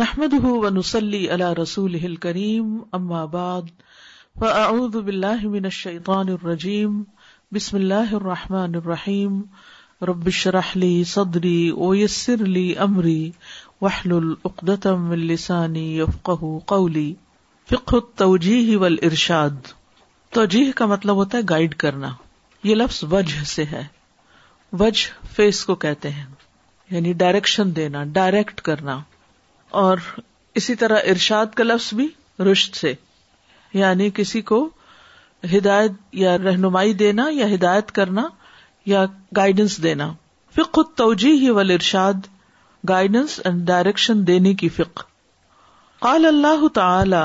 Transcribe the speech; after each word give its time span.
نحمد 0.00 0.34
و 0.44 0.68
نسلی 0.76 1.18
اللہ 1.34 1.52
رسول 1.58 1.94
ال 2.04 2.16
من 2.62 2.80
امابطان 2.96 3.64
الرجیم 6.06 7.02
بسم 7.54 7.76
اللہ 7.76 8.12
الرحمٰن 8.18 8.74
الرحیم 8.82 9.40
ربش 10.10 10.46
رحلی 10.56 10.90
صدری 11.14 11.56
اویسر 11.88 12.42
وحل 13.82 14.12
العقدم 14.16 15.10
السانی 15.18 15.86
قولی 16.74 17.12
فک 17.70 17.94
تو 18.18 18.30
ول 18.82 18.96
ارشاد 19.10 19.72
توجیح 20.40 20.70
کا 20.82 20.86
مطلب 20.94 21.16
ہوتا 21.24 21.38
ہے 21.38 21.42
گائڈ 21.50 21.74
کرنا 21.86 22.08
یہ 22.64 22.74
لفظ 22.82 23.02
وجہ 23.12 23.44
سے 23.56 23.64
ہے 23.72 23.82
وجہ 24.80 25.26
فیس 25.36 25.64
کو 25.70 25.74
کہتے 25.88 26.10
ہیں 26.18 26.26
یعنی 26.90 27.12
ڈائریکشن 27.24 27.76
دینا 27.76 28.04
ڈائریکٹ 28.20 28.60
کرنا 28.70 29.00
اور 29.80 29.98
اسی 30.58 30.74
طرح 30.80 31.08
ارشاد 31.12 31.46
کا 31.56 31.64
لفظ 31.64 31.92
بھی 31.94 32.06
رشت 32.50 32.76
سے 32.76 32.92
یعنی 33.78 34.08
کسی 34.18 34.40
کو 34.50 34.58
ہدایت 35.54 35.98
یا 36.20 36.36
رہنمائی 36.44 36.92
دینا 37.02 37.24
یا 37.38 37.46
ہدایت 37.54 37.90
کرنا 37.98 38.22
یا 38.92 39.04
گائیڈنس 39.36 39.82
دینا 39.82 40.06
فک 40.56 40.74
خود 40.80 40.94
توجہ 41.02 41.32
ہی 41.42 41.50
ول 41.58 41.70
ارشاد 41.74 42.28
گائیڈنس 42.88 43.38
اینڈ 43.44 43.66
ڈائریکشن 43.72 44.26
دینے 44.26 44.54
کی 44.62 44.68
فکر 44.78 45.02
قال 46.06 46.24
اللہ 46.32 46.66
تعالی 46.80 47.24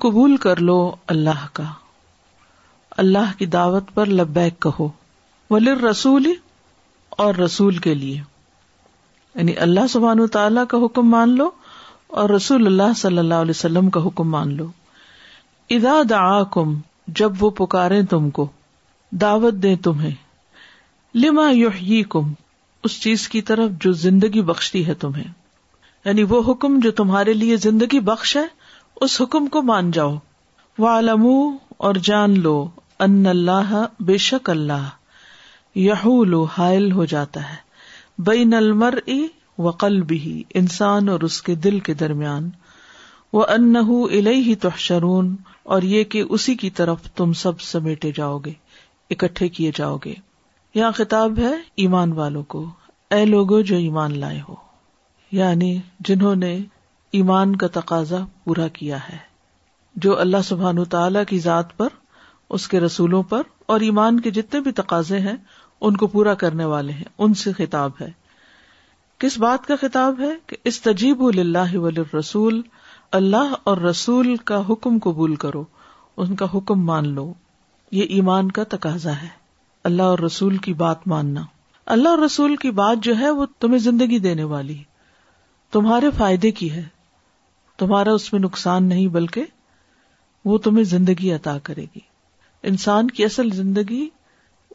قبول 0.00 0.36
کر 0.42 0.60
لو 0.60 0.92
اللہ 1.06 1.46
کا 1.52 1.70
اللہ 2.96 3.32
کی 3.38 3.46
دعوت 3.46 3.94
پر 3.94 4.06
لبیک 4.18 4.60
کہو 4.62 4.88
اور 7.16 7.34
رسول 7.48 7.76
کے 7.88 7.94
لیے 7.94 8.18
یعنی 9.36 9.54
اللہ 9.64 9.86
سبحان 9.90 10.26
تعالیٰ 10.32 10.64
کا 10.68 10.78
حکم 10.84 11.08
مان 11.10 11.30
لو 11.36 11.48
اور 12.20 12.30
رسول 12.30 12.66
اللہ 12.66 12.92
صلی 12.96 13.18
اللہ 13.18 13.42
علیہ 13.44 13.56
وسلم 13.56 13.88
کا 13.96 14.00
حکم 14.04 14.28
مان 14.30 14.52
لو 14.56 14.68
ادا 15.76 15.94
دعا 16.10 16.42
کم 16.54 16.74
جب 17.20 17.42
وہ 17.42 17.50
پکارے 17.58 18.02
تم 18.10 18.30
کو 18.38 18.46
دعوت 19.22 19.54
دے 19.62 19.74
تمہیں 19.84 20.10
لما 21.24 21.48
یو 21.50 22.02
کم 22.10 22.32
اس 22.88 23.00
چیز 23.02 23.28
کی 23.28 23.42
طرف 23.50 23.70
جو 23.80 23.92
زندگی 24.06 24.42
بخشتی 24.52 24.86
ہے 24.86 24.94
تمہیں 25.04 25.24
یعنی 26.04 26.22
وہ 26.28 26.40
حکم 26.50 26.78
جو 26.82 26.90
تمہارے 27.02 27.32
لیے 27.42 27.56
زندگی 27.66 28.00
بخش 28.10 28.36
ہے 28.36 28.44
اس 29.04 29.20
حکم 29.20 29.46
کو 29.56 29.62
مان 29.72 29.90
جاؤ 29.98 30.14
والم 30.78 31.26
اور 31.88 31.94
جان 32.10 32.38
لو 32.42 32.56
ان 33.06 33.24
اللہ 33.30 33.74
بے 34.08 34.16
شک 34.26 34.50
اللہ 34.50 36.06
حائل 36.56 36.90
ہو 36.92 37.04
جاتا 37.14 37.48
ہے 37.50 37.56
بین 38.24 38.54
المر 38.54 38.94
وقل 39.64 40.00
بھی 40.08 40.42
انسان 40.58 41.08
اور 41.08 41.20
اس 41.28 41.40
کے 41.42 41.54
دل 41.64 41.78
کے 41.88 41.94
درمیان 42.02 42.48
وہ 43.32 43.44
ان 43.54 43.76
ہی 44.28 44.54
تحشرون 44.60 45.34
اور 45.74 45.82
یہ 45.82 46.04
کہ 46.14 46.22
اسی 46.28 46.54
کی 46.56 46.70
طرف 46.78 47.10
تم 47.16 47.32
سب 47.42 47.60
سمیٹے 47.60 48.10
جاؤ 48.16 48.38
گے 48.44 48.52
اکٹھے 49.10 49.48
کیے 49.56 49.70
جاؤ 49.76 49.96
گے 50.04 50.14
یہاں 50.74 50.90
خطاب 50.96 51.38
ہے 51.38 51.52
ایمان 51.84 52.12
والوں 52.12 52.42
کو 52.54 52.64
اے 53.14 53.24
لوگ 53.26 53.58
جو 53.66 53.76
ایمان 53.76 54.18
لائے 54.20 54.40
ہو 54.48 54.54
یعنی 55.32 55.76
جنہوں 56.08 56.34
نے 56.36 56.56
ایمان 57.20 57.56
کا 57.56 57.66
تقاضا 57.72 58.18
پورا 58.44 58.68
کیا 58.78 58.96
ہے 59.08 59.16
جو 60.04 60.18
اللہ 60.20 60.42
سبحان 60.44 60.84
تعالی 60.90 61.18
کی 61.28 61.38
ذات 61.40 61.76
پر 61.76 61.88
اس 62.56 62.68
کے 62.68 62.80
رسولوں 62.80 63.22
پر 63.28 63.42
اور 63.74 63.80
ایمان 63.90 64.20
کے 64.20 64.30
جتنے 64.30 64.60
بھی 64.60 64.72
تقاضے 64.72 65.18
ہیں 65.20 65.36
ان 65.84 65.96
کو 65.96 66.06
پورا 66.06 66.34
کرنے 66.42 66.64
والے 66.64 66.92
ہیں 66.92 67.04
ان 67.24 67.34
سے 67.42 67.52
خطاب 67.56 67.90
ہے 68.00 68.10
کس 69.20 69.38
بات 69.38 69.66
کا 69.66 69.74
خطاب 69.80 70.20
ہے 70.20 70.30
کہ 70.46 70.56
اس 70.70 70.80
تجیب 70.82 71.22
اللہ 71.26 71.76
ول 71.82 71.96
رسول 72.14 72.60
اللہ 73.18 73.54
اور 73.70 73.78
رسول 73.88 74.34
کا 74.50 74.60
حکم 74.68 74.98
قبول 75.02 75.34
کرو 75.44 75.64
ان 76.24 76.34
کا 76.36 76.46
حکم 76.54 76.84
مان 76.86 77.08
لو 77.14 77.32
یہ 77.98 78.06
ایمان 78.18 78.50
کا 78.52 78.64
تقاضا 78.70 79.12
ہے 79.22 79.28
اللہ 79.90 80.02
اور 80.12 80.18
رسول 80.18 80.56
کی 80.66 80.72
بات 80.82 81.06
ماننا 81.08 81.42
اللہ 81.94 82.08
اور 82.08 82.18
رسول 82.18 82.56
کی 82.62 82.70
بات 82.80 83.02
جو 83.04 83.16
ہے 83.18 83.30
وہ 83.40 83.46
تمہیں 83.60 83.78
زندگی 83.78 84.18
دینے 84.18 84.44
والی 84.52 84.82
تمہارے 85.72 86.10
فائدے 86.16 86.50
کی 86.60 86.70
ہے 86.72 86.82
تمہارا 87.78 88.12
اس 88.20 88.32
میں 88.32 88.40
نقصان 88.40 88.84
نہیں 88.88 89.06
بلکہ 89.16 89.44
وہ 90.50 90.58
تمہیں 90.64 90.84
زندگی 90.94 91.32
عطا 91.32 91.56
کرے 91.62 91.84
گی 91.94 92.00
انسان 92.68 93.08
کی 93.16 93.24
اصل 93.24 93.50
زندگی 93.54 94.06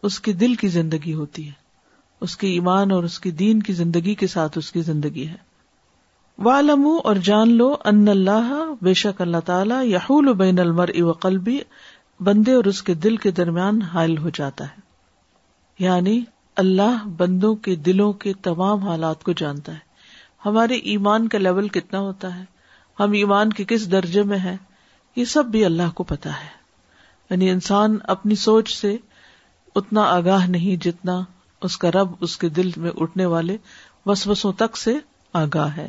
اس 0.08 0.20
کے 0.26 0.32
دل 0.34 0.54
کی 0.62 0.68
زندگی 0.76 1.14
ہوتی 1.14 1.46
ہے 1.48 1.60
اس 2.26 2.36
کے 2.38 2.48
ایمان 2.52 2.92
اور 2.92 3.04
اس 3.04 3.20
کی 3.20 3.32
دین 3.42 3.62
کی 3.64 3.74
زندگی 3.74 4.14
کے 4.22 4.28
ساتھ 4.28 4.58
اس 4.58 4.72
کی 4.72 4.82
زندگی 4.90 5.28
ہے 5.28 5.38
والم 6.48 6.86
اور 7.10 7.16
جان 7.28 7.52
لو 7.58 7.74
ان 7.92 8.08
اللہ 8.10 8.54
بے 8.84 8.94
شک 9.02 9.22
اللہ 9.22 9.42
تعالیٰ 9.46 9.82
یا 9.86 11.26
بندے 12.28 12.54
اور 12.54 12.64
اس 12.72 12.82
کے 12.88 12.94
دل 13.04 13.16
کے 13.18 13.32
درمیان 13.40 13.82
حائل 13.94 14.18
ہو 14.24 14.30
جاتا 14.34 14.64
ہے 14.70 15.84
یعنی 15.86 16.20
اللہ 16.64 17.06
بندوں 17.18 17.56
کے 17.68 17.76
دلوں 17.86 18.14
کے 18.24 18.34
تمام 18.48 18.80
حالات 18.88 19.24
کو 19.24 19.32
جانتا 19.38 19.74
ہے 19.74 19.90
ہمارے 20.46 20.76
ایمان 20.92 21.28
کا 21.28 21.38
لیول 21.38 21.68
کتنا 21.78 22.00
ہوتا 22.00 22.36
ہے 22.38 22.44
ہم 23.00 23.12
ایمان 23.22 23.54
کے 23.60 23.64
کس 23.68 23.92
درجے 23.92 24.24
میں 24.34 24.38
ہے 24.44 24.56
یہ 25.16 25.26
سب 25.36 25.46
بھی 25.52 25.64
اللہ 25.66 25.92
کو 25.96 26.04
پتا 26.14 26.30
ہے 26.44 26.50
یعنی 27.30 27.50
انسان 27.50 27.98
اپنی 28.16 28.36
سوچ 28.44 28.74
سے 28.76 28.96
اتنا 29.76 30.04
آگاہ 30.16 30.48
نہیں 30.50 30.82
جتنا 30.84 31.22
اس 31.68 31.78
کا 31.78 31.92
رب 31.92 32.12
اس 32.26 32.36
کے 32.38 32.50
دل 32.60 32.70
میں 32.86 32.92
اٹھنے 33.02 33.26
والے 33.34 33.58
وسوسوں 34.06 34.52
تک 34.62 34.78
سے 34.78 34.94
آگاہ 35.42 35.76
ہے 35.78 35.88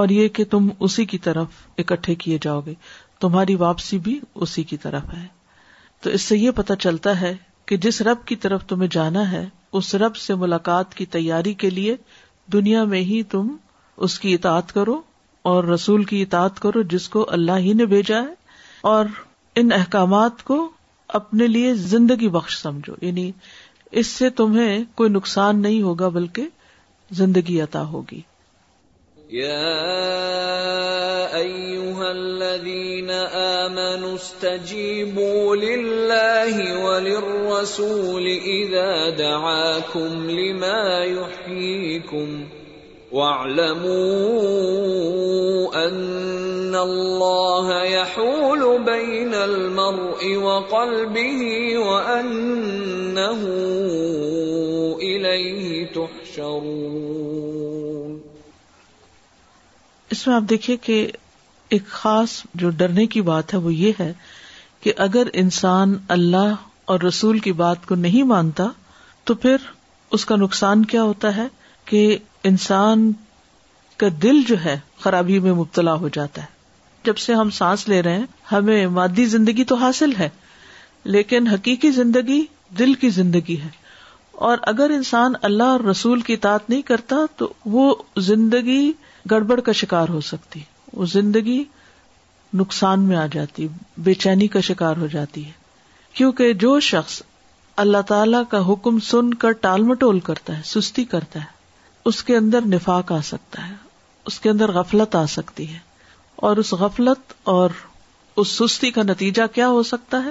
اور 0.00 0.08
یہ 0.08 0.28
کہ 0.36 0.44
تم 0.50 0.68
اسی 0.86 1.04
کی 1.04 1.18
طرف 1.26 1.62
اکٹھے 1.78 2.14
کیے 2.24 2.38
جاؤ 2.42 2.60
گے 2.66 2.74
تمہاری 3.20 3.54
واپسی 3.54 3.98
بھی 4.06 4.18
اسی 4.46 4.62
کی 4.70 4.76
طرف 4.84 5.12
ہے 5.14 5.26
تو 6.02 6.10
اس 6.10 6.22
سے 6.30 6.36
یہ 6.38 6.50
پتا 6.56 6.76
چلتا 6.84 7.20
ہے 7.20 7.34
کہ 7.70 7.76
جس 7.84 8.00
رب 8.08 8.24
کی 8.26 8.36
طرف 8.44 8.64
تمہیں 8.68 8.88
جانا 8.92 9.30
ہے 9.32 9.44
اس 9.80 9.94
رب 10.02 10.16
سے 10.22 10.34
ملاقات 10.44 10.94
کی 10.94 11.06
تیاری 11.16 11.52
کے 11.64 11.70
لیے 11.70 11.96
دنیا 12.52 12.84
میں 12.94 13.00
ہی 13.10 13.22
تم 13.34 13.54
اس 14.06 14.18
کی 14.20 14.34
اطاعت 14.34 14.72
کرو 14.74 15.00
اور 15.50 15.64
رسول 15.64 16.04
کی 16.10 16.22
اطاعت 16.22 16.60
کرو 16.60 16.82
جس 16.94 17.08
کو 17.14 17.24
اللہ 17.38 17.58
ہی 17.68 17.72
نے 17.82 17.86
بھیجا 17.92 18.20
ہے 18.22 18.34
اور 18.94 19.06
ان 19.60 19.72
احکامات 19.78 20.42
کو 20.44 20.68
اپنے 21.18 21.46
لیے 21.54 21.72
زندگی 21.92 22.28
بخش 22.34 22.56
سمجھو 22.60 22.92
یعنی 23.06 23.30
اس 24.00 24.06
سے 24.18 24.28
تمہیں 24.40 24.84
کوئی 25.00 25.10
نقصان 25.14 25.60
نہیں 25.62 25.82
ہوگا 25.86 26.08
بلکہ 26.18 26.48
زندگی 27.20 27.60
عطا 27.60 27.82
ہوگی 27.92 28.20
وللرسول 36.86 38.26
اذا 38.54 39.10
وسولی 39.12 39.20
لما 39.20 40.82
می 41.46 41.98
واعلموا 43.14 44.02
ان 45.82 46.41
اس 46.74 48.16
میں 60.26 60.34
آپ 60.34 60.42
دیکھیے 60.50 60.76
کہ 60.82 61.06
ایک 61.74 61.86
خاص 61.88 62.42
جو 62.60 62.70
ڈرنے 62.78 63.06
کی 63.12 63.20
بات 63.28 63.52
ہے 63.54 63.58
وہ 63.58 63.72
یہ 63.74 63.92
ہے 64.00 64.12
کہ 64.82 64.92
اگر 65.08 65.28
انسان 65.42 65.96
اللہ 66.16 66.52
اور 66.92 67.00
رسول 67.08 67.38
کی 67.38 67.52
بات 67.58 67.84
کو 67.88 67.94
نہیں 67.94 68.22
مانتا 68.32 68.66
تو 69.24 69.34
پھر 69.44 69.68
اس 70.16 70.24
کا 70.26 70.36
نقصان 70.36 70.84
کیا 70.92 71.02
ہوتا 71.02 71.36
ہے 71.36 71.46
کہ 71.90 72.16
انسان 72.50 73.10
کا 73.96 74.06
دل 74.22 74.42
جو 74.46 74.56
ہے 74.64 74.78
خرابی 75.00 75.38
میں 75.46 75.52
مبتلا 75.52 75.94
ہو 76.00 76.08
جاتا 76.12 76.42
ہے 76.42 76.51
جب 77.04 77.16
سے 77.18 77.34
ہم 77.34 77.50
سانس 77.50 77.86
لے 77.88 78.02
رہے 78.02 78.18
ہیں 78.18 78.26
ہمیں 78.52 78.86
مادی 78.98 79.24
زندگی 79.26 79.64
تو 79.68 79.74
حاصل 79.76 80.12
ہے 80.18 80.28
لیکن 81.04 81.46
حقیقی 81.48 81.90
زندگی 81.92 82.44
دل 82.78 82.94
کی 83.04 83.08
زندگی 83.20 83.60
ہے 83.60 83.68
اور 84.48 84.58
اگر 84.66 84.90
انسان 84.94 85.32
اللہ 85.48 85.70
اور 85.76 85.80
رسول 85.88 86.20
کی 86.28 86.32
اطاعت 86.34 86.70
نہیں 86.70 86.82
کرتا 86.90 87.16
تو 87.36 87.52
وہ 87.74 87.94
زندگی 88.28 88.90
گڑبڑ 89.30 89.60
کا 89.60 89.72
شکار 89.80 90.08
ہو 90.08 90.20
سکتی 90.30 90.60
وہ 90.92 91.06
زندگی 91.12 91.62
نقصان 92.60 93.00
میں 93.08 93.16
آ 93.16 93.26
جاتی 93.32 93.66
بے 94.06 94.14
چینی 94.24 94.46
کا 94.54 94.60
شکار 94.70 94.96
ہو 95.00 95.06
جاتی 95.16 95.44
ہے 95.46 95.50
کیونکہ 96.14 96.52
جو 96.64 96.78
شخص 96.88 97.20
اللہ 97.84 98.02
تعالی 98.08 98.36
کا 98.48 98.60
حکم 98.72 98.98
سن 99.10 99.32
کر 99.44 99.52
ٹال 99.60 99.82
مٹول 99.82 100.20
کرتا 100.30 100.56
ہے 100.56 100.62
سستی 100.70 101.04
کرتا 101.14 101.40
ہے 101.40 101.60
اس 102.10 102.22
کے 102.24 102.36
اندر 102.36 102.66
نفاق 102.74 103.12
آ 103.12 103.20
سکتا 103.24 103.68
ہے 103.68 103.74
اس 104.30 104.40
کے 104.40 104.50
اندر 104.50 104.72
غفلت 104.72 105.14
آ 105.16 105.24
سکتی 105.36 105.72
ہے 105.72 105.78
اور 106.48 106.56
اس 106.60 106.72
غفلت 106.78 107.32
اور 107.50 107.70
اس 108.42 108.48
سستی 108.58 108.90
کا 108.90 109.02
نتیجہ 109.02 109.42
کیا 109.54 109.66
ہو 109.74 109.82
سکتا 109.90 110.22
ہے 110.24 110.30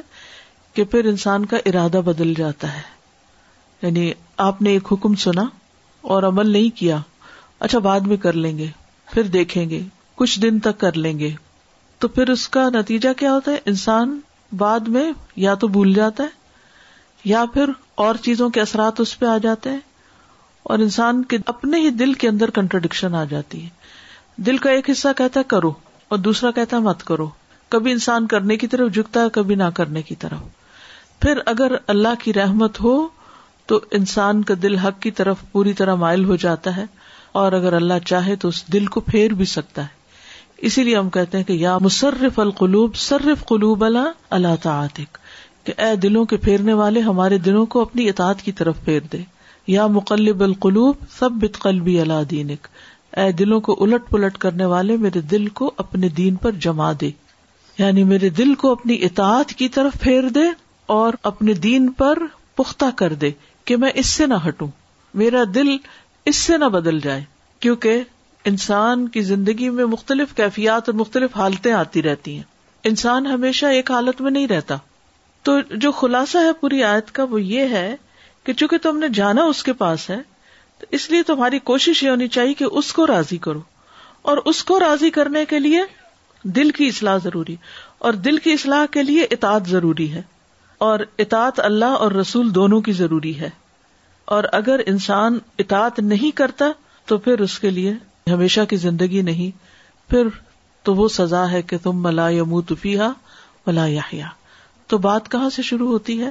کہ 0.76 0.84
پھر 0.94 1.06
انسان 1.10 1.44
کا 1.54 1.58
ارادہ 1.70 2.00
بدل 2.06 2.34
جاتا 2.38 2.72
ہے 2.76 2.82
یعنی 3.82 4.12
آپ 4.46 4.62
نے 4.62 4.70
ایک 4.78 4.92
حکم 4.92 5.14
سنا 5.26 5.44
اور 6.16 6.24
عمل 6.32 6.50
نہیں 6.52 6.76
کیا 6.80 6.98
اچھا 7.68 7.80
بعد 7.88 8.08
میں 8.12 8.18
کر 8.26 8.34
لیں 8.46 8.58
گے 8.58 8.68
پھر 9.14 9.28
دیکھیں 9.36 9.64
گے 9.70 9.80
کچھ 10.22 10.40
دن 10.40 10.60
تک 10.68 10.80
کر 10.80 10.98
لیں 10.98 11.18
گے 11.20 11.30
تو 12.04 12.08
پھر 12.18 12.30
اس 12.30 12.48
کا 12.58 12.68
نتیجہ 12.74 13.10
کیا 13.20 13.32
ہوتا 13.34 13.52
ہے 13.52 13.58
انسان 13.74 14.20
بعد 14.64 14.88
میں 14.96 15.04
یا 15.46 15.54
تو 15.64 15.68
بھول 15.78 15.94
جاتا 16.00 16.24
ہے 16.24 17.30
یا 17.32 17.44
پھر 17.54 17.70
اور 18.08 18.16
چیزوں 18.26 18.50
کے 18.58 18.62
اثرات 18.62 19.00
اس 19.02 19.18
پہ 19.20 19.26
آ 19.26 19.38
جاتے 19.44 19.70
ہیں 19.70 19.80
اور 20.72 20.80
انسان 20.88 21.24
کے 21.34 21.38
اپنے 21.56 21.80
ہی 21.82 21.90
دل 22.04 22.14
کے 22.24 22.28
اندر 22.30 22.50
کنٹرڈکشن 22.60 23.16
آ 23.16 23.24
جاتی 23.36 23.64
ہے 23.64 24.42
دل 24.50 24.58
کا 24.66 24.72
ایک 24.72 24.90
حصہ 24.90 25.08
کہتا 25.18 25.40
ہے 25.40 25.46
کرو 25.56 25.72
اور 26.12 26.20
دوسرا 26.20 26.50
کہتا 26.56 26.78
ہے 26.78 26.82
مت 26.82 27.04
کرو 27.08 27.28
کبھی 27.74 27.92
انسان 27.92 28.26
کرنے 28.32 28.56
کی 28.62 28.68
طرف 28.72 28.92
جھکتا 28.94 29.22
ہے 29.24 29.30
کبھی 29.34 29.56
نہ 29.56 29.70
کرنے 29.76 30.02
کی 30.08 30.16
طرف 30.24 31.20
پھر 31.22 31.40
اگر 31.52 31.72
اللہ 31.94 32.16
کی 32.24 32.34
رحمت 32.34 32.80
ہو 32.84 32.96
تو 33.68 33.80
انسان 34.00 34.42
کا 34.50 34.54
دل 34.64 34.76
حق 34.78 35.00
کی 35.02 35.12
طرف 35.20 35.44
پوری 35.52 35.74
طرح 35.82 35.96
مائل 36.02 36.26
ہو 36.32 36.36
جاتا 36.46 36.76
ہے 36.78 36.86
اور 37.42 37.52
اگر 37.60 37.74
اللہ 37.80 38.00
چاہے 38.06 38.36
تو 38.44 38.48
اس 38.48 38.62
دل 38.74 38.86
کو 38.96 39.00
پھیر 39.12 39.34
بھی 39.42 39.46
سکتا 39.54 39.82
ہے 39.82 40.00
اسی 40.70 40.84
لیے 40.84 40.98
ہم 40.98 41.10
کہتے 41.18 41.38
ہیں 41.38 41.44
کہ 41.46 41.54
یا 41.64 41.78
مصرف 41.82 42.40
القلوب 42.40 42.96
صرف 43.08 43.46
قلوب 43.50 43.84
اللہ 43.86 44.10
اللہ 44.40 44.56
تعطق 44.64 45.18
کہ 45.66 45.74
اے 45.86 45.96
دلوں 46.08 46.26
کے 46.34 46.38
پھیرنے 46.48 46.74
والے 46.82 47.00
ہمارے 47.10 47.38
دلوں 47.48 47.66
کو 47.76 47.82
اپنی 47.82 48.10
اطاعت 48.10 48.42
کی 48.42 48.52
طرف 48.60 48.84
پھیر 48.86 49.00
دے 49.14 49.24
یا 49.78 49.88
مقلب 49.98 50.44
القلوب 50.44 51.06
سب 51.20 51.42
بت 51.42 51.60
قلبی 51.62 52.00
اللہ 52.02 52.24
دینک 52.32 52.68
اے 53.18 53.32
دلوں 53.40 53.60
کو 53.62 53.76
الٹ 53.84 54.10
پلٹ 54.10 54.38
کرنے 54.44 54.66
والے 54.74 54.96
میرے 54.98 55.22
دل 55.32 55.48
کو 55.60 55.72
اپنے 55.84 56.10
دین 56.18 56.36
پر 56.44 56.52
جما 56.66 56.92
دے 57.02 57.10
یعنی 57.78 58.04
میرے 58.12 58.30
دل 58.38 58.54
کو 58.62 58.72
اپنی 58.72 58.96
اطاعت 59.06 59.50
کی 59.62 59.68
طرف 59.78 60.00
پھیر 60.02 60.28
دے 60.36 60.44
اور 60.98 61.14
اپنے 61.32 61.54
دین 61.66 61.92
پر 61.98 62.18
پختہ 62.56 62.86
کر 62.98 63.14
دے 63.22 63.32
کہ 63.66 63.78
میں 63.78 63.90
اس 64.02 64.06
سے 64.10 64.26
نہ 64.28 64.34
ہٹوں 64.48 64.68
میرا 65.22 65.44
دل 65.56 65.76
اس 66.32 66.36
سے 66.36 66.58
نہ 66.58 66.66
بدل 66.76 67.00
جائے 67.04 67.24
کیونکہ 67.60 68.04
انسان 68.52 69.08
کی 69.10 69.22
زندگی 69.22 69.70
میں 69.70 69.86
مختلف 69.86 70.34
کیفیات 70.36 70.90
اور 70.90 70.98
مختلف 71.00 71.36
حالتیں 71.38 71.72
آتی 71.74 72.02
رہتی 72.04 72.36
ہیں 72.36 72.44
انسان 72.90 73.26
ہمیشہ 73.28 73.66
ایک 73.80 73.92
حالت 73.92 74.22
میں 74.22 74.32
نہیں 74.32 74.48
رہتا 74.48 74.78
تو 75.50 75.60
جو 75.82 75.92
خلاصہ 76.00 76.38
ہے 76.46 76.54
پوری 76.62 76.84
آیت 76.84 77.12
کا 77.16 77.24
وہ 77.30 77.42
یہ 77.42 77.74
ہے 77.76 77.96
کہ 78.46 78.54
چونکہ 78.54 78.78
تم 78.82 78.98
نے 78.98 79.08
جانا 79.14 79.44
اس 79.50 79.64
کے 79.64 79.74
پاس 79.84 80.10
ہے 80.10 80.18
تو 80.82 80.88
اس 80.98 81.10
لیے 81.10 81.24
تمہاری 81.24 81.58
کوشش 81.70 82.02
یہ 82.04 82.10
ہونی 82.10 82.28
چاہیے 82.36 82.54
کہ 82.60 82.66
اس 82.80 82.92
کو 83.00 83.06
راضی 83.08 83.38
کرو 83.48 83.60
اور 84.32 84.38
اس 84.52 84.64
کو 84.70 84.80
راضی 84.80 85.10
کرنے 85.18 85.44
کے 85.50 85.60
لیے 85.60 85.82
دل 86.56 86.72
کی 86.78 86.88
اصلاح 86.94 87.18
ضروری 87.24 87.56
اور 88.06 88.14
دل 88.28 88.38
کی 88.46 88.54
اصلاح 88.54 88.86
کے 88.92 89.04
لیے 89.04 89.26
اطاعت 89.36 89.68
ضروری 89.70 90.12
ہے 90.14 90.22
اور 90.88 91.00
اطاعت 91.26 91.60
اللہ 91.70 91.98
اور 92.06 92.12
رسول 92.22 92.54
دونوں 92.56 92.80
کی 92.88 92.92
ضروری 93.02 93.40
ہے 93.40 93.50
اور 94.36 94.44
اگر 94.60 94.82
انسان 94.94 95.38
اطاعت 95.60 96.00
نہیں 96.14 96.36
کرتا 96.38 96.72
تو 97.10 97.18
پھر 97.28 97.40
اس 97.48 97.60
کے 97.60 97.70
لیے 97.78 97.94
ہمیشہ 98.32 98.62
کی 98.70 98.76
زندگی 98.88 99.22
نہیں 99.30 99.58
پھر 100.10 100.28
تو 100.84 100.96
وہ 100.96 101.08
سزا 101.20 101.50
ہے 101.52 101.62
کہ 101.72 101.78
تم 101.84 102.02
ملا 102.04 102.30
یمو 102.40 102.62
تفیہ 102.74 103.12
ملا 103.68 103.86
یا 104.12 104.28
تو 104.92 104.98
بات 105.08 105.30
کہاں 105.32 105.50
سے 105.58 105.62
شروع 105.72 105.92
ہوتی 105.92 106.22
ہے 106.24 106.30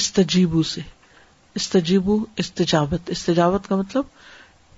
اس 0.00 0.12
تجیبو 0.12 0.62
سے 0.74 0.80
استجیبو 1.60 2.16
استجاوت 2.42 3.10
استجاوت 3.10 3.66
کا 3.68 3.76
مطلب 3.76 4.04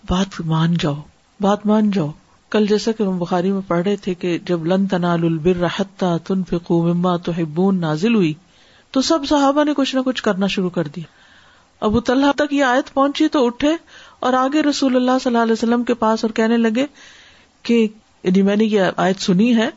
بات 0.08 0.40
مان 0.50 0.74
جاؤ 0.80 0.94
بات 1.40 1.64
مان 1.66 1.90
جاؤ 1.96 2.06
کل 2.54 2.66
جیسا 2.66 2.92
کہ 2.98 3.02
ہم 3.02 3.18
بخاری 3.18 3.50
میں 3.52 3.60
پڑھ 3.68 3.82
رہے 3.86 3.96
تھے 4.04 4.14
کہ 4.24 4.36
جب 4.48 4.66
لن 4.72 4.86
تنا 4.92 5.14
لرحت 5.22 6.04
نازل 7.80 8.14
ہوئی 8.14 8.32
تو 8.96 9.00
سب 9.08 9.26
صحابہ 9.28 9.64
نے 9.64 9.74
کچھ 9.76 9.94
نہ 9.96 10.00
کچھ 10.06 10.22
کرنا 10.22 10.46
شروع 10.54 10.70
کر 10.76 10.88
دیا 10.94 11.04
ابو 11.86 12.00
طلحہ 12.10 12.32
تک 12.36 12.52
یہ 12.54 12.64
آیت 12.64 12.92
پہنچی 12.94 13.28
تو 13.34 13.44
اٹھے 13.46 13.74
اور 14.28 14.32
آگے 14.44 14.62
رسول 14.68 14.96
اللہ 14.96 15.18
صلی 15.22 15.30
اللہ 15.30 15.42
علیہ 15.42 15.52
وسلم 15.52 15.84
کے 15.90 15.94
پاس 16.04 16.24
اور 16.24 16.32
کہنے 16.36 16.56
لگے 16.56 16.86
کہ 17.68 17.86
یعنی 18.24 18.42
میں 18.42 18.56
نے 18.56 18.64
یہ 18.64 18.96
آیت 19.06 19.20
سنی 19.22 19.54
ہے 19.56 19.68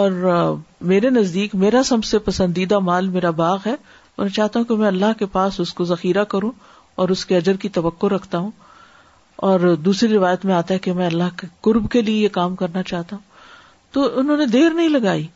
اور 0.00 0.56
میرے 0.92 1.10
نزدیک 1.10 1.54
میرا 1.64 1.82
سب 1.84 2.04
سے 2.04 2.18
پسندیدہ 2.28 2.78
مال 2.90 3.08
میرا 3.10 3.30
باغ 3.44 3.58
ہے 3.66 3.74
اور 4.18 4.28
چاہتا 4.36 4.58
ہوں 4.58 4.64
کہ 4.66 4.74
میں 4.76 4.86
اللہ 4.86 5.12
کے 5.18 5.26
پاس 5.34 5.60
اس 5.60 5.72
کو 5.74 5.84
ذخیرہ 5.90 6.24
کروں 6.34 6.50
اور 7.02 7.08
اس 7.08 7.24
کے 7.26 7.36
اجر 7.36 7.56
کی 7.60 7.68
توقع 7.76 8.06
رکھتا 8.14 8.38
ہوں 8.38 8.50
اور 9.50 9.60
دوسری 9.84 10.08
روایت 10.14 10.44
میں 10.46 10.54
آتا 10.54 10.74
ہے 10.74 10.78
کہ 10.86 10.92
میں 10.98 11.06
اللہ 11.06 11.36
کے 11.36 11.46
قرب 11.66 11.90
کے 11.90 12.02
لیے 12.02 12.22
یہ 12.22 12.28
کام 12.32 12.56
کرنا 12.56 12.82
چاہتا 12.90 13.16
ہوں 13.16 13.30
تو 13.94 14.08
انہوں 14.18 14.36
نے 14.36 14.46
دیر 14.46 14.70
نہیں 14.74 14.88
لگائی 14.88 15.26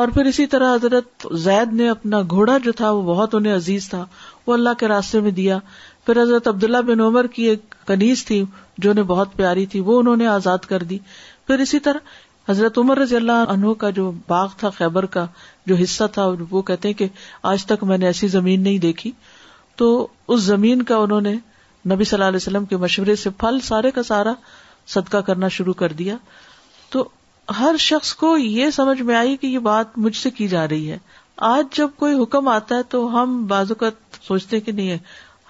اور 0.00 0.08
پھر 0.14 0.24
اسی 0.26 0.46
طرح 0.52 0.74
حضرت 0.74 1.26
زید 1.42 1.72
نے 1.80 1.88
اپنا 1.88 2.20
گھوڑا 2.30 2.56
جو 2.62 2.72
تھا 2.78 2.90
وہ 2.92 3.02
بہت 3.14 3.34
انہیں 3.34 3.54
عزیز 3.56 3.88
تھا 3.90 4.04
وہ 4.46 4.52
اللہ 4.54 4.74
کے 4.78 4.88
راستے 4.88 5.20
میں 5.26 5.30
دیا 5.40 5.58
پھر 6.06 6.20
حضرت 6.22 6.48
عبداللہ 6.48 6.78
بن 6.86 7.00
عمر 7.00 7.26
کی 7.36 7.42
ایک 7.48 7.74
کنیز 7.86 8.24
تھی 8.26 8.42
جو 8.84 8.90
انہیں 8.90 9.04
بہت 9.12 9.36
پیاری 9.36 9.66
تھی 9.74 9.80
وہ 9.90 9.98
انہوں 10.00 10.16
نے 10.16 10.26
آزاد 10.26 10.64
کر 10.68 10.82
دی 10.90 10.98
پھر 11.46 11.58
اسی 11.66 11.78
طرح 11.88 12.48
حضرت 12.50 12.78
عمر 12.78 12.98
رضی 12.98 13.16
اللہ 13.16 13.50
عنہ 13.52 13.72
کا 13.84 13.90
جو 13.98 14.10
باغ 14.28 14.48
تھا 14.58 14.70
خیبر 14.78 15.06
کا 15.14 15.26
جو 15.66 15.74
حصہ 15.82 16.04
تھا 16.12 16.24
وہ 16.50 16.62
کہتے 16.70 16.88
ہیں 16.88 16.94
کہ 16.94 17.06
آج 17.52 17.64
تک 17.66 17.84
میں 17.90 17.98
نے 17.98 18.06
ایسی 18.06 18.28
زمین 18.28 18.62
نہیں 18.62 18.78
دیکھی 18.78 19.10
تو 19.82 19.86
اس 20.34 20.40
زمین 20.42 20.82
کا 20.90 20.96
انہوں 21.06 21.20
نے 21.20 21.32
نبی 21.92 22.04
صلی 22.04 22.16
اللہ 22.16 22.28
علیہ 22.28 22.36
وسلم 22.36 22.64
کے 22.64 22.76
مشورے 22.84 23.16
سے 23.22 23.30
پھل 23.40 23.58
سارے 23.62 23.90
کا 23.98 24.02
سارا 24.02 24.32
صدقہ 24.94 25.16
کرنا 25.26 25.48
شروع 25.56 25.74
کر 25.82 25.92
دیا 25.98 26.16
تو 26.90 27.08
ہر 27.58 27.76
شخص 27.80 28.12
کو 28.22 28.36
یہ 28.38 28.70
سمجھ 28.76 29.00
میں 29.02 29.14
آئی 29.16 29.36
کہ 29.36 29.46
یہ 29.46 29.58
بات 29.70 29.96
مجھ 29.98 30.16
سے 30.16 30.30
کی 30.38 30.48
جا 30.48 30.66
رہی 30.68 30.90
ہے 30.90 30.98
آج 31.50 31.76
جب 31.76 31.88
کوئی 31.98 32.14
حکم 32.22 32.48
آتا 32.48 32.76
ہے 32.76 32.82
تو 32.88 33.06
ہم 33.16 33.44
بازو 33.46 33.74
کا 33.74 33.88
سوچتے 34.26 34.60
کہ 34.60 34.72
نہیں 34.72 34.90
ہے 34.90 34.98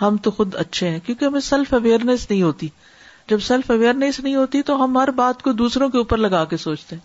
ہم 0.03 0.17
تو 0.23 0.31
خود 0.37 0.55
اچھے 0.59 0.89
ہیں 0.89 0.99
کیونکہ 1.07 1.25
ہمیں 1.25 1.41
سیلف 1.49 1.75
اویئرنیس 1.75 2.29
نہیں 2.31 2.43
ہوتی 2.43 2.69
جب 3.31 3.41
سیلف 3.43 3.71
اویئرنیس 3.71 4.21
نہیں 4.21 4.35
ہوتی 4.35 4.63
تو 4.71 4.83
ہم 4.85 4.97
ہر 4.99 5.11
بات 5.21 5.43
کو 5.43 5.53
دوسروں 5.61 5.89
کے 5.91 5.99
اوپر 5.99 6.17
لگا 6.19 6.45
کے 6.45 6.57
سوچتے 6.67 6.97
ہیں 6.97 7.03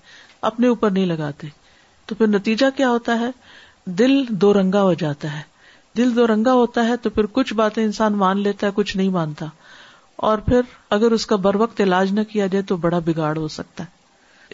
اپنے 0.52 0.68
اوپر 0.68 0.92
نہیں 0.92 1.06
لگاتے 1.06 1.48
تو 2.10 2.16
پھر 2.18 2.28
نتیجہ 2.28 2.66
کیا 2.78 2.90
ہوتا 2.90 3.20
ہے 3.20 3.26
دل 3.98 4.12
دو 4.42 4.52
رنگا 4.54 4.82
ہو 4.84 4.94
جاتا 5.02 5.34
ہے 5.36 5.42
دل 5.98 6.16
دو 6.16 6.26
رنگا 6.28 6.54
ہوتا 6.60 6.86
ہے 6.88 6.96
تو 7.04 7.10
پھر 7.18 7.26
کچھ 7.32 7.54
باتیں 7.60 7.84
انسان 7.84 8.14
مان 8.24 8.42
لیتا 8.44 8.68
ہے 8.68 8.72
کچھ 8.76 8.96
نہیں 8.98 9.10
مانتا 9.18 9.46
اور 10.30 10.38
پھر 10.48 10.62
اگر 10.98 11.12
اس 11.18 11.26
کا 11.32 11.36
بر 11.44 11.56
وقت 11.64 11.82
علاج 11.82 12.12
نہ 12.14 12.24
کیا 12.32 12.48
جائے 12.56 12.64
تو 12.72 12.78
بڑا 12.88 13.00
بگاڑ 13.06 13.36
ہو 13.38 13.48
سکتا 13.58 13.84
ہے 13.84 13.98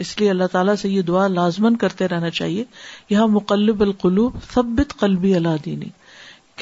اس 0.04 0.16
لیے 0.20 0.30
اللہ 0.30 0.46
تعالیٰ 0.52 0.74
سے 0.82 0.88
یہ 0.88 1.02
دعا 1.12 1.26
لازمن 1.38 1.76
کرتے 1.84 2.08
رہنا 2.08 2.30
چاہیے 2.40 2.64
یہاں 3.10 3.26
مقلب 3.38 3.80
القلوب 3.88 4.36
سبت 4.54 4.98
قلبی 5.00 5.34
اللہ 5.36 5.56
دینی 5.64 5.88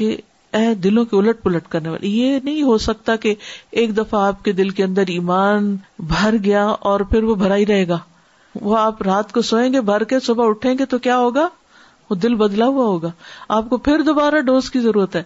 کہ 0.01 0.17
اے 0.59 0.75
دلوں 0.85 1.05
کے 1.13 1.17
الٹ 1.19 1.43
پلٹ 1.43 1.69
کرنے 1.69 1.89
والے 1.91 2.09
یہ 2.09 2.39
نہیں 2.45 2.63
ہو 2.63 2.77
سکتا 2.89 3.17
کہ 3.27 3.35
ایک 3.83 3.97
دفعہ 3.97 4.23
آپ 4.27 4.45
کے 4.45 4.53
دل 4.63 4.71
کے 4.79 4.85
اندر 4.85 5.13
ایمان 5.19 5.77
بھر 6.15 6.37
گیا 6.45 6.65
اور 6.93 7.01
پھر 7.11 7.23
وہ 7.31 7.35
بھرا 7.45 7.57
ہی 7.57 7.67
رہے 7.73 7.89
گا 7.89 7.99
وہ 8.61 8.77
آپ 8.79 9.01
رات 9.03 9.33
کو 9.33 9.41
سوئیں 9.43 9.73
گے 9.73 9.81
بھر 9.91 10.05
کے 10.11 10.19
صبح 10.27 10.49
اٹھیں 10.49 10.75
گے 10.79 10.85
تو 10.87 10.99
کیا 11.07 11.17
ہوگا 11.19 11.49
وہ 12.11 12.15
دل 12.17 12.35
بدلا 12.35 12.67
ہوا 12.67 12.85
ہوگا 12.87 13.11
آپ 13.57 13.69
کو 13.71 13.77
پھر 13.89 14.03
دوبارہ 14.07 14.41
ڈوز 14.47 14.71
کی 14.71 14.81
ضرورت 14.81 15.17
ہے 15.17 15.23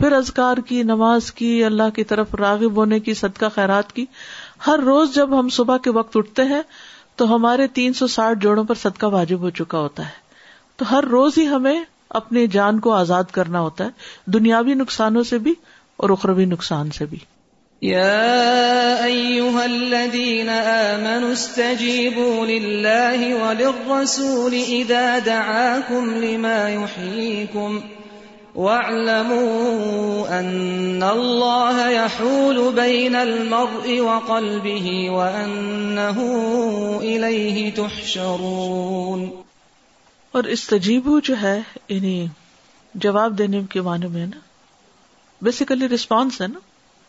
پھر 0.00 0.12
ازکار 0.12 0.56
کی 0.66 0.82
نماز 0.82 1.30
کی 1.40 1.64
اللہ 1.64 1.88
کی 1.94 2.04
طرف 2.12 2.34
راغب 2.40 2.76
ہونے 2.76 2.98
کی 3.06 3.14
صدقہ 3.20 3.46
خیرات 3.54 3.92
کی 3.92 4.04
ہر 4.66 4.80
روز 4.86 5.14
جب 5.14 5.38
ہم 5.38 5.48
صبح 5.56 5.76
کے 5.84 5.90
وقت 5.98 6.16
اٹھتے 6.16 6.42
ہیں 6.52 6.60
تو 7.16 7.34
ہمارے 7.34 7.66
تین 7.78 7.92
سو 8.00 8.06
ساٹھ 8.16 8.38
جوڑوں 8.42 8.64
پر 8.64 8.74
صدقہ 8.82 9.06
واجب 9.12 9.40
ہو 9.42 9.50
چکا 9.60 9.78
ہوتا 9.78 10.04
ہے 10.06 10.26
تو 10.76 10.90
ہر 10.90 11.04
روز 11.10 11.38
ہی 11.38 11.46
ہمیں 11.48 11.80
اپنی 12.20 12.46
جان 12.52 12.78
کو 12.80 12.92
آزاد 12.94 13.30
کرنا 13.32 13.60
ہوتا 13.60 13.84
ہے 13.84 14.30
دنیاوی 14.32 14.74
نقصانوں 14.74 15.22
سے 15.30 15.38
بھی 15.46 15.54
اور 16.02 16.10
اخروی 16.10 16.44
نقصان 16.44 16.90
سے 16.98 17.06
بھی 17.06 17.18
يا 17.86 19.04
ايها 19.04 19.64
الذين 19.66 20.48
امنوا 20.50 21.32
استجيبوا 21.32 22.46
لله 22.46 23.34
وللرسول 23.34 24.54
اذا 24.54 25.18
دعاكم 25.18 26.14
لما 26.14 26.70
يحييكم 26.70 27.80
واعلموا 28.54 30.38
ان 30.40 31.02
الله 31.02 31.88
يحول 31.88 32.72
بين 32.74 33.14
المرء 33.16 34.00
وقلبه 34.00 35.10
وانه 35.10 36.18
اليه 37.02 37.70
تحشرون 37.74 39.30
اور 40.34 40.44
استجیبو 40.52 41.18
جو 41.26 41.34
ہے 41.42 41.58
یعنی 41.88 42.26
جواب 42.94 43.38
دینے 43.38 43.62
کے 43.70 43.80
معنی 43.90 44.06
میں 44.18 44.26
نا 44.26 44.46
بیسیکلی 45.46 45.88
ریسپانس 45.88 46.40
ہے 46.42 46.46
نا 46.52 46.66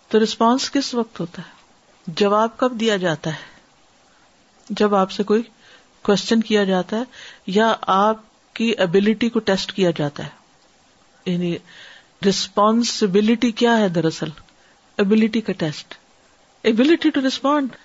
تو 0.10 0.20
رسپانس 0.24 0.70
کس 0.72 0.94
وقت 0.96 1.20
ہوتا 1.20 1.42
ہے 1.48 2.12
جواب 2.20 2.58
کب 2.58 2.80
دیا 2.80 2.96
جاتا 3.06 3.30
ہے 3.34 4.74
جب 4.82 4.96
آپ 4.96 5.12
سے 5.12 5.24
کوئی 5.32 5.42
کوشچن 6.08 6.42
کیا 6.50 6.64
جاتا 6.70 6.98
ہے 6.98 7.52
یا 7.58 7.74
آپ 7.96 8.22
کی 8.56 8.74
ابلٹی 8.88 9.30
کو 9.36 9.40
ٹیسٹ 9.50 9.72
کیا 9.74 9.92
جاتا 9.98 10.24
ہے 10.26 11.30
یعنی 11.32 11.56
رسپانسبلٹی 12.28 13.52
کیا 13.62 13.78
ہے 13.80 13.90
دراصل 14.00 14.30
ابلٹی 15.04 15.42
کا 15.50 15.54
ٹیسٹ 15.58 15.94
ابلٹی 16.74 17.10
ٹو 17.18 17.22
ریسپونڈ 17.22 17.76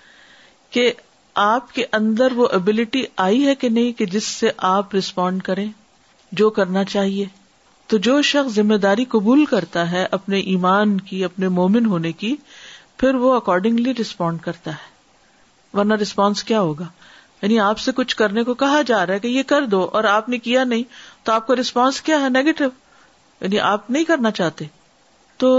کہ 0.71 0.91
آپ 1.47 1.73
کے 1.73 1.85
اندر 1.99 2.33
وہ 2.35 2.47
ابلٹی 2.57 3.03
آئی 3.27 3.45
ہے 3.47 3.55
کہ 3.63 3.69
نہیں 3.69 3.91
کہ 3.99 4.05
جس 4.17 4.27
سے 4.41 4.51
آپ 4.73 4.93
ریسپونڈ 4.95 5.41
کریں 5.43 5.65
جو 6.41 6.49
کرنا 6.57 6.83
چاہیے 6.95 7.25
تو 7.89 7.97
جو 8.05 8.21
شخص 8.27 8.53
ذمہ 8.57 8.75
داری 8.83 9.03
قبول 9.09 9.43
کرتا 9.45 9.89
ہے 9.91 10.05
اپنے 10.17 10.39
ایمان 10.53 10.99
کی 11.09 11.23
اپنے 11.23 11.47
مومن 11.57 11.85
ہونے 11.85 12.11
کی 12.21 12.35
پھر 12.99 13.15
وہ 13.23 13.33
اکارڈنگلی 13.35 13.93
رسپونڈ 13.99 14.41
کرتا 14.41 14.71
ہے 14.71 15.77
ورنہ 15.77 15.93
رسپانس 16.01 16.43
کیا 16.43 16.61
ہوگا 16.61 16.85
یعنی 17.41 17.59
آپ 17.59 17.79
سے 17.79 17.91
کچھ 17.95 18.15
کرنے 18.15 18.43
کو 18.43 18.53
کہا 18.63 18.81
جا 18.87 19.05
رہا 19.05 19.13
ہے 19.13 19.19
کہ 19.19 19.27
یہ 19.27 19.43
کر 19.47 19.65
دو 19.75 19.83
اور 19.99 20.03
آپ 20.13 20.29
نے 20.29 20.37
کیا 20.47 20.63
نہیں 20.63 20.83
تو 21.25 21.31
آپ 21.31 21.47
کا 21.47 21.55
رسپانس 21.59 22.01
کیا 22.07 22.19
ہے 22.21 22.29
نیگیٹو 22.29 22.65
یعنی 23.41 23.59
آپ 23.71 23.89
نہیں 23.91 24.03
کرنا 24.13 24.31
چاہتے 24.39 24.65
تو 25.43 25.51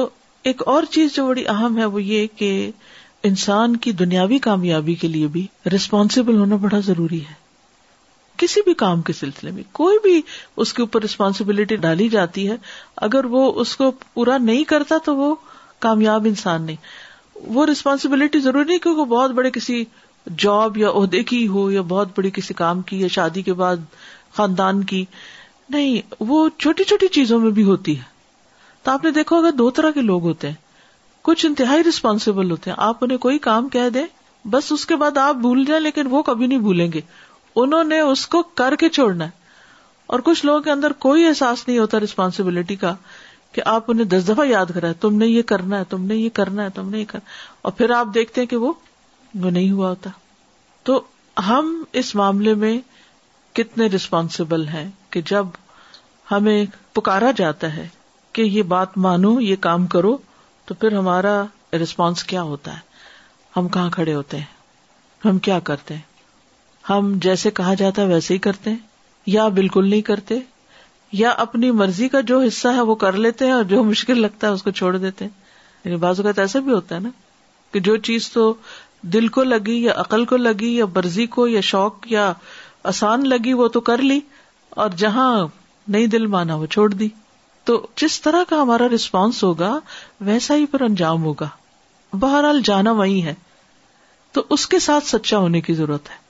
ایک 0.51 0.63
اور 0.75 0.83
چیز 0.91 1.15
جو 1.17 1.27
بڑی 1.27 1.45
اہم 1.49 1.79
ہے 1.79 1.85
وہ 1.97 2.03
یہ 2.03 2.27
کہ 2.37 2.51
انسان 3.31 3.77
کی 3.85 3.93
دنیاوی 4.03 4.39
کامیابی 4.49 4.95
کے 5.05 5.09
لیے 5.09 5.27
بھی 5.37 5.47
ریسپانسبل 5.73 6.37
ہونا 6.39 6.57
بڑا 6.67 6.79
ضروری 6.87 7.21
ہے 7.27 7.45
کسی 8.43 8.61
بھی 8.65 8.75
کام 8.85 9.03
کے 9.03 9.13
سلسلے 9.13 9.51
میں 9.51 9.63
کوئی 9.79 9.99
بھی 10.03 10.21
اس 10.65 10.73
کے 10.75 10.83
اوپر 10.83 11.01
ریسپانسبلٹی 11.03 11.77
ڈالی 11.85 12.09
جاتی 12.09 12.49
ہے 12.51 12.57
اگر 13.07 13.25
وہ 13.35 13.51
اس 13.61 13.75
کو 13.77 13.91
پورا 14.15 14.39
نہیں 14.49 14.65
کرتا 14.73 14.97
تو 15.05 15.17
وہ 15.17 15.35
کامیاب 15.87 16.25
انسان 16.29 16.63
نہیں 16.63 17.45
وہ 17.57 17.65
ریسپانسبلٹی 17.67 18.41
ضروری 18.41 18.69
نہیں 18.69 18.79
کیونکہ 18.83 19.05
بہت 19.15 19.31
بڑے 19.39 19.51
کسی 19.55 19.85
جاب 20.43 20.77
یا 20.79 20.91
عہدے 21.01 21.23
کی 21.31 21.47
ہو 21.49 21.71
یا 21.71 21.83
بہت 21.89 22.09
بڑی 22.17 22.31
کسی 22.35 22.55
کام 22.61 22.81
کی 22.91 23.01
یا 23.01 23.09
شادی 23.17 23.43
کے 23.49 23.53
بعد 23.63 23.85
خاندان 24.35 24.83
کی 24.93 25.05
نہیں 25.75 26.15
وہ 26.31 26.49
چھوٹی 26.59 26.85
چھوٹی 26.85 27.09
چیزوں 27.19 27.39
میں 27.41 27.51
بھی 27.59 27.63
ہوتی 27.65 27.97
ہے 27.99 28.15
تو 28.85 28.91
آپ 28.91 29.05
نے 29.05 29.11
دیکھو 29.11 29.37
اگر 29.39 29.51
دو 29.61 29.71
طرح 29.79 29.91
کے 29.95 30.01
لوگ 30.11 30.23
ہوتے 30.27 30.49
ہیں 30.49 30.55
کچھ 31.29 31.45
انتہائی 31.47 31.85
ریسپانسبل 31.85 32.51
ہوتے 32.51 32.71
ہیں 32.71 32.77
آپ 32.87 33.05
انہیں 33.05 33.19
کوئی 33.19 33.39
کام 33.47 33.69
کہہ 33.69 33.89
دیں 33.95 34.07
بس 34.51 34.73
اس 34.73 34.85
کے 34.87 34.97
بعد 34.97 35.17
آپ 35.19 35.37
بھول 35.47 35.65
جائیں 35.69 35.81
لیکن 35.83 36.07
وہ 36.11 36.23
کبھی 36.29 36.47
نہیں 36.47 36.59
بھولیں 36.67 36.91
گے 36.93 37.01
انہوں 37.61 37.85
نے 37.91 37.99
اس 38.01 38.27
کو 38.33 38.43
کر 38.61 38.75
کے 38.81 38.89
چھوڑنا 38.97 39.25
ہے 39.25 39.35
اور 40.15 40.21
کچھ 40.25 40.45
لوگوں 40.47 40.61
کے 40.63 40.71
اندر 40.71 40.93
کوئی 41.05 41.25
احساس 41.27 41.67
نہیں 41.69 41.79
ہوتا 41.79 42.01
ریسپانسبلٹی 42.01 42.77
کا 42.83 42.95
کہ 43.53 43.63
آپ 43.75 43.85
انہیں 43.91 44.07
دس 44.15 44.29
دفعہ 44.29 44.47
یاد 44.47 44.67
کرا 44.75 44.89
تم 45.01 45.15
نے 45.19 45.27
یہ 45.27 45.43
کرنا 45.53 45.79
ہے 45.79 45.85
تم 45.89 46.05
نے 46.07 46.17
یہ 46.17 46.29
کرنا 46.35 46.65
ہے 46.65 46.71
تم 46.75 46.89
نے 46.91 46.99
یہ 47.01 47.05
کرنا 47.15 47.29
اور 47.69 47.73
پھر 47.79 47.91
آپ 48.01 48.07
دیکھتے 48.15 48.41
ہیں 48.41 48.49
کہ 48.49 48.57
وہ 48.65 48.73
وہ 49.43 49.51
نہیں 49.51 49.71
ہوا 49.71 49.89
ہوتا 49.89 50.11
تو 50.89 51.01
ہم 51.49 51.75
اس 52.01 52.15
معاملے 52.15 52.55
میں 52.65 52.79
کتنے 53.57 53.87
ریسپانسبل 53.93 54.69
ہیں 54.69 54.89
کہ 55.11 55.21
جب 55.31 55.47
ہمیں 56.31 56.65
پکارا 56.95 57.31
جاتا 57.37 57.75
ہے 57.77 57.89
کہ 58.37 58.43
یہ 58.43 58.63
بات 58.75 58.97
مانو 59.07 59.41
یہ 59.41 59.57
کام 59.69 59.87
کرو 59.97 60.17
تو 60.67 60.75
پھر 60.83 60.97
ہمارا 60.97 61.41
ریسپانس 61.79 62.25
کیا 62.33 62.43
ہوتا 62.53 62.73
ہے 62.75 62.85
ہم 63.57 63.69
کہاں 63.77 63.91
کھڑے 63.91 64.15
ہوتے 64.15 64.37
ہیں 64.37 65.27
ہم 65.27 65.39
کیا 65.49 65.59
کرتے 65.71 65.95
ہیں 65.95 66.16
ہم 66.91 67.13
جیسے 67.23 67.51
کہا 67.51 67.73
جاتا 67.79 68.03
ہے 68.03 68.07
ویسے 68.07 68.35
ہی 68.35 68.39
کرتے 68.39 68.71
ہیں 68.71 68.79
یا 69.35 69.47
بالکل 69.57 69.89
نہیں 69.91 70.03
کرتے 70.11 70.39
یا 71.21 71.31
اپنی 71.45 71.71
مرضی 71.81 72.09
کا 72.09 72.21
جو 72.31 72.41
حصہ 72.41 72.69
ہے 72.75 72.81
وہ 72.91 72.95
کر 73.05 73.17
لیتے 73.27 73.45
ہیں 73.47 73.53
اور 73.53 73.65
جو 73.73 73.83
مشکل 73.85 74.21
لگتا 74.21 74.47
ہے 74.47 74.53
اس 74.53 74.63
کو 74.63 74.71
چھوڑ 74.81 74.97
دیتے 74.97 75.27
لیکن 75.85 75.97
بعض 76.01 76.21
اوقات 76.21 76.39
ایسا 76.39 76.59
بھی 76.69 76.73
ہوتا 76.73 76.95
ہے 76.95 77.01
نا 77.01 77.09
کہ 77.73 77.81
جو 77.89 77.97
چیز 78.09 78.31
تو 78.33 78.53
دل 79.15 79.29
کو 79.37 79.43
لگی 79.45 79.83
یا 79.85 79.93
عقل 80.03 80.25
کو 80.33 80.37
لگی 80.37 80.75
یا 80.77 80.85
مرضی 80.97 81.27
کو 81.37 81.47
یا 81.49 81.61
شوق 81.71 82.11
یا 82.13 82.33
آسان 82.93 83.29
لگی 83.29 83.53
وہ 83.61 83.69
تو 83.77 83.81
کر 83.91 84.03
لی 84.11 84.21
اور 84.83 84.91
جہاں 85.03 85.31
نہیں 85.95 86.07
دل 86.15 86.27
مانا 86.37 86.55
وہ 86.57 86.67
چھوڑ 86.77 86.89
دی 86.93 87.09
تو 87.65 87.85
جس 88.01 88.21
طرح 88.23 88.43
کا 88.49 88.61
ہمارا 88.63 88.87
رسپانس 88.95 89.43
ہوگا 89.45 89.79
ویسا 90.27 90.55
ہی 90.57 90.67
پر 90.75 90.81
انجام 90.89 91.25
ہوگا 91.25 91.49
بہرحال 92.27 92.61
جانا 92.65 92.93
وہی 93.03 93.23
ہے 93.25 93.35
تو 94.33 94.43
اس 94.57 94.67
کے 94.75 94.79
ساتھ 94.89 95.07
سچا 95.07 95.39
ہونے 95.39 95.61
کی 95.69 95.75
ضرورت 95.75 96.11
ہے 96.11 96.25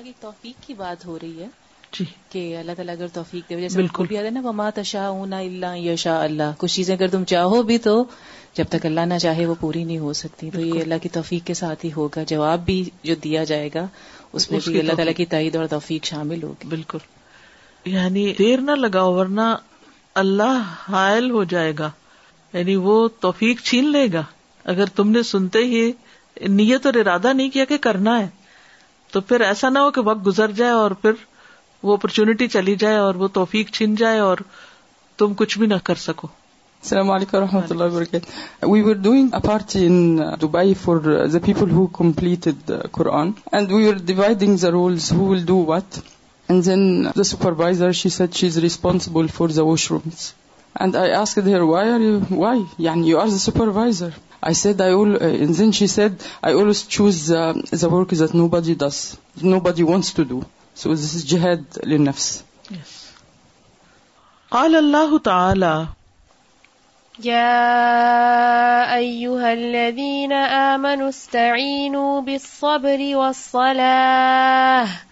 تعالیٰ 0.00 0.12
کی 0.12 0.20
توفیق 0.20 0.66
کی 0.66 0.74
بات 0.74 1.04
ہو 1.06 1.18
رہی 1.22 1.42
ہے 1.42 1.46
جی 1.92 2.04
کہ 2.30 2.44
اللہ 2.56 2.72
تعالیٰ 2.76 2.94
اگر 2.96 3.06
توفیق 3.14 3.48
دے 3.48 3.56
جیسے 3.60 3.78
بالکل 3.78 4.06
یاد 4.12 4.24
ہے 4.24 4.40
مماشا 4.42 5.06
اللہ 5.38 5.76
یشا 5.78 6.22
اللہ 6.24 6.52
کچھ 6.58 6.74
چیزیں 6.74 6.94
اگر 6.94 7.08
تم 7.14 7.24
چاہو 7.32 7.62
بھی 7.70 7.78
تو 7.86 7.94
جب 8.56 8.68
تک 8.70 8.86
اللہ 8.86 9.06
نہ 9.08 9.18
چاہے 9.22 9.46
وہ 9.46 9.54
پوری 9.60 9.82
نہیں 9.84 9.98
ہو 10.06 10.12
سکتی 10.20 10.50
تو 10.54 10.60
یہ 10.60 10.80
اللہ 10.82 10.98
کی 11.02 11.08
توفیق 11.18 11.46
کے 11.46 11.54
ساتھ 11.60 11.84
ہی 11.84 11.90
ہوگا 11.96 12.22
جواب 12.32 12.64
بھی 12.66 12.78
جو 13.04 13.14
دیا 13.24 13.44
جائے 13.52 13.68
گا 13.74 13.86
اس 14.38 14.50
میں 14.50 14.58
بھی 14.64 14.78
اللہ 14.80 14.96
تعالیٰ 15.00 15.14
کی 15.20 15.26
تائید 15.34 15.56
اور 15.56 15.66
توفیق 15.74 16.04
شامل 16.14 16.42
ہوگی 16.42 16.68
بالکل 16.74 17.92
یعنی 17.96 18.32
دیر 18.38 18.60
نہ 18.64 18.80
لگا 18.86 19.02
ورنہ 19.18 19.54
اللہ 20.24 20.58
حائل 20.88 21.30
ہو 21.30 21.44
جائے 21.54 21.72
گا 21.78 21.90
یعنی 22.52 22.76
وہ 22.88 22.96
توفیق 23.26 23.62
چھین 23.70 23.92
لے 23.92 24.06
گا 24.12 24.22
اگر 24.74 24.86
تم 24.96 25.10
نے 25.10 25.22
سنتے 25.34 25.58
ہی 25.72 25.90
نیت 26.58 26.86
اور 26.86 26.94
ارادہ 27.04 27.32
نہیں 27.32 27.50
کیا 27.50 27.64
کہ 27.70 27.76
کرنا 27.86 28.20
ہے 28.20 28.28
تو 29.12 29.20
پھر 29.30 29.40
ایسا 29.46 29.68
نہ 29.74 29.78
ہو 29.84 29.90
کہ 29.90 30.00
وقت 30.08 30.26
گزر 30.26 30.50
جائے 30.58 30.70
اور 30.82 30.90
پھر 31.02 31.22
وہ 31.88 31.94
اپرچونٹی 31.94 32.46
چلی 32.54 32.74
جائے 32.82 32.96
اور 33.06 33.14
وہ 33.22 33.28
توفیق 33.38 33.70
چھن 33.78 33.94
جائے 34.02 34.18
اور 34.26 34.38
تم 35.22 35.32
کچھ 35.40 35.58
بھی 35.58 35.66
نہ 35.66 35.74
کر 35.84 36.00
سکو 36.08 36.28
السلام 36.82 37.10
علیکم 37.10 37.36
و 37.36 37.40
رحمۃ 37.40 37.70
اللہ 37.70 37.92
وبرکاتہ 37.94 38.66
we 38.68 38.80
were 38.82 38.94
doing 39.06 39.28
a 39.36 39.46
party 39.46 39.84
in 39.86 39.96
Dubai 40.42 40.74
for 40.84 40.96
the 41.32 41.38
people 41.46 41.70
who 41.78 41.86
completed 42.00 42.70
Quran 42.98 43.30
and 43.58 43.72
we 43.72 43.86
were 43.86 43.96
dividing 44.12 44.56
the 44.62 44.70
rules 44.78 45.10
who 45.12 45.24
will 45.32 45.44
do 45.52 45.56
what 45.72 45.98
and 46.48 46.64
then 46.66 46.84
the 47.18 47.22
supervisor 47.32 47.92
she 48.02 48.08
said 48.18 48.34
she 48.38 48.46
is 48.46 48.58
responsible 48.68 49.26
for 49.36 49.48
the 49.58 49.64
washrooms 49.90 50.26
and 50.78 50.96
أيها 50.96 51.60
وائی 52.30 52.86
آمنوا 70.56 71.10
یو 71.60 72.20
بالصبر 72.26 73.00
والصلاة 73.16 75.08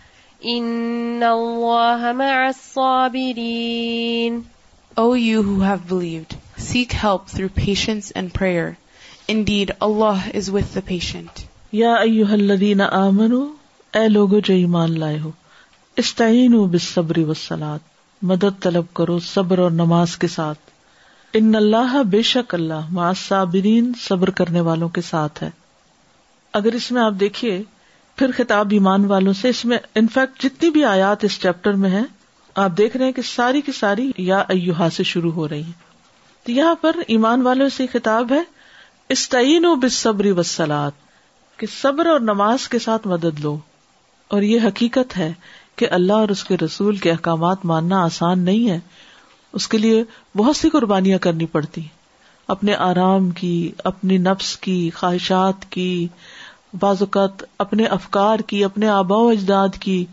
إن 0.57 1.25
الله 1.29 2.13
مع 2.23 2.35
الصابرين 2.49 4.37
O 5.01 5.15
you 5.15 5.43
who 5.49 5.61
have 5.61 5.83
believed, 5.91 6.35
seek 6.69 6.93
help 7.01 7.29
through 7.33 7.51
patience 7.59 8.07
and 8.21 8.35
prayer. 8.39 8.77
Indeed, 9.35 9.69
Allah 9.81 10.17
is 10.41 10.51
with 10.57 10.73
the 10.77 10.83
patient. 10.95 11.45
مدد 18.31 18.59
طلب 18.63 18.85
کرو 18.99 19.19
صبر 19.27 19.59
اور 19.63 19.71
نماز 19.71 20.17
کے 20.25 20.29
ساتھ 20.29 20.71
ان 21.41 21.55
اللہ 21.55 21.93
بے 22.15 22.23
شک 22.33 22.55
اللہ 22.55 22.99
الصابرین 23.03 23.93
صبر 24.05 24.31
کرنے 24.41 24.61
والوں 24.71 24.89
کے 24.97 25.01
ساتھ 25.11 25.43
ہے 25.43 25.51
اگر 26.63 26.73
اس 26.81 26.91
میں 26.93 27.03
آپ 27.03 27.21
دیکھیے 27.21 27.63
پھر 28.17 28.31
خطاب 28.39 28.73
ایمان 28.81 29.05
والوں 29.15 29.33
سے 29.43 29.49
اس 29.49 29.65
میں 29.73 29.79
انفیکٹ 30.03 30.43
جتنی 30.45 30.71
بھی 30.79 30.85
آیات 30.95 31.25
اس 31.31 31.39
چیپٹر 31.43 31.77
میں 31.85 31.91
ہیں 31.91 32.05
آپ 32.61 32.71
دیکھ 32.77 32.97
رہے 32.97 33.05
ہیں 33.07 33.13
کہ 33.17 33.23
ساری 33.23 33.61
کی 33.63 33.73
ساری 33.73 34.11
یا 34.27 34.37
ایوہا 34.53 34.89
سے 34.93 35.03
شروع 35.11 35.31
ہو 35.33 35.49
رہی 35.49 35.63
ہیں 35.65 35.87
یہاں 36.55 36.75
پر 36.81 36.97
ایمان 37.15 37.43
والوں 37.47 37.69
سے 37.77 37.87
خطاب 37.93 38.33
ہے 38.33 38.41
استعین 39.15 39.65
و 39.67 39.75
بصبری 39.83 40.31
وسلات 40.39 40.93
کہ 41.61 41.67
صبر 41.73 42.07
اور 42.13 42.21
نماز 42.31 42.67
کے 42.75 42.79
ساتھ 42.85 43.07
مدد 43.09 43.41
لو 43.45 43.57
اور 44.37 44.43
یہ 44.43 44.61
حقیقت 44.67 45.17
ہے 45.19 45.33
کہ 45.81 45.89
اللہ 45.99 46.25
اور 46.25 46.29
اس 46.35 46.45
کے 46.45 46.57
رسول 46.65 46.97
کے 47.05 47.11
احکامات 47.11 47.65
ماننا 47.73 48.03
آسان 48.05 48.41
نہیں 48.45 48.71
ہے 48.71 48.79
اس 49.61 49.69
کے 49.75 49.79
لیے 49.79 50.03
بہت 50.37 50.57
سی 50.57 50.71
قربانیاں 50.71 51.19
کرنی 51.27 51.47
پڑتی 51.57 51.83
اپنے 52.57 52.75
آرام 52.89 53.29
کی 53.43 53.55
اپنے 53.93 54.17
نفس 54.31 54.57
کی 54.67 54.79
خواہشات 54.97 55.71
کی 55.77 55.89
بعض 56.81 57.03
اوقات 57.03 57.45
اپنے 57.67 57.87
افکار 58.01 58.47
کی 58.53 58.65
اپنے 58.65 58.89
آبا 58.97 59.17
و 59.23 59.29
اجداد 59.37 59.79
کی 59.87 60.05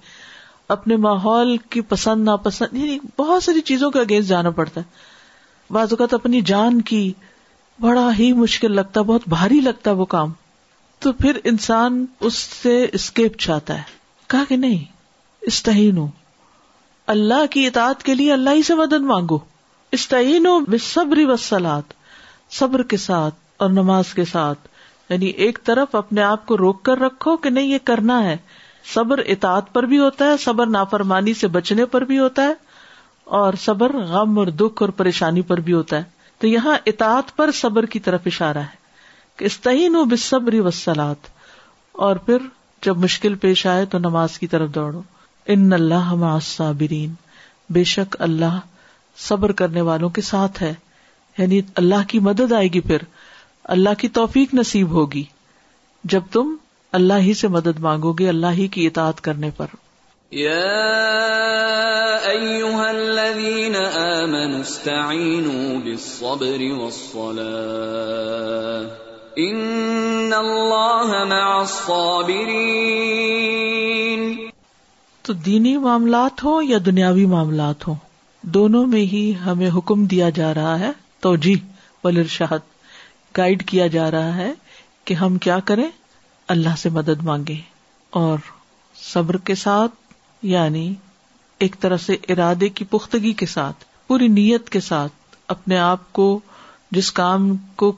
اپنے 0.74 0.95
ماحول 0.98 1.55
کی 1.69 1.81
پسند 1.89 2.24
ناپسند 2.25 2.77
یعنی 2.77 2.98
بہت 3.17 3.43
ساری 3.43 3.62
چیزوں 3.72 3.89
کے 3.91 4.00
اگینسٹ 4.00 4.27
جانا 4.29 4.50
پڑتا 4.60 4.81
ہے 4.81 5.74
بعض 5.74 5.93
اوقات 5.93 6.13
اپنی 6.13 6.41
جان 6.45 6.81
کی 6.91 7.01
بڑا 7.81 8.10
ہی 8.19 8.31
مشکل 8.34 8.75
لگتا 8.75 9.00
ہے 9.00 9.05
بہت 9.05 9.27
بھاری 9.29 9.60
لگتا 9.62 9.91
ہے 9.91 9.95
وہ 9.95 10.05
کام 10.15 10.31
تو 11.01 11.12
پھر 11.13 11.38
انسان 11.51 12.05
اس 12.29 12.36
سے 12.62 12.84
اسکیپ 13.00 13.38
چاہتا 13.39 13.77
ہے 13.77 13.84
کہا 14.29 14.43
کہ 14.50 14.55
نہیں 14.57 14.84
استحین 15.51 16.05
اللہ 17.13 17.45
کی 17.51 17.65
اطاعت 17.67 18.03
کے 18.03 18.13
لیے 18.15 18.31
اللہ 18.34 18.55
ہی 18.55 18.63
سے 18.69 18.75
مدد 18.75 19.01
مانگو 19.13 19.38
استعین 19.98 20.45
ہو 20.45 20.60
صبری 20.84 21.25
وسلات 21.25 21.93
صبر 22.60 22.84
کے 22.93 22.98
ساتھ 23.07 23.36
اور 23.63 23.69
نماز 23.69 24.13
کے 24.13 24.25
ساتھ 24.31 24.67
یعنی 25.10 25.25
ایک 25.45 25.60
طرف 25.65 25.95
اپنے 25.95 26.22
آپ 26.24 26.45
کو 26.45 26.57
روک 26.57 26.81
کر 26.86 27.00
رکھو 27.01 27.36
کہ 27.43 27.50
نہیں 27.50 27.67
یہ 27.72 27.77
کرنا 27.84 28.24
ہے 28.24 28.36
صبر 28.94 29.20
اطاط 29.27 29.72
پر 29.74 29.84
بھی 29.92 29.98
ہوتا 30.00 30.25
ہے 30.32 30.38
صبر 30.44 30.65
نافرمانی 30.70 31.34
سے 31.34 31.48
بچنے 31.56 31.86
پر 31.94 32.01
بھی 32.10 32.18
ہوتا 32.20 32.44
ہے 32.44 32.54
اور 33.39 33.54
صبر 33.63 33.96
غم 34.10 34.38
اور 34.39 34.48
دکھ 34.62 34.82
اور 34.84 34.89
پریشانی 34.98 35.42
پر 35.51 35.60
بھی 35.68 35.74
ہوتا 35.74 35.98
ہے 35.98 36.04
تو 36.39 36.48
یہاں 36.48 36.77
اطاعت 36.92 37.36
پر 37.36 37.51
صبر 37.60 37.86
کی 37.94 38.00
طرف 38.08 38.22
اشارہ 38.25 38.63
ہے 38.74 38.84
کہ 39.38 39.88
و 39.98 40.04
وسلات 40.65 41.27
اور 42.08 42.15
پھر 42.25 42.46
جب 42.86 42.98
مشکل 43.04 43.36
پیش 43.46 43.65
آئے 43.68 43.86
تو 43.92 43.98
نماز 44.00 44.38
کی 44.39 44.48
طرف 44.48 44.70
دوڑو 44.75 45.01
ان 45.54 45.74
اللہ 45.74 46.13
صابرین 46.44 47.13
بے 47.77 47.84
شک 47.92 48.15
اللہ 48.27 48.60
صبر 49.27 49.51
کرنے 49.62 49.82
والوں 49.89 50.10
کے 50.18 50.22
ساتھ 50.32 50.62
ہے 50.63 50.74
یعنی 51.38 51.60
اللہ 51.84 52.04
کی 52.08 52.20
مدد 52.30 52.51
آئے 52.58 52.68
گی 52.74 52.80
پھر 52.92 53.04
اللہ 53.75 53.94
کی 54.00 54.08
توفیق 54.20 54.54
نصیب 54.54 54.89
ہوگی 55.00 55.24
جب 56.13 56.24
تم 56.32 56.56
اللہ 56.95 57.17
ہی 57.27 57.33
سے 57.37 57.47
مدد 57.53 57.79
مانگو 57.85 58.11
گے 58.19 58.27
اللہ 58.29 58.53
ہی 58.57 58.67
کی 58.73 58.85
اطاعت 58.87 59.17
کرنے 59.23 59.49
پر 59.55 59.73
تو 75.23 75.33
دینی 75.47 75.75
معاملات 75.87 76.43
ہوں 76.43 76.61
یا 76.69 76.77
دنیاوی 76.85 77.25
معاملات 77.35 77.87
ہوں 77.87 77.95
دونوں 78.59 78.85
میں 78.95 79.03
ہی 79.15 79.23
ہمیں 79.45 79.69
حکم 79.77 80.05
دیا 80.15 80.29
جا 80.39 80.53
رہا 80.61 80.79
ہے 80.87 80.91
تو 81.27 81.35
جی 81.47 81.55
ولی 82.03 82.23
شاہد 82.39 82.71
گائڈ 83.37 83.63
کیا 83.73 83.87
جا 83.99 84.09
رہا 84.17 84.35
ہے 84.41 84.51
کہ 85.07 85.13
ہم 85.25 85.37
کیا 85.47 85.59
کریں 85.71 85.87
اللہ 86.53 86.75
سے 86.77 86.89
مدد 86.93 87.23
مانگے 87.25 87.55
اور 88.21 88.37
صبر 89.01 89.37
کے 89.47 89.55
ساتھ 89.61 89.91
یعنی 90.45 90.93
ایک 91.65 91.75
طرح 91.79 91.97
سے 92.05 92.15
ارادے 92.29 92.69
کی 92.79 92.85
پختگی 92.89 93.31
کے 93.41 93.45
ساتھ 93.45 93.85
پوری 94.07 94.27
نیت 94.27 94.69
کے 94.69 94.79
ساتھ 94.87 95.35
اپنے 95.53 95.77
آپ 95.77 96.11
کو 96.13 96.27
جس 96.91 97.11
کام 97.11 97.51
کو 97.75 97.91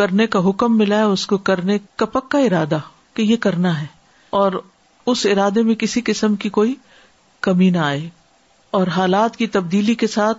کرنے 0.00 0.26
کا 0.26 0.38
حکم 0.48 0.76
ملا 0.78 0.96
ہے 0.98 1.02
اس 1.12 1.26
کو 1.26 1.36
کرنے 1.50 1.78
کا 2.02 2.06
پکا 2.12 2.38
ارادہ 2.48 2.78
کہ 3.14 3.22
یہ 3.22 3.36
کرنا 3.40 3.80
ہے 3.80 3.86
اور 4.42 4.52
اس 5.12 5.24
ارادے 5.30 5.62
میں 5.62 5.74
کسی 5.84 6.00
قسم 6.04 6.34
کی 6.44 6.48
کوئی 6.58 6.74
کمی 7.48 7.70
نہ 7.70 7.78
آئے 7.78 8.08
اور 8.76 8.86
حالات 8.96 9.36
کی 9.36 9.46
تبدیلی 9.56 9.94
کے 10.02 10.06
ساتھ 10.06 10.38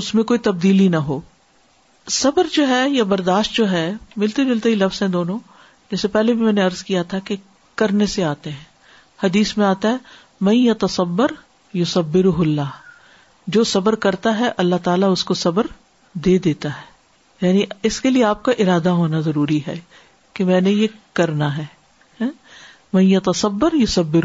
اس 0.00 0.14
میں 0.14 0.24
کوئی 0.24 0.38
تبدیلی 0.48 0.88
نہ 0.88 0.96
ہو 1.08 1.20
صبر 2.18 2.46
جو 2.52 2.66
ہے 2.68 2.82
یا 2.90 3.04
برداشت 3.14 3.54
جو 3.54 3.70
ہے 3.70 3.90
ملتے 4.16 4.44
جلتے 4.44 4.68
ہی 4.68 4.74
لفظ 4.74 5.02
ہیں 5.02 5.08
دونوں 5.10 5.38
جیسے 5.92 6.08
پہلے 6.08 6.32
بھی 6.34 6.44
میں 6.44 6.52
نے 6.52 6.62
ارض 6.64 6.82
کیا 6.88 7.02
تھا 7.08 7.18
کہ 7.28 7.34
کرنے 7.80 8.06
سے 8.10 8.22
آتے 8.24 8.50
ہیں 8.50 8.64
حدیث 9.24 9.56
میں 9.56 9.64
آتا 9.66 9.88
ہے 9.88 9.96
میں 10.46 10.54
یا 10.54 10.72
تصبر 10.80 11.30
یو 11.78 11.84
سب 11.90 12.14
اللہ 12.40 12.70
جو 13.56 13.64
صبر 13.72 13.94
کرتا 14.04 14.38
ہے 14.38 14.50
اللہ 14.64 14.76
تعالیٰ 14.84 15.10
اس 15.12 15.24
کو 15.30 15.34
صبر 15.40 15.66
دے 16.24 16.36
دیتا 16.44 16.68
ہے 16.76 17.46
یعنی 17.46 17.64
اس 17.88 18.00
کے 18.00 18.10
لیے 18.10 18.24
آپ 18.24 18.42
کا 18.44 18.52
ارادہ 18.64 18.88
ہونا 19.00 19.20
ضروری 19.28 19.58
ہے 19.66 19.74
کہ 20.34 20.44
میں 20.50 20.60
نے 20.60 20.70
یہ 20.70 20.94
کرنا 21.20 21.56
ہے 21.56 21.64
میں 22.94 23.02
یا 23.04 23.20
تصبر 23.30 23.74
یو 23.80 23.86
سب 23.96 24.16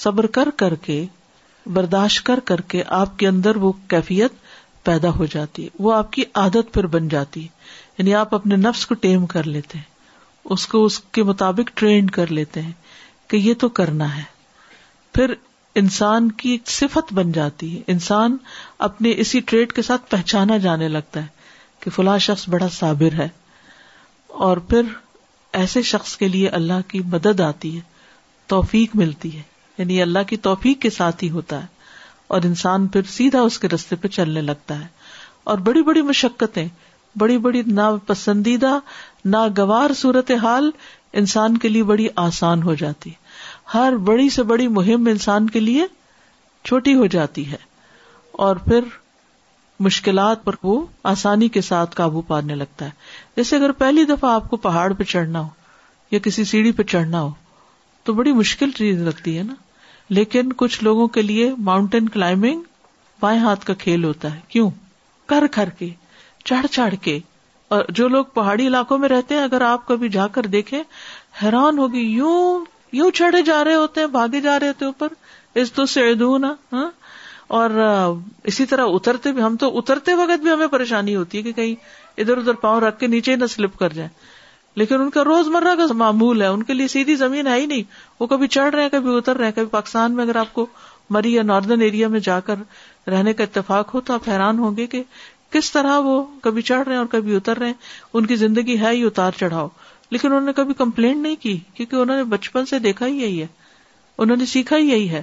صبر 0.00 0.26
کر 0.38 0.50
کر 0.56 0.74
کے 0.88 1.04
برداشت 1.74 2.24
کر 2.26 2.40
کر 2.50 2.60
کے 2.74 2.82
آپ 3.00 3.18
کے 3.18 3.28
اندر 3.28 3.56
وہ 3.64 3.72
کیفیت 3.88 4.32
پیدا 4.86 5.10
ہو 5.16 5.26
جاتی 5.36 5.64
ہے 5.64 5.68
وہ 5.86 5.94
آپ 5.94 6.12
کی 6.12 6.24
عادت 6.44 6.72
پھر 6.74 6.86
بن 6.98 7.08
جاتی 7.08 7.42
ہے 7.42 7.92
یعنی 7.98 8.14
آپ 8.24 8.34
اپنے 8.34 8.56
نفس 8.66 8.86
کو 8.86 8.94
ٹیم 9.06 9.26
کر 9.34 9.44
لیتے 9.56 9.78
ہیں 9.78 9.90
اس 10.50 10.66
کو 10.66 10.84
اس 10.84 10.98
کے 11.16 11.22
مطابق 11.22 11.76
ٹرینڈ 11.78 12.10
کر 12.10 12.30
لیتے 12.32 12.62
ہیں 12.62 12.72
کہ 13.30 13.36
یہ 13.36 13.54
تو 13.60 13.68
کرنا 13.80 14.16
ہے 14.16 14.22
پھر 15.14 15.34
انسان 15.80 16.30
کی 16.40 16.50
ایک 16.50 16.68
صفت 16.70 17.12
بن 17.14 17.30
جاتی 17.32 17.74
ہے 17.76 17.82
انسان 17.92 18.36
اپنے 18.86 19.12
اسی 19.24 19.40
ٹریڈ 19.50 19.72
کے 19.72 19.82
ساتھ 19.82 20.10
پہچانا 20.10 20.56
جانے 20.64 20.88
لگتا 20.88 21.22
ہے 21.22 21.26
کہ 21.80 21.90
فلاں 21.90 22.18
شخص 22.26 22.48
بڑا 22.48 22.68
صابر 22.72 23.12
ہے 23.18 23.28
اور 24.48 24.56
پھر 24.68 24.92
ایسے 25.60 25.82
شخص 25.92 26.16
کے 26.16 26.28
لیے 26.28 26.48
اللہ 26.58 26.88
کی 26.88 27.00
مدد 27.12 27.40
آتی 27.46 27.74
ہے 27.76 27.80
توفیق 28.48 28.96
ملتی 28.96 29.36
ہے 29.36 29.42
یعنی 29.78 30.00
اللہ 30.02 30.22
کی 30.28 30.36
توفیق 30.46 30.80
کے 30.82 30.90
ساتھ 30.90 31.24
ہی 31.24 31.30
ہوتا 31.30 31.60
ہے 31.62 31.66
اور 32.34 32.42
انسان 32.44 32.86
پھر 32.94 33.02
سیدھا 33.14 33.40
اس 33.48 33.58
کے 33.58 33.68
رستے 33.68 33.96
پہ 34.02 34.08
چلنے 34.16 34.40
لگتا 34.40 34.78
ہے 34.80 34.86
اور 35.52 35.58
بڑی 35.68 35.82
بڑی 35.82 36.02
مشقتیں 36.10 36.66
بڑی 37.18 37.36
بڑی 37.38 37.60
نا 37.66 37.90
پسندیدہ 38.06 38.78
نا 39.32 39.46
گوار 39.58 39.92
صورت 39.96 40.30
حال 40.42 40.70
انسان 41.20 41.56
کے 41.62 41.68
لیے 41.68 41.82
بڑی 41.84 42.06
آسان 42.24 42.62
ہو 42.62 42.74
جاتی 42.74 43.10
ہر 43.74 43.96
بڑی 44.04 44.28
سے 44.36 44.42
بڑی 44.52 44.68
مہم 44.76 45.06
انسان 45.10 45.48
کے 45.50 45.60
لیے 45.60 45.86
چھوٹی 46.64 46.94
ہو 46.94 47.06
جاتی 47.14 47.50
ہے 47.50 47.56
اور 48.46 48.56
پھر 48.66 48.84
مشکلات 49.84 50.44
پر 50.44 50.54
وہ 50.62 50.80
آسانی 51.12 51.48
کے 51.56 51.60
ساتھ 51.62 51.94
قابو 51.96 52.20
پانے 52.26 52.54
لگتا 52.54 52.84
ہے 52.84 52.90
جیسے 53.36 53.56
اگر 53.56 53.72
پہلی 53.78 54.04
دفعہ 54.04 54.30
آپ 54.34 54.48
کو 54.50 54.56
پہاڑ 54.66 54.92
پہ 54.98 55.04
چڑھنا 55.12 55.40
ہو 55.40 55.48
یا 56.10 56.18
کسی 56.22 56.44
سیڑھی 56.44 56.72
پہ 56.72 56.82
چڑھنا 56.92 57.22
ہو 57.22 57.30
تو 58.04 58.12
بڑی 58.14 58.32
مشکل 58.32 58.70
چیز 58.76 59.00
لگتی 59.02 59.36
ہے 59.38 59.42
نا 59.42 59.54
لیکن 60.18 60.52
کچھ 60.56 60.82
لوگوں 60.84 61.06
کے 61.16 61.22
لیے 61.22 61.50
ماؤنٹین 61.64 62.08
کلائمبنگ 62.08 62.62
بائیں 63.20 63.38
ہاتھ 63.40 63.64
کا 63.66 63.74
کھیل 63.84 64.04
ہوتا 64.04 64.34
ہے 64.34 64.40
کیوں 64.48 64.68
کر 65.32 65.46
کر 65.52 65.68
کے 65.78 65.90
چڑھ 66.44 66.66
چڑھ 66.72 66.94
کے 67.02 67.18
اور 67.74 67.84
جو 67.98 68.06
لوگ 68.08 68.24
پہاڑی 68.34 68.66
علاقوں 68.66 68.98
میں 68.98 69.08
رہتے 69.08 69.34
ہیں 69.34 69.42
اگر 69.42 69.60
آپ 69.66 69.86
کبھی 69.88 70.08
جا 70.16 70.26
کر 70.32 70.46
دیکھیں 70.56 70.82
حیران 71.42 71.78
ہوگی 71.78 72.00
یوں 72.00 72.34
یوں 72.96 73.10
چڑھے 73.18 73.42
جا 73.42 73.62
رہے 73.64 73.74
ہوتے 73.74 74.00
ہیں 74.00 74.06
بھاگے 74.16 74.40
جا 74.40 74.58
رہے 74.60 74.68
ہوتے 74.68 74.84
اوپر 74.84 75.08
اس 75.62 75.72
تو 75.72 76.36
ہاں؟ 76.72 76.90
اور 77.60 77.70
اسی 78.50 78.64
طرح 78.66 78.92
اترتے 78.94 79.30
بھی 79.36 79.42
ہم 79.42 79.56
تو 79.60 79.68
اترتے 79.78 80.12
وقت 80.18 80.40
بھی 80.42 80.50
ہمیں 80.52 80.66
پریشانی 80.74 81.14
ہوتی 81.16 81.38
ہے 81.38 81.42
کہ 81.42 81.52
کہیں 81.52 81.74
ادھر 82.20 82.38
ادھر 82.38 82.54
پاؤں 82.62 82.80
رکھ 82.80 82.98
کے 82.98 83.06
نیچے 83.06 83.34
نہ 83.36 83.46
سلپ 83.54 83.76
کر 83.78 83.92
جائیں 83.94 84.08
لیکن 84.82 85.00
ان 85.00 85.10
کا 85.16 85.24
روز 85.24 85.48
مرہ 85.56 85.74
کا 85.78 85.92
معمول 86.02 86.42
ہے 86.42 86.46
ان 86.46 86.62
کے 86.70 86.74
لیے 86.74 86.88
سیدھی 86.88 87.14
زمین 87.24 87.46
ہے 87.46 87.58
ہی 87.60 87.66
نہیں 87.66 87.82
وہ 88.20 88.26
کبھی 88.26 88.46
چڑھ 88.56 88.74
رہے 88.74 88.82
ہیں 88.82 88.88
کبھی 88.92 89.16
اتر 89.16 89.36
رہے 89.36 89.44
ہیں 89.44 89.52
کبھی 89.56 89.66
پاکستان 89.70 90.12
میں 90.14 90.24
اگر 90.24 90.36
آپ 90.44 90.52
کو 90.54 90.66
مری 91.16 91.32
یا 91.34 91.42
ناردرن 91.42 91.82
ایریا 91.82 92.08
میں 92.08 92.20
جا 92.30 92.38
کر 92.46 93.08
رہنے 93.10 93.32
کا 93.40 93.44
اتفاق 93.44 93.94
ہو 93.94 94.00
تو 94.08 94.14
آپ 94.14 94.28
حیران 94.28 94.58
ہوں 94.58 94.76
گے 94.76 94.86
کہ 94.94 95.02
کس 95.52 95.70
طرح 95.72 95.98
وہ 96.04 96.24
کبھی 96.42 96.62
چڑھ 96.68 96.82
رہے 96.84 96.92
ہیں 96.92 96.98
اور 96.98 97.06
کبھی 97.10 97.34
اتر 97.36 97.56
رہے 97.58 97.72
ان 98.18 98.26
کی 98.26 98.36
زندگی 98.42 98.78
ہے 98.80 98.90
ہی 98.96 99.02
اتار 99.06 99.38
چڑھاؤ 99.38 99.68
لیکن 100.10 100.28
انہوں 100.32 100.46
نے 100.46 100.52
کبھی 100.56 100.74
کمپلین 100.74 101.22
نہیں 101.22 101.36
کی 101.42 101.58
کیونکہ 101.74 101.96
انہوں 101.96 102.16
نے 102.16 102.24
بچپن 102.36 102.66
سے 102.66 102.78
دیکھا 102.86 103.06
ہی 103.06 103.20
یہی 103.22 103.40
ہے 103.40 103.46
انہوں 104.22 104.36
نے 104.36 104.46
سیکھا 104.46 104.76
ہی 104.76 104.88
یہی 104.90 105.08
ہے 105.10 105.22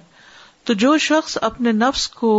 تو 0.66 0.74
جو 0.84 0.98
شخص 1.08 1.38
اپنے 1.50 1.72
نفس 1.72 2.08
کو 2.22 2.34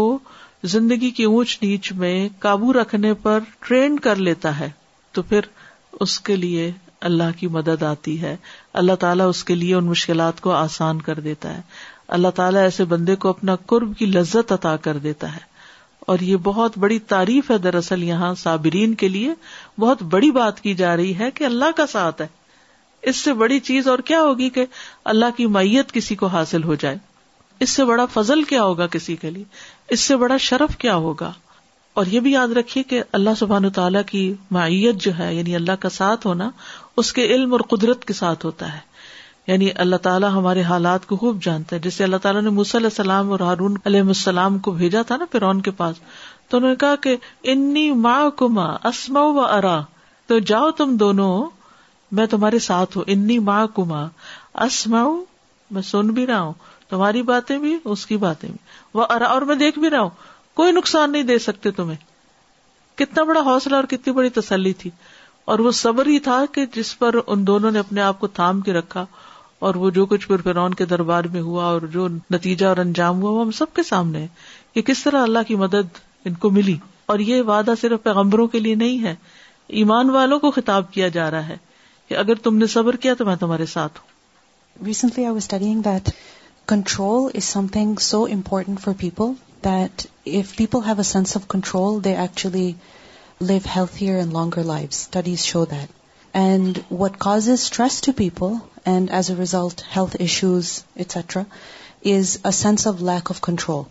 زندگی 0.73 1.11
کی 1.19 1.25
اونچ 1.25 1.59
نیچ 1.63 1.93
میں 2.03 2.15
قابو 2.39 2.73
رکھنے 2.73 3.13
پر 3.23 3.39
ٹرین 3.69 3.99
کر 4.07 4.17
لیتا 4.29 4.59
ہے 4.59 4.71
تو 5.19 5.23
پھر 5.29 5.47
اس 6.07 6.19
کے 6.27 6.37
لیے 6.37 6.71
اللہ 7.09 7.39
کی 7.39 7.47
مدد 7.59 7.83
آتی 7.89 8.21
ہے 8.23 8.37
اللہ 8.81 8.95
تعالیٰ 9.01 9.29
اس 9.29 9.43
کے 9.51 9.55
لیے 9.55 9.75
ان 9.75 9.85
مشکلات 9.87 10.41
کو 10.41 10.51
آسان 10.53 11.01
کر 11.03 11.21
دیتا 11.29 11.57
ہے 11.57 11.61
اللہ 12.19 12.29
تعالیٰ 12.41 12.63
ایسے 12.63 12.85
بندے 12.95 13.17
کو 13.25 13.29
اپنا 13.29 13.57
قرب 13.73 13.97
کی 13.99 14.07
لذت 14.07 14.53
عطا 14.53 14.77
کر 14.89 14.99
دیتا 15.07 15.35
ہے 15.37 15.49
اور 16.11 16.19
یہ 16.23 16.37
بہت 16.43 16.79
بڑی 16.79 16.99
تعریف 17.09 17.51
ہے 17.51 17.57
دراصل 17.65 18.03
یہاں 18.05 18.33
صابرین 18.39 18.95
کے 19.03 19.09
لیے 19.09 19.35
بہت 19.81 20.03
بڑی 20.13 20.31
بات 20.41 20.61
کی 20.61 20.75
جا 20.75 20.97
رہی 20.97 21.17
ہے 21.19 21.31
کہ 21.35 21.45
اللہ 21.45 21.77
کا 21.77 21.87
ساتھ 21.93 22.23
ہے 22.23 22.27
اس 23.11 23.17
سے 23.17 23.33
بڑی 23.33 23.59
چیز 23.67 23.89
اور 23.89 23.99
کیا 24.09 24.21
ہوگی 24.23 24.49
کہ 24.55 24.65
اللہ 25.13 25.37
کی 25.37 25.47
مائیت 25.59 25.93
کسی 25.93 26.15
کو 26.23 26.27
حاصل 26.37 26.65
ہو 26.65 26.75
جائے 26.81 26.97
اس 27.65 27.71
سے 27.71 27.85
بڑا 27.85 28.05
فضل 28.13 28.43
کیا 28.51 28.63
ہوگا 28.63 28.87
کسی 28.97 29.17
کے 29.23 29.31
لیے 29.31 29.45
اس 29.95 30.01
سے 30.01 30.17
بڑا 30.17 30.37
شرف 30.49 30.77
کیا 30.81 30.95
ہوگا 31.07 31.33
اور 32.01 32.07
یہ 32.07 32.21
بھی 32.25 32.33
یاد 32.33 32.49
رکھیے 32.57 32.83
کہ 32.91 33.03
اللہ 33.19 33.31
سبحان 33.39 33.69
تعالیٰ 33.79 34.03
کی 34.11 34.23
معیت 34.57 35.01
جو 35.05 35.17
ہے 35.19 35.35
یعنی 35.35 35.55
اللہ 35.57 35.81
کا 35.81 35.89
ساتھ 35.89 36.27
ہونا 36.27 36.51
اس 37.03 37.13
کے 37.13 37.25
علم 37.35 37.53
اور 37.53 37.61
قدرت 37.75 38.05
کے 38.05 38.13
ساتھ 38.23 38.47
ہوتا 38.47 38.73
ہے 38.75 38.79
یعنی 39.51 39.69
اللہ 39.83 39.97
تعالیٰ 40.03 40.29
ہمارے 40.33 40.63
حالات 40.63 41.07
کو 41.09 41.17
خوب 41.21 41.43
جانتا 41.43 41.75
ہے 41.75 41.81
جیسے 41.85 42.03
اللہ 42.05 42.17
تعالیٰ 42.25 42.41
نے 42.43 42.49
علیہ 42.49 42.79
السلام 42.85 43.31
اور 43.33 43.41
ہارون 43.45 43.77
علیہ 43.91 44.01
السلام 44.01 44.59
کو 44.67 44.71
بھیجا 44.81 45.01
تھا 45.07 45.17
نا 45.17 45.25
پھر 45.31 45.45
کے 45.65 45.71
پاس 45.79 45.95
تو 46.51 46.57
انہوں 46.57 46.71
نے 46.71 46.77
کہا 46.83 46.97
کہ 47.07 48.45
ماں 48.55 49.23
و 49.23 49.41
ارا 49.45 49.81
تو 50.27 50.39
جاؤ 50.51 50.71
تم 50.83 50.97
دونوں 50.97 51.31
میں 52.19 52.27
تمہارے 52.35 52.59
ساتھ 52.67 52.97
ہوں 52.97 53.05
انی 53.15 53.39
ماں 53.49 53.67
کما 53.77 54.05
اسما 54.67 55.03
میں 55.79 55.83
سن 55.91 56.13
بھی 56.19 56.27
رہا 56.27 56.41
ہوں 56.41 56.53
تمہاری 56.91 57.23
باتیں 57.33 57.57
بھی 57.65 57.77
اس 57.95 58.05
کی 58.07 58.17
باتیں 58.27 58.49
بھی 58.49 58.57
وہ 58.99 59.07
ارا 59.17 59.29
اور 59.37 59.47
میں 59.51 59.55
دیکھ 59.65 59.79
بھی 59.87 59.91
رہا 59.91 60.01
ہوں 60.01 60.29
کوئی 60.61 60.73
نقصان 60.79 61.13
نہیں 61.13 61.23
دے 61.33 61.39
سکتے 61.49 61.71
تمہیں 61.81 61.97
کتنا 63.01 63.23
بڑا 63.33 63.41
حوصلہ 63.53 63.75
اور 63.83 63.91
کتنی 63.95 64.13
بڑی 64.21 64.31
تسلی 64.41 64.73
تھی 64.85 64.91
اور 65.53 65.59
وہ 65.67 65.71
صبر 65.83 66.07
ہی 66.15 66.19
تھا 66.29 66.43
کہ 66.53 66.67
جس 66.75 66.99
پر 66.99 67.17
ان 67.27 67.47
دونوں 67.47 67.71
نے 67.71 67.79
اپنے 67.79 68.01
آپ 68.13 68.21
کو 68.21 68.27
تھام 68.41 68.61
کے 68.69 68.73
رکھا 68.73 69.05
اور 69.69 69.75
وہ 69.81 69.89
جو 69.97 70.05
کچھ 70.11 70.27
پھر 70.29 70.41
فرعون 70.45 70.75
کے 70.75 70.85
دربار 70.91 71.25
میں 71.33 71.41
ہوا 71.47 71.65
اور 71.71 71.83
جو 71.95 72.07
نتیجہ 72.31 72.67
اور 72.67 72.77
انجام 72.85 73.21
ہوا 73.23 73.31
وہ 73.31 73.41
ہم 73.41 73.51
سب 73.59 73.75
کے 73.77 73.83
سامنے 73.89 74.27
کہ 74.75 74.83
کس 74.91 75.03
طرح 75.05 75.23
اللہ 75.23 75.43
کی 75.49 75.57
مدد 75.63 75.99
ان 76.29 76.35
کو 76.45 76.51
ملی 76.51 76.77
اور 77.13 77.19
یہ 77.31 77.43
وعدہ 77.47 77.73
صرف 77.81 78.03
پیغمبروں 78.03 78.47
کے 78.55 78.61
لیے 78.61 78.75
نہیں 78.85 79.03
ہے 79.05 79.15
ایمان 79.81 80.11
والوں 80.17 80.39
کو 80.41 80.51
خطاب 80.57 80.93
کیا 80.93 81.09
جا 81.17 81.31
رہا 81.31 81.49
ہے 81.49 81.57
کہ 82.09 82.15
اگر 82.23 82.35
تم 82.45 82.57
نے 82.59 82.67
صبر 82.77 82.97
کیا 83.05 83.15
تو 83.19 83.25
میں 83.27 83.37
تمہارے 83.43 83.67
ساتھ 83.75 84.01
ہوں 84.01 84.87
recently 84.87 85.25
I 85.27 85.75
that 85.85 86.11
control 86.73 87.31
is 87.35 87.45
something 87.73 87.95
so 88.11 88.23
important 88.39 88.81
for 88.85 88.95
people 89.01 89.33
that 89.65 90.07
people 90.57 90.87
have 90.87 90.95
a 90.97 91.03
sense 91.13 91.37
of 91.37 91.47
control 91.49 92.03
they 92.05 92.17
actually 92.17 92.71
live 93.41 93.59
healthier 93.77 94.17
and 94.19 94.33
longer 94.33 94.65
life 94.75 94.89
studies 94.91 95.45
show 95.55 95.65
that 95.71 95.99
and 96.33 96.77
what 96.89 97.19
causes 97.19 97.63
stress 97.63 98.03
to 98.03 98.13
people, 98.13 98.61
and 98.87 99.11
as 99.11 99.31
a 99.31 99.37
result 99.37 99.81
health 99.81 100.17
issues, 100.21 100.85
etc., 100.97 101.47
is 102.03 102.39
a 102.45 102.53
sense 102.53 102.87
of 102.87 103.03
lack 103.03 103.31
of 103.31 103.41
control. 103.41 103.89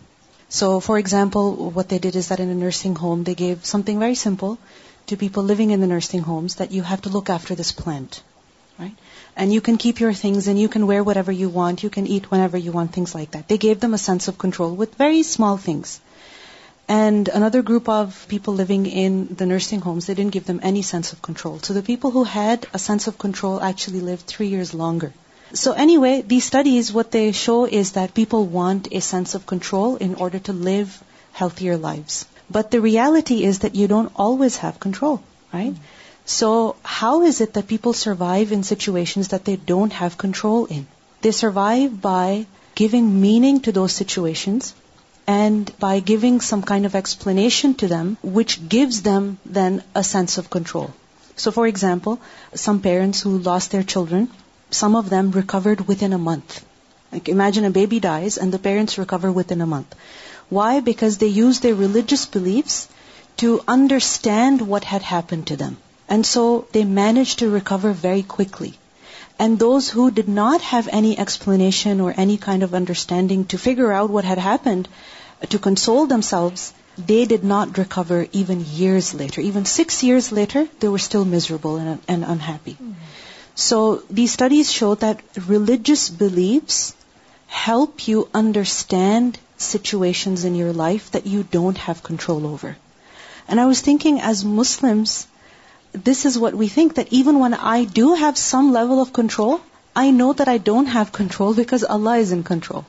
So 0.48 0.70
for 0.80 0.98
example, 0.98 1.70
what 1.70 1.88
they 1.88 1.98
did 1.98 2.16
is 2.16 2.28
that 2.28 2.40
in 2.40 2.50
a 2.50 2.54
nursing 2.54 2.96
home, 2.96 3.24
they 3.24 3.34
gave 3.34 3.64
something 3.64 3.98
very 3.98 4.14
simple 4.14 4.58
to 5.06 5.16
people 5.16 5.50
living 5.50 5.70
in 5.70 5.80
the 5.80 5.92
nursing 5.92 6.22
homes, 6.22 6.56
that 6.56 6.72
you 6.72 6.82
have 6.82 7.02
to 7.02 7.10
look 7.10 7.30
after 7.30 7.54
this 7.54 7.72
plant, 7.72 8.22
right? 8.78 8.96
And 9.36 9.52
you 9.52 9.60
can 9.60 9.76
keep 9.76 10.00
your 10.00 10.12
things, 10.12 10.48
and 10.48 10.58
you 10.58 10.68
can 10.68 10.86
wear 10.86 11.04
whatever 11.04 11.32
you 11.32 11.48
want, 11.48 11.82
you 11.84 11.90
can 11.90 12.06
eat 12.06 12.30
whenever 12.30 12.56
you 12.56 12.72
want, 12.72 12.92
things 12.92 13.14
like 13.14 13.32
that. 13.32 13.48
They 13.48 13.58
gave 13.58 13.80
them 13.80 13.94
a 13.94 14.04
sense 14.06 14.28
of 14.28 14.38
control 14.38 14.74
with 14.74 15.02
very 15.06 15.22
small 15.34 15.56
things. 15.56 15.98
And 16.92 17.28
another 17.28 17.62
group 17.62 17.88
of 17.88 18.14
people 18.28 18.56
living 18.60 18.86
in 19.02 19.36
the 19.40 19.46
nursing 19.46 19.80
homes, 19.80 20.06
they 20.06 20.14
didn't 20.14 20.32
give 20.32 20.46
them 20.46 20.58
any 20.70 20.82
sense 20.82 21.12
of 21.12 21.22
control. 21.26 21.60
So 21.66 21.74
the 21.74 21.86
people 21.90 22.10
who 22.10 22.24
had 22.24 22.66
a 22.78 22.80
sense 22.86 23.06
of 23.10 23.18
control 23.26 23.60
actually 23.60 24.00
lived 24.08 24.26
3 24.32 24.48
years 24.54 24.72
longer. 24.80 25.12
So 25.62 25.74
anyway, 25.84 26.14
these 26.32 26.48
studies, 26.50 26.92
what 26.98 27.12
they 27.12 27.24
show 27.42 27.60
is 27.82 27.92
that 27.98 28.18
people 28.18 28.50
want 28.58 28.90
a 29.00 29.04
sense 29.10 29.38
of 29.40 29.46
control 29.54 29.96
in 30.08 30.18
order 30.26 30.42
to 30.48 30.56
live 30.70 30.98
healthier 31.42 31.78
lives. 31.86 32.18
But 32.58 32.72
the 32.72 32.82
reality 32.90 33.38
is 33.52 33.64
that 33.64 33.80
you 33.82 33.88
don't 33.94 34.22
always 34.26 34.60
have 34.66 34.84
control, 34.88 35.16
right? 35.54 35.72
Mm-hmm. 35.72 36.28
So 36.40 36.52
how 36.98 37.14
is 37.32 37.42
it 37.46 37.54
that 37.54 37.74
people 37.74 37.98
survive 38.00 38.54
in 38.56 38.70
situations 38.72 39.34
that 39.34 39.50
they 39.50 39.58
don't 39.72 40.02
have 40.02 40.22
control 40.26 40.70
in? 40.80 40.86
They 41.22 41.36
survive 41.38 41.98
by 42.12 42.46
giving 42.86 43.16
meaning 43.22 43.66
to 43.68 43.80
those 43.80 44.00
situations 44.04 44.76
and 45.30 45.72
by 45.82 45.92
giving 46.10 46.40
some 46.46 46.62
kind 46.70 46.88
of 46.88 46.96
explanation 47.00 47.74
to 47.80 47.88
them, 47.92 48.10
which 48.38 48.54
gives 48.76 49.02
them 49.08 49.28
then 49.58 49.82
a 50.00 50.04
sense 50.12 50.38
of 50.42 50.48
control. 50.56 50.88
So 51.42 51.52
for 51.56 51.66
example, 51.72 52.16
some 52.62 52.80
parents 52.86 53.20
who 53.20 53.32
lost 53.50 53.74
their 53.74 53.86
children, 53.92 54.26
some 54.80 54.96
of 55.02 55.10
them 55.12 55.30
recovered 55.40 55.84
within 55.90 56.16
a 56.16 56.24
month. 56.30 56.56
Like 57.12 57.30
imagine 57.34 57.68
a 57.68 57.76
baby 57.76 58.00
dies 58.06 58.38
and 58.38 58.54
the 58.54 58.64
parents 58.66 58.98
recover 59.04 59.32
within 59.36 59.62
a 59.66 59.70
month. 59.74 59.94
Why? 60.58 60.70
Because 60.90 61.18
they 61.18 61.30
use 61.36 61.60
their 61.60 61.78
religious 61.84 62.26
beliefs 62.38 62.80
to 63.44 63.52
understand 63.78 64.68
what 64.74 64.92
had 64.92 65.08
happened 65.14 65.46
to 65.48 65.60
them. 65.62 65.78
And 66.16 66.26
so 66.34 66.44
they 66.76 66.84
managed 66.98 67.40
to 67.40 67.50
recover 67.54 67.90
very 68.04 68.22
quickly. 68.36 68.72
And 69.42 69.62
those 69.64 69.90
who 69.96 70.10
did 70.16 70.28
not 70.36 70.66
have 70.70 70.88
any 71.00 71.12
explanation 71.26 72.00
or 72.06 72.12
any 72.24 72.36
kind 72.48 72.66
of 72.66 72.74
understanding 72.80 73.44
to 73.52 73.64
figure 73.68 73.92
out 74.00 74.18
what 74.18 74.32
had 74.32 74.46
happened, 74.48 74.94
to 75.48 75.58
console 75.58 76.06
themselves, 76.06 76.72
they 76.96 77.24
did 77.24 77.42
not 77.42 77.78
recover 77.78 78.26
even 78.32 78.64
years 78.66 79.14
later. 79.14 79.40
Even 79.40 79.64
6 79.64 80.02
years 80.04 80.30
later, 80.30 80.66
they 80.78 80.88
were 80.88 81.04
still 81.06 81.24
miserable 81.24 81.76
and 81.78 82.00
unhappy. 82.08 82.74
Mm-hmm. 82.74 82.92
So 83.54 84.02
these 84.10 84.32
studies 84.32 84.72
show 84.72 84.94
that 85.06 85.22
religious 85.46 86.08
beliefs 86.08 86.94
help 87.46 88.06
you 88.06 88.28
understand 88.34 89.38
situations 89.56 90.44
in 90.44 90.54
your 90.54 90.72
life 90.72 91.10
that 91.16 91.26
you 91.26 91.42
don't 91.42 91.78
have 91.78 92.02
control 92.02 92.46
over. 92.46 92.76
And 93.48 93.60
I 93.60 93.66
was 93.66 93.80
thinking, 93.80 94.20
as 94.20 94.44
Muslims, 94.44 95.26
this 95.92 96.24
is 96.26 96.38
what 96.38 96.54
we 96.54 96.68
think, 96.68 96.94
that 96.94 97.10
even 97.10 97.40
when 97.40 97.54
I 97.54 97.84
do 97.84 98.14
have 98.14 98.38
some 98.38 98.72
level 98.72 99.02
of 99.02 99.12
control, 99.12 99.60
I 99.96 100.10
know 100.10 100.32
that 100.32 100.48
I 100.48 100.58
don't 100.58 100.86
have 100.86 101.12
control 101.12 101.54
because 101.54 101.82
Allah 101.82 102.18
is 102.26 102.32
in 102.40 102.44
control. 102.54 102.84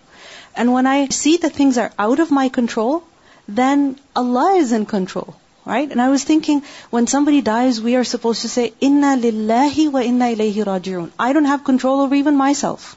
And 0.53 0.73
when 0.73 0.87
I 0.91 1.07
see 1.19 1.37
that 1.37 1.53
things 1.53 1.77
are 1.77 1.91
out 1.97 2.19
of 2.19 2.31
my 2.39 2.49
control, 2.49 3.03
then 3.47 3.99
Allah 4.21 4.53
is 4.61 4.71
in 4.77 4.85
control, 4.85 5.35
right? 5.65 5.91
And 5.91 6.01
I 6.01 6.09
was 6.09 6.23
thinking, 6.23 6.63
when 6.89 7.07
somebody 7.07 7.41
dies, 7.41 7.81
we 7.81 7.95
are 7.95 8.03
supposed 8.03 8.43
to 8.47 8.49
say, 8.55 8.73
Inna 8.89 9.15
lillahi 9.27 9.89
wa 9.91 10.01
inna 10.11 10.29
ilayhi 10.35 10.65
raji'un. 10.73 11.09
I 11.17 11.33
don't 11.33 11.51
have 11.53 11.63
control 11.63 12.01
over 12.01 12.15
even 12.15 12.37
myself, 12.43 12.95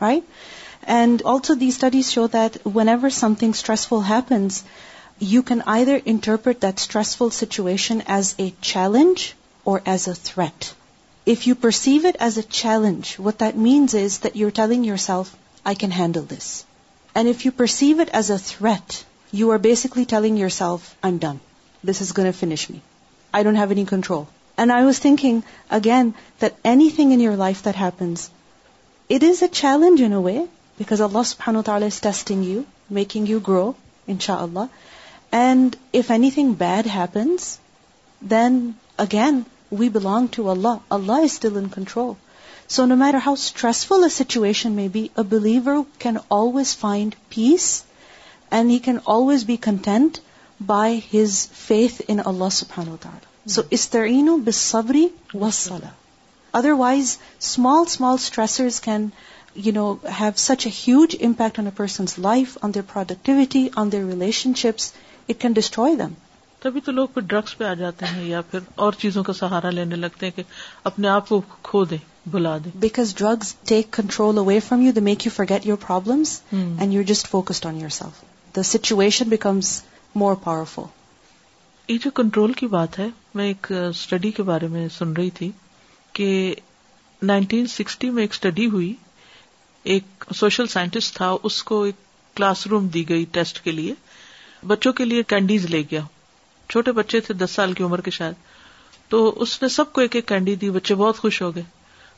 right? 0.00 0.24
And 0.84 1.22
also 1.22 1.54
these 1.54 1.76
studies 1.82 2.12
show 2.12 2.26
that 2.38 2.64
whenever 2.78 3.10
something 3.10 3.54
stressful 3.54 4.00
happens, 4.00 4.64
you 5.32 5.42
can 5.42 5.62
either 5.62 5.96
interpret 6.14 6.60
that 6.60 6.86
stressful 6.88 7.30
situation 7.38 8.02
as 8.18 8.34
a 8.46 8.52
challenge 8.60 9.34
or 9.64 9.82
as 9.86 10.08
a 10.08 10.16
threat. 10.30 10.72
If 11.36 11.46
you 11.46 11.54
perceive 11.54 12.06
it 12.12 12.16
as 12.16 12.38
a 12.38 12.48
challenge, 12.60 13.14
what 13.28 13.38
that 13.38 13.64
means 13.68 13.94
is 14.06 14.18
that 14.26 14.36
you're 14.36 14.58
telling 14.62 14.84
yourself, 14.90 15.36
I 15.64 15.74
can 15.84 15.98
handle 16.02 16.28
this. 16.34 16.52
And 17.20 17.28
if 17.28 17.44
you 17.44 17.50
perceive 17.56 18.00
it 18.00 18.08
as 18.16 18.30
a 18.30 18.36
threat 18.46 18.92
you 19.36 19.50
are 19.52 19.58
basically 19.68 20.04
telling 20.08 20.38
yourself 20.58 20.92
I 21.06 21.16
done 21.20 21.36
this 21.88 22.00
is 22.02 22.12
gonna 22.18 22.30
finish 22.38 22.68
me 22.70 22.78
I 23.32 23.44
don't 23.44 23.58
have 23.58 23.68
any 23.70 23.84
control 23.88 24.22
and 24.62 24.72
I 24.72 24.84
was 24.84 25.00
thinking 25.00 25.40
again 25.78 26.10
that 26.42 26.54
anything 26.96 27.12
in 27.12 27.20
your 27.20 27.36
life 27.36 27.64
that 27.64 27.80
happens 27.80 28.28
it 29.10 29.24
is 29.30 29.42
a 29.42 29.48
challenge 29.52 30.02
in 30.06 30.12
way 30.24 30.38
because 30.78 31.00
Allah 31.08 31.60
تعالیٰ 31.66 31.88
is 31.92 32.00
testing 32.00 32.44
you 32.52 32.60
making 33.00 33.28
you 33.28 33.38
grow 33.48 33.70
ان 34.06 34.18
شاء 34.26 34.38
اللہ 34.44 35.38
and 35.42 35.76
if 35.94 36.10
anything 36.34 36.52
bad 36.58 36.86
happens 36.94 37.56
then 38.30 38.60
again 39.06 39.40
we 39.78 39.88
belong 39.98 40.26
to 40.36 40.50
Allah 40.50 40.94
Allah 40.98 41.12
is 41.22 41.32
still 41.32 41.56
in 41.56 41.68
control 41.74 42.12
so 42.74 42.84
no 42.86 42.94
matter 42.96 43.18
how 43.24 43.34
stressful 43.38 44.02
a 44.04 44.08
situation 44.14 44.72
میں 44.72 44.86
be 44.92 45.00
a 45.16 45.22
believer 45.30 45.74
can 46.02 46.16
always 46.36 46.76
find 46.78 47.14
peace 47.34 47.64
and 48.58 48.70
he 48.70 48.78
can 48.84 48.98
always 49.14 49.44
be 49.46 49.56
content 49.66 50.18
by 50.66 50.98
his 51.14 51.36
faith 51.64 52.00
in 52.08 52.20
Allah 52.26 52.48
سبحان 52.58 52.88
و 52.88 52.94
سو 53.02 53.10
انتو 53.62 53.62
استرینو 53.78 54.36
بسبری 54.44 55.04
otherwise 56.84 57.16
small 57.40 57.84
small 57.86 58.16
stressors 58.20 58.80
can 58.88 59.06
you 59.66 59.72
know 59.76 59.86
have 60.20 60.30
such 60.46 60.66
a 60.66 60.72
huge 60.78 61.16
impact 61.28 61.58
on 61.58 61.66
a 61.66 61.72
person's 61.76 62.18
life 62.28 62.56
on 62.60 62.68
their 62.68 62.88
productivity 62.92 63.66
their 63.84 64.04
relationships 64.64 64.92
it 65.28 65.40
can 65.40 65.52
destroy 65.60 65.94
them 66.02 66.14
تبھی 66.62 66.80
تو 66.88 66.92
لوگ 66.92 67.20
drugs 67.20 67.56
پہ 67.58 67.64
آ 67.64 67.74
جاتے 67.84 68.06
ہیں 68.14 68.24
یا 68.28 68.40
پھر 68.50 68.70
اور 68.86 68.92
چیزوں 69.04 69.24
کا 69.24 69.32
سہارا 69.44 69.70
لینے 69.80 69.96
لگتے 70.06 70.26
ہیں 70.26 70.36
کہ 70.36 70.42
اپنے 70.92 71.08
آپ 71.18 71.28
کو 71.28 71.40
کھو 71.70 71.84
دیں 71.94 71.98
بلا 72.30 72.56
دے 72.64 72.70
because 72.80 73.14
drugs 73.18 73.54
take 73.68 73.86
control 73.92 74.38
away 74.38 74.58
from 74.68 74.80
you 74.82 75.00
make 75.02 75.26
you 75.26 75.30
forget 75.36 75.66
you 76.92 77.02
just 77.06 77.28
focused 77.28 77.66
on 77.66 77.80
yourself 77.98 78.22
the 78.56 78.62
situation 78.72 79.28
more 80.20 80.34
powerful 80.44 80.82
یہ 81.92 81.98
جو 82.04 82.10
کنٹرول 82.14 82.52
کی 82.60 82.66
بات 82.74 82.98
ہے 82.98 83.06
میں 83.34 83.46
ایک 83.46 83.70
اسٹڈی 83.72 84.30
کے 84.32 84.42
بارے 84.50 84.66
میں 84.70 84.86
سن 84.98 85.12
رہی 85.12 85.30
تھی 85.38 85.50
کہ 86.12 86.30
نائنٹین 87.30 87.66
سکسٹی 87.74 88.10
میں 88.10 88.22
ایک 88.22 88.32
اسٹڈی 88.32 88.66
ہوئی 88.72 88.92
ایک 89.94 90.24
سوشل 90.36 90.66
سائنٹسٹ 90.76 91.16
تھا 91.16 91.34
اس 91.42 91.62
کو 91.72 91.82
ایک 91.82 91.94
کلاس 92.36 92.66
روم 92.66 92.86
دی 92.94 93.08
گئی 93.08 93.24
ٹیسٹ 93.32 93.60
کے 93.64 93.70
لیے 93.70 93.94
بچوں 94.72 94.92
کے 95.00 95.04
لیے 95.04 95.22
کینڈیز 95.34 95.64
لے 95.70 95.82
گیا 95.90 96.00
چھوٹے 96.70 96.92
بچے 97.00 97.20
تھے 97.20 97.34
دس 97.44 97.50
سال 97.54 97.72
کی 97.78 97.82
عمر 97.84 98.00
کے 98.00 98.10
شاید 98.20 98.98
تو 99.10 99.28
اس 99.42 99.60
نے 99.62 99.68
سب 99.80 99.92
کو 99.92 100.00
ایک 100.00 100.16
ایک 100.16 100.26
کینڈی 100.28 100.54
دی 100.60 100.70
بچے 100.78 100.94
بہت 100.94 101.18
خوش 101.18 101.42
ہو 101.42 101.54
گئے 101.54 101.62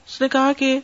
اس 0.08 0.20
نے 0.20 0.28
کہا 0.32 0.52
کہ 0.58 0.78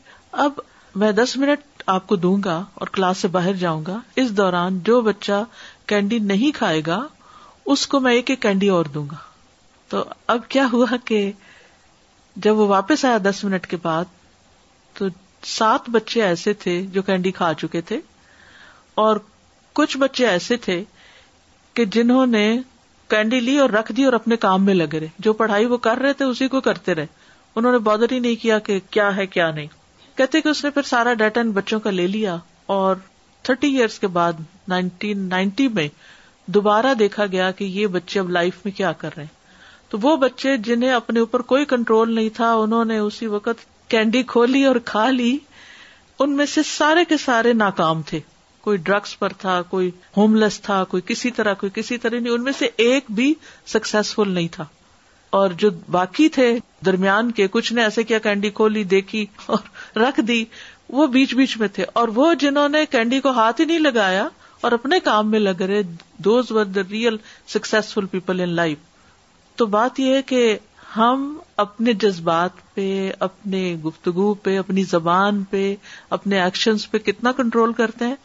اب 0.44 0.60
میں 1.00 1.10
دس 1.12 1.36
منٹ 1.36 1.82
آپ 1.94 2.06
کو 2.06 2.16
دوں 2.16 2.36
گا 2.44 2.62
اور 2.80 2.88
کلاس 2.92 3.18
سے 3.18 3.28
باہر 3.36 3.52
جاؤں 3.56 3.82
گا 3.86 3.98
اس 4.22 4.30
دوران 4.36 4.78
جو 4.84 5.00
بچہ 5.08 5.42
کینڈی 5.88 6.18
نہیں 6.32 6.54
کھائے 6.58 6.80
گا 6.86 7.00
اس 7.74 7.86
کو 7.86 8.00
میں 8.00 8.12
ایک 8.14 8.30
ایک 8.30 8.40
کینڈی 8.42 8.68
اور 8.76 8.84
دوں 8.94 9.04
گا 9.10 9.16
تو 9.88 10.04
اب 10.34 10.48
کیا 10.48 10.66
ہوا 10.72 10.96
کہ 11.04 11.30
جب 12.46 12.58
وہ 12.58 12.66
واپس 12.68 13.04
آیا 13.04 13.18
دس 13.24 13.44
منٹ 13.44 13.66
کے 13.66 13.76
بعد 13.82 14.04
تو 14.98 15.06
سات 15.58 15.88
بچے 15.90 16.22
ایسے 16.22 16.52
تھے 16.64 16.80
جو 16.92 17.02
کینڈی 17.02 17.30
کھا 17.40 17.52
چکے 17.60 17.80
تھے 17.90 18.00
اور 19.04 19.16
کچھ 19.78 19.96
بچے 19.98 20.26
ایسے 20.26 20.56
تھے 20.66 20.82
کہ 21.74 21.84
جنہوں 21.96 22.26
نے 22.26 22.46
کینڈی 23.10 23.40
لی 23.40 23.58
اور 23.58 23.70
رکھ 23.70 23.92
دی 23.96 24.04
اور 24.04 24.12
اپنے 24.12 24.36
کام 24.46 24.64
میں 24.64 24.74
لگے 24.74 25.00
رہے 25.00 25.08
جو 25.26 25.32
پڑھائی 25.42 25.66
وہ 25.66 25.76
کر 25.86 25.98
رہے 25.98 26.12
تھے 26.20 26.24
اسی 26.24 26.48
کو 26.48 26.60
کرتے 26.68 26.94
رہے 26.94 27.06
انہوں 27.56 27.72
نے 27.72 27.78
بادر 27.88 28.12
ہی 28.12 28.18
نہیں 28.18 28.36
کیا 28.42 28.58
کہ 28.66 28.78
کیا 28.90 29.14
ہے 29.16 29.26
کیا 29.26 29.50
نہیں 29.52 29.66
کہتے 30.16 30.40
کہ 30.40 30.48
اس 30.48 30.64
نے 30.64 30.70
پھر 30.70 30.82
سارا 30.90 31.14
ڈیٹا 31.22 31.40
ان 31.40 31.50
بچوں 31.52 31.80
کا 31.80 31.90
لے 31.90 32.06
لیا 32.06 32.36
اور 32.76 32.96
تھرٹی 33.48 33.74
ایئرس 33.76 33.98
کے 33.98 34.06
بعد 34.16 34.40
نائنٹین 34.68 35.18
نائنٹی 35.28 35.66
میں 35.78 35.88
دوبارہ 36.56 36.94
دیکھا 36.98 37.26
گیا 37.32 37.50
کہ 37.58 37.64
یہ 37.64 37.86
بچے 37.96 38.18
اب 38.20 38.30
لائف 38.30 38.58
میں 38.64 38.72
کیا 38.76 38.92
کر 39.02 39.10
رہے 39.16 39.22
ہیں 39.22 39.38
تو 39.90 39.98
وہ 40.02 40.16
بچے 40.16 40.56
جنہیں 40.66 40.90
اپنے 40.94 41.20
اوپر 41.20 41.42
کوئی 41.52 41.64
کنٹرول 41.74 42.14
نہیں 42.14 42.28
تھا 42.34 42.52
انہوں 42.54 42.84
نے 42.92 42.98
اسی 42.98 43.26
وقت 43.26 43.64
کینڈی 43.90 44.22
کھولی 44.34 44.64
اور 44.64 44.76
کھا 44.84 45.08
لی 45.10 45.36
ان 46.22 46.36
میں 46.36 46.46
سے 46.54 46.62
سارے 46.66 47.04
کے 47.08 47.16
سارے 47.24 47.52
ناکام 47.62 48.02
تھے 48.06 48.20
کوئی 48.64 48.78
ڈرگس 48.88 49.18
پر 49.18 49.32
تھا 49.38 49.60
کوئی 49.68 49.90
ہوم 50.16 50.34
لیس 50.36 50.60
تھا 50.62 50.82
کوئی 50.88 51.02
کسی 51.06 51.30
طرح 51.40 51.54
کوئی 51.60 51.70
کسی 51.74 51.98
طرح 51.98 52.20
نہیں 52.20 52.32
ان 52.32 52.42
میں 52.44 52.52
سے 52.58 52.68
ایک 52.86 53.04
بھی 53.20 53.32
سکسیسفل 53.74 54.30
نہیں 54.32 54.48
تھا 54.52 54.64
اور 55.38 55.50
جو 55.62 55.70
باقی 55.90 56.28
تھے 56.36 56.46
درمیان 56.86 57.30
کے 57.32 57.46
کچھ 57.50 57.72
نے 57.72 57.82
ایسے 57.82 58.02
کیا 58.04 58.18
کینڈی 58.22 58.50
کھولی 58.54 58.82
دیکھی 58.94 59.24
اور 59.46 59.98
رکھ 59.98 60.20
دی 60.28 60.44
وہ 60.98 61.06
بیچ 61.06 61.34
بیچ 61.36 61.56
میں 61.58 61.68
تھے 61.74 61.84
اور 62.00 62.08
وہ 62.14 62.32
جنہوں 62.44 62.68
نے 62.68 62.84
کینڈی 62.90 63.20
کو 63.26 63.30
ہاتھ 63.38 63.60
ہی 63.60 63.66
نہیں 63.66 63.78
لگایا 63.78 64.26
اور 64.66 64.72
اپنے 64.72 64.98
کام 65.00 65.30
میں 65.30 65.38
لگ 65.40 65.62
رہے 65.62 65.82
those 66.24 66.50
were 66.52 66.64
the 66.64 66.80
real 66.90 67.16
successful 67.52 68.06
people 68.14 68.40
in 68.40 68.48
life 68.56 68.78
تو 69.56 69.66
بات 69.76 70.00
یہ 70.00 70.14
ہے 70.14 70.22
کہ 70.32 70.56
ہم 70.96 71.22
اپنے 71.64 71.92
جذبات 72.04 72.50
پہ 72.74 72.86
اپنے 73.28 73.62
گفتگو 73.86 74.32
پہ 74.46 74.56
اپنی 74.58 74.82
زبان 74.90 75.42
پہ 75.50 75.74
اپنے 76.18 76.40
ایکشن 76.42 76.76
پہ 76.90 76.98
کتنا 77.10 77.32
کنٹرول 77.36 77.72
کرتے 77.80 78.06
ہیں 78.06 78.16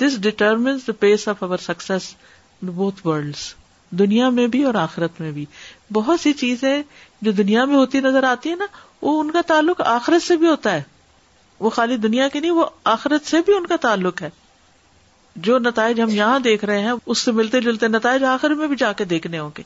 this 0.00 0.20
determines 0.22 0.86
the 0.86 0.92
peace 1.00 1.28
of 1.28 1.42
our 1.42 1.58
success 1.66 2.14
both 2.74 3.06
world 3.06 3.36
دنیا 3.98 4.28
میں 4.30 4.46
بھی 4.54 4.62
اور 4.68 4.74
آخرت 4.78 5.20
میں 5.20 5.30
بھی 5.32 5.44
بہت 5.92 6.20
سی 6.20 6.32
چیزیں 6.42 6.82
جو 7.22 7.32
دنیا 7.32 7.64
میں 7.64 7.76
ہوتی 7.76 8.00
نظر 8.00 8.22
آتی 8.30 8.50
ہے 8.50 8.56
نا 8.56 8.66
وہ 9.02 9.20
ان 9.20 9.30
کا 9.30 9.40
تعلق 9.46 9.80
آخرت 9.86 10.22
سے 10.22 10.36
بھی 10.36 10.46
ہوتا 10.48 10.72
ہے 10.74 10.82
وہ 11.60 11.70
خالی 11.76 11.96
دنیا 11.96 12.28
کی 12.32 12.40
نہیں 12.40 12.50
وہ 12.50 12.64
آخرت 12.94 13.26
سے 13.30 13.40
بھی 13.46 13.54
ان 13.54 13.66
کا 13.66 13.76
تعلق 13.80 14.22
ہے 14.22 14.28
جو 15.46 15.58
نتائج 15.58 16.00
ہم 16.00 16.08
یہاں 16.12 16.38
دیکھ 16.44 16.64
رہے 16.64 16.80
ہیں 16.82 16.92
اس 17.06 17.18
سے 17.24 17.32
ملتے 17.32 17.60
جلتے 17.60 17.88
نتائج 17.88 18.24
آخر 18.34 18.54
میں 18.60 18.66
بھی 18.68 18.76
جا 18.78 18.92
کے 19.00 19.04
دیکھنے 19.14 19.38
ہوں 19.38 19.50
گے 19.58 19.62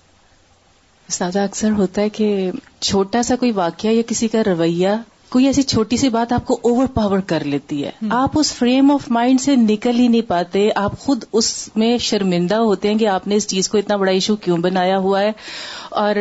سادہ 1.17 1.41
اکثر 1.43 1.71
ہوتا 1.79 2.03
ہے 2.03 2.09
کہ 2.19 2.51
چھوٹا 2.81 3.23
سا 3.33 3.37
کوئی 3.41 3.53
واقعہ 3.53 3.91
یا 3.93 4.03
کسی 4.09 4.29
کا 4.29 4.43
رویہ 4.47 4.89
کوئی 5.33 5.47
ایسی 5.47 5.62
چھوٹی 5.73 5.97
سی 5.97 6.09
بات 6.14 6.33
آپ 6.33 6.45
کو 6.47 6.55
اوور 6.71 6.87
پاور 6.95 7.18
کر 7.27 7.45
لیتی 7.53 7.83
ہے 7.85 7.90
آپ 8.14 8.31
اس 8.38 8.53
فریم 8.55 8.90
آف 8.92 9.05
مائنڈ 9.16 9.40
سے 9.40 9.55
نکل 9.57 9.99
ہی 9.99 10.09
نہیں 10.09 10.29
پاتے 10.29 10.68
آپ 10.81 10.99
خود 11.05 11.25
اس 11.40 11.47
میں 11.83 11.97
شرمندہ 12.07 12.55
ہوتے 12.71 12.88
ہیں 12.88 12.99
کہ 12.99 13.07
آپ 13.14 13.29
نے 13.29 13.37
اس 13.37 13.47
چیز 13.53 13.68
کو 13.68 13.79
اتنا 13.79 13.97
بڑا 14.03 14.11
ایشو 14.12 14.37
کیوں 14.47 14.59
بنایا 14.68 14.99
ہوا 15.07 15.21
ہے 15.23 15.31
اور 16.03 16.16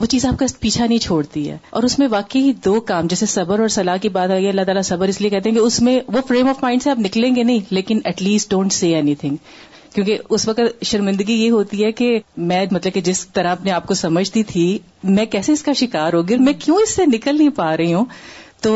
وہ 0.00 0.06
چیز 0.14 0.24
آپ 0.26 0.38
کا 0.38 0.46
پیچھا 0.60 0.86
نہیں 0.86 0.98
چھوڑتی 1.06 1.48
ہے 1.50 1.56
اور 1.70 1.82
اس 1.88 1.98
میں 1.98 2.08
واقعی 2.10 2.52
دو 2.64 2.78
کام 2.92 3.06
جیسے 3.14 3.26
صبر 3.34 3.60
اور 3.60 3.68
سلاح 3.76 3.96
کی 4.02 4.08
بات 4.16 4.30
آئی 4.38 4.48
اللہ 4.48 4.64
تعالیٰ 4.70 4.82
صبر 4.94 5.08
اس 5.08 5.20
لیے 5.20 5.30
کہتے 5.30 5.50
ہیں 5.50 5.56
کہ 5.56 5.62
اس 5.62 5.80
میں 5.88 6.00
وہ 6.14 6.20
فریم 6.28 6.48
آف 6.48 6.62
مائنڈ 6.62 6.82
سے 6.82 6.90
آپ 6.90 6.98
نکلیں 7.08 7.34
گے 7.36 7.42
نہیں 7.44 7.60
لیکن 7.80 8.00
at 8.04 8.22
least 8.22 8.50
don't 8.50 8.72
see 8.78 8.94
anything 9.24 9.36
کیونکہ 9.98 10.34
اس 10.34 10.46
وقت 10.48 10.84
شرمندگی 10.86 11.32
یہ 11.34 11.50
ہوتی 11.50 11.84
ہے 11.84 11.90
کہ 12.00 12.08
میں 12.50 12.64
مطلب 12.72 12.92
کہ 12.94 13.00
جس 13.08 13.26
طرح 13.38 13.52
اپنے 13.52 13.70
آپ 13.78 13.86
کو 13.86 13.94
سمجھتی 14.00 14.42
تھی 14.50 14.66
میں 15.16 15.24
کیسے 15.30 15.52
اس 15.52 15.62
کا 15.68 15.72
شکار 15.80 16.12
ہوگی 16.14 16.34
اور 16.34 16.42
میں 16.44 16.52
کیوں 16.64 16.76
اس 16.82 16.94
سے 16.96 17.06
نکل 17.14 17.36
نہیں 17.38 17.48
پا 17.56 17.76
رہی 17.76 17.94
ہوں 17.94 18.04
تو 18.62 18.70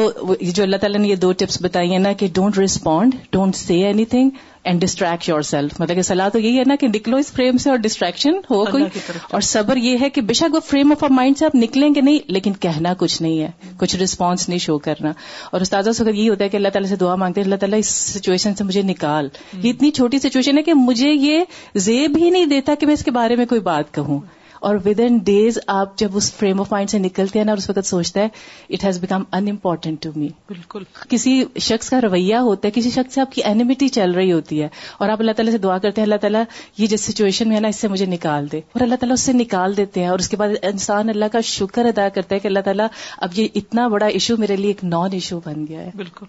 جو 0.56 0.62
اللہ 0.62 0.76
تعالیٰ 0.80 1.00
نے 1.00 1.08
یہ 1.08 1.16
دو 1.22 1.30
ٹپس 1.38 1.58
بتائی 1.62 1.90
ہیں 1.92 1.98
نا 1.98 2.12
کہ 2.18 2.26
don't 2.34 2.58
respond 2.58 3.14
don't 3.32 3.56
see 3.56 3.74
anything 4.12 4.30
and 4.64 4.80
distract 4.82 5.28
yourself 5.48 5.80
مطلب 5.80 5.96
کہ 5.96 6.02
سلاح 6.08 6.28
تو 6.32 6.38
یہی 6.38 6.58
ہے 6.58 6.62
نا 6.66 6.74
کہ 6.80 6.88
نکلو 6.88 7.16
اس 7.22 7.30
فریم 7.32 7.56
سے 7.64 7.70
اور 7.70 7.78
ڈسٹریکشن 7.86 8.36
ہو 8.50 8.62
کوئی 8.70 8.84
اور 9.30 9.40
صبر 9.46 9.76
یہ 9.86 9.96
ہے 10.00 10.10
کہ 10.10 10.20
بے 10.28 10.34
شک 10.40 10.54
وہ 10.54 10.60
فریم 10.66 10.92
آف 10.92 11.02
مائنڈ 11.10 11.38
سے 11.38 11.44
آپ 11.46 11.54
نکلیں 11.54 11.94
گے 11.94 12.00
نہیں 12.00 12.18
لیکن 12.36 12.52
کہنا 12.66 12.92
کچھ 12.98 13.20
نہیں 13.22 13.40
ہے 13.40 13.50
کچھ 13.78 13.96
ریسپانس 14.04 14.48
نہیں 14.48 14.58
شو 14.66 14.78
کرنا 14.86 15.12
اور 15.52 15.60
استاد 15.60 15.92
سے 15.96 16.02
اگر 16.02 16.14
یہ 16.14 16.28
ہوتا 16.30 16.44
ہے 16.44 16.48
کہ 16.48 16.56
اللہ 16.56 16.68
تعالیٰ 16.72 16.88
سے 16.90 16.96
دعا 17.00 17.14
مانگتے 17.24 17.40
ہیں 17.40 17.46
اللہ 17.46 17.56
تعالیٰ 17.64 17.78
اس 17.78 17.88
سچویشن 18.14 18.54
سے 18.58 18.64
مجھے 18.64 18.82
نکال 18.94 19.28
یہ 19.62 19.70
اتنی 19.70 19.90
چھوٹی 20.00 20.18
سچویشن 20.28 20.58
ہے 20.58 20.62
کہ 20.70 20.74
مجھے 20.84 21.10
یہ 21.12 21.44
زیب 21.88 22.16
ہی 22.20 22.30
نہیں 22.30 22.46
دیتا 22.56 22.74
کہ 22.80 22.86
میں 22.86 22.94
اس 22.94 23.04
کے 23.04 23.10
بارے 23.18 23.36
میں 23.36 23.46
کوئی 23.54 23.60
بات 23.72 23.92
کہوں 23.94 24.20
اور 24.68 24.76
ود 24.84 25.00
ان 25.04 25.16
ڈیز 25.26 25.58
آپ 25.74 25.96
جب 25.98 26.16
اس 26.16 26.30
فریم 26.32 26.60
آف 26.60 26.70
مائنڈ 26.72 26.90
سے 26.90 26.98
نکلتے 26.98 27.38
ہیں 27.38 27.44
نا 27.46 27.52
اس 27.60 27.68
وقت 27.70 27.86
سوچتا 27.86 28.20
ہے 28.20 28.74
it 28.74 28.84
has 28.84 28.98
become 29.00 29.22
unimportant 29.50 30.02
to 30.02 30.10
me 30.16 30.26
بالکل 30.48 30.82
کسی 31.08 31.32
شخص 31.68 31.88
کا 31.90 32.00
رویہ 32.02 32.36
ہوتا 32.48 32.66
ہے 32.68 32.72
کسی 32.74 32.90
شخص 32.96 33.14
سے 33.14 33.20
آپ 33.20 33.32
کی 33.32 33.42
اینیمیٹی 33.50 33.88
چل 33.96 34.10
رہی 34.16 34.30
ہوتی 34.32 34.60
ہے 34.62 34.68
اور 34.98 35.08
آپ 35.14 35.20
اللہ 35.20 35.32
تعالیٰ 35.36 35.52
سے 35.52 35.58
دعا 35.66 35.78
کرتے 35.78 36.00
ہیں 36.00 36.06
اللہ 36.06 36.20
تعالیٰ 36.26 36.42
یہ 36.78 36.86
جس 36.94 37.04
سچویشن 37.10 37.48
میں 37.48 37.56
ہے 37.56 37.60
نا 37.60 37.68
اس 37.74 37.80
سے 37.80 37.88
مجھے 37.94 38.06
نکال 38.14 38.46
دے 38.52 38.58
اور 38.74 38.80
اللہ 38.86 39.00
تعالیٰ 39.00 39.14
اس 39.16 39.22
سے 39.30 39.32
نکال 39.40 39.76
دیتے 39.76 40.00
ہیں 40.00 40.08
اور 40.08 40.18
اس 40.24 40.28
کے 40.28 40.36
بعد 40.44 40.54
انسان 40.70 41.08
اللہ 41.16 41.32
کا 41.32 41.40
شکر 41.50 41.86
ادا 41.94 42.08
کرتا 42.14 42.34
ہے 42.34 42.38
کہ 42.40 42.48
اللہ 42.48 42.66
تعالیٰ 42.70 42.86
اب 43.26 43.38
یہ 43.38 43.58
اتنا 43.62 43.88
بڑا 43.96 44.06
ایشو 44.20 44.36
میرے 44.46 44.56
لیے 44.62 44.70
ایک 44.70 44.84
نان 44.96 45.12
ایشو 45.20 45.40
بن 45.44 45.66
گیا 45.68 45.80
ہے 45.86 45.90
بالکل 45.96 46.26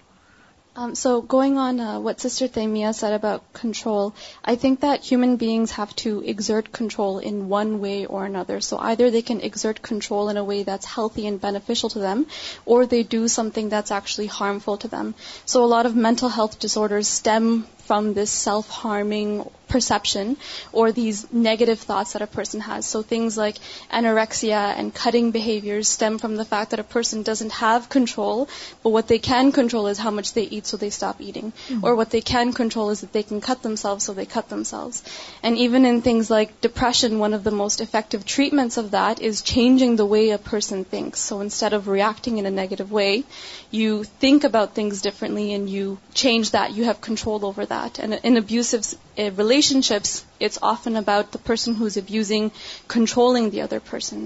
Um, 0.75 0.95
so 0.95 1.21
going 1.21 1.59
on 1.59 1.79
uh, 1.79 1.99
what 1.99 2.19
Sister 2.19 2.47
Thaimia 2.47 2.95
said 2.95 3.13
about 3.13 3.53
control, 3.53 4.15
I 4.43 4.55
think 4.55 4.79
that 4.79 5.03
human 5.03 5.35
beings 5.35 5.71
have 5.73 5.95
to 5.97 6.21
exert 6.21 6.71
control 6.71 7.19
in 7.19 7.47
one 7.47 7.79
way 7.79 8.07
or 8.07 8.25
another. 8.25 8.59
So 8.59 8.79
either 8.79 9.11
they 9.11 9.21
can 9.21 9.41
exert 9.41 9.83
control 9.83 10.29
in 10.29 10.37
a 10.37 10.43
way 10.43 10.63
that's 10.63 10.87
healthy 10.87 11.27
and 11.27 11.39
beneficial 11.39 11.89
to 11.89 11.99
them, 11.99 12.25
or 12.65 12.87
they 12.87 13.03
do 13.03 13.27
something 13.27 13.69
that's 13.69 13.91
actually 13.91 14.25
harmful 14.25 14.77
to 14.77 14.87
them. 14.87 15.13
So 15.45 15.63
a 15.63 15.69
lot 15.75 15.85
of 15.85 15.95
mental 15.95 16.27
health 16.27 16.59
disorders 16.59 17.07
stem 17.07 17.67
from 17.77 18.15
this 18.15 18.31
self-harming 18.31 19.45
perception 19.67 20.37
or 20.71 20.91
these 20.91 21.31
negative 21.31 21.79
thoughts 21.79 22.13
that 22.13 22.21
a 22.21 22.27
person 22.27 22.59
has. 22.59 22.85
So 22.85 23.01
things 23.01 23.37
like 23.37 23.55
anorexia 23.91 24.73
and 24.77 24.93
cutting 24.93 25.31
behaviors 25.31 25.87
stem 25.87 26.17
from 26.17 26.35
the 26.35 26.45
fact 26.45 26.71
that 26.71 26.79
a 26.79 26.83
person 26.83 27.23
doesn't 27.23 27.51
have 27.51 27.89
control, 27.89 28.49
but 28.81 28.89
what 28.89 29.07
they 29.07 29.19
can 29.19 29.51
control 29.51 29.87
is 29.87 29.97
how 29.97 30.11
much 30.11 30.33
they 30.33 30.43
eat, 30.43 30.65
so 30.65 30.77
they 30.77 30.89
stop 30.89 31.21
eating. 31.21 31.51
Mm-hmm. 31.67 31.85
Or 31.85 31.95
what 31.95 32.09
they 32.09 32.21
can 32.21 32.53
control 32.53 32.89
is 32.89 33.01
that 33.01 33.13
they 33.13 33.23
can 33.23 33.41
cut 33.41 33.61
themselves, 33.63 34.05
so 34.05 34.13
they 34.13 34.25
cut 34.25 34.49
themselves. 34.49 35.03
And 35.41 35.57
even 35.57 35.85
in 35.85 36.01
things 36.01 36.29
like 36.29 36.61
depression, 36.61 37.19
one 37.19 37.33
of 37.33 37.43
the 37.43 37.51
most 37.51 37.81
effective 37.81 38.25
treatments 38.25 38.77
of 38.77 38.91
that 38.91 39.21
is 39.21 39.41
changing 39.41 39.95
the 39.95 40.05
way 40.05 40.31
a 40.31 40.37
person 40.37 40.83
thinks. 40.85 41.19
So 41.19 41.41
instead 41.41 41.73
of 41.73 41.87
reacting 41.87 42.37
in 42.37 42.45
a 42.45 42.51
negative 42.51 42.91
way, 42.91 43.23
you 43.71 44.03
think 44.03 44.43
about 44.43 44.75
things 44.75 45.01
differently 45.01 45.53
and 45.53 45.69
you 45.69 45.97
change 46.13 46.51
that. 46.51 46.73
You 46.73 46.85
have 46.85 47.01
control 47.01 47.45
over 47.45 47.65
that. 47.65 47.99
And 47.99 48.13
in 48.13 48.37
abusive 48.37 48.83
relationships, 49.15 49.41
about 49.53 51.35
person 51.45 51.73
who's 51.79 51.97
abusing 52.13 52.47
controlling 52.93 53.49
the 53.49 53.61
other 53.61 53.77
person 53.89 54.25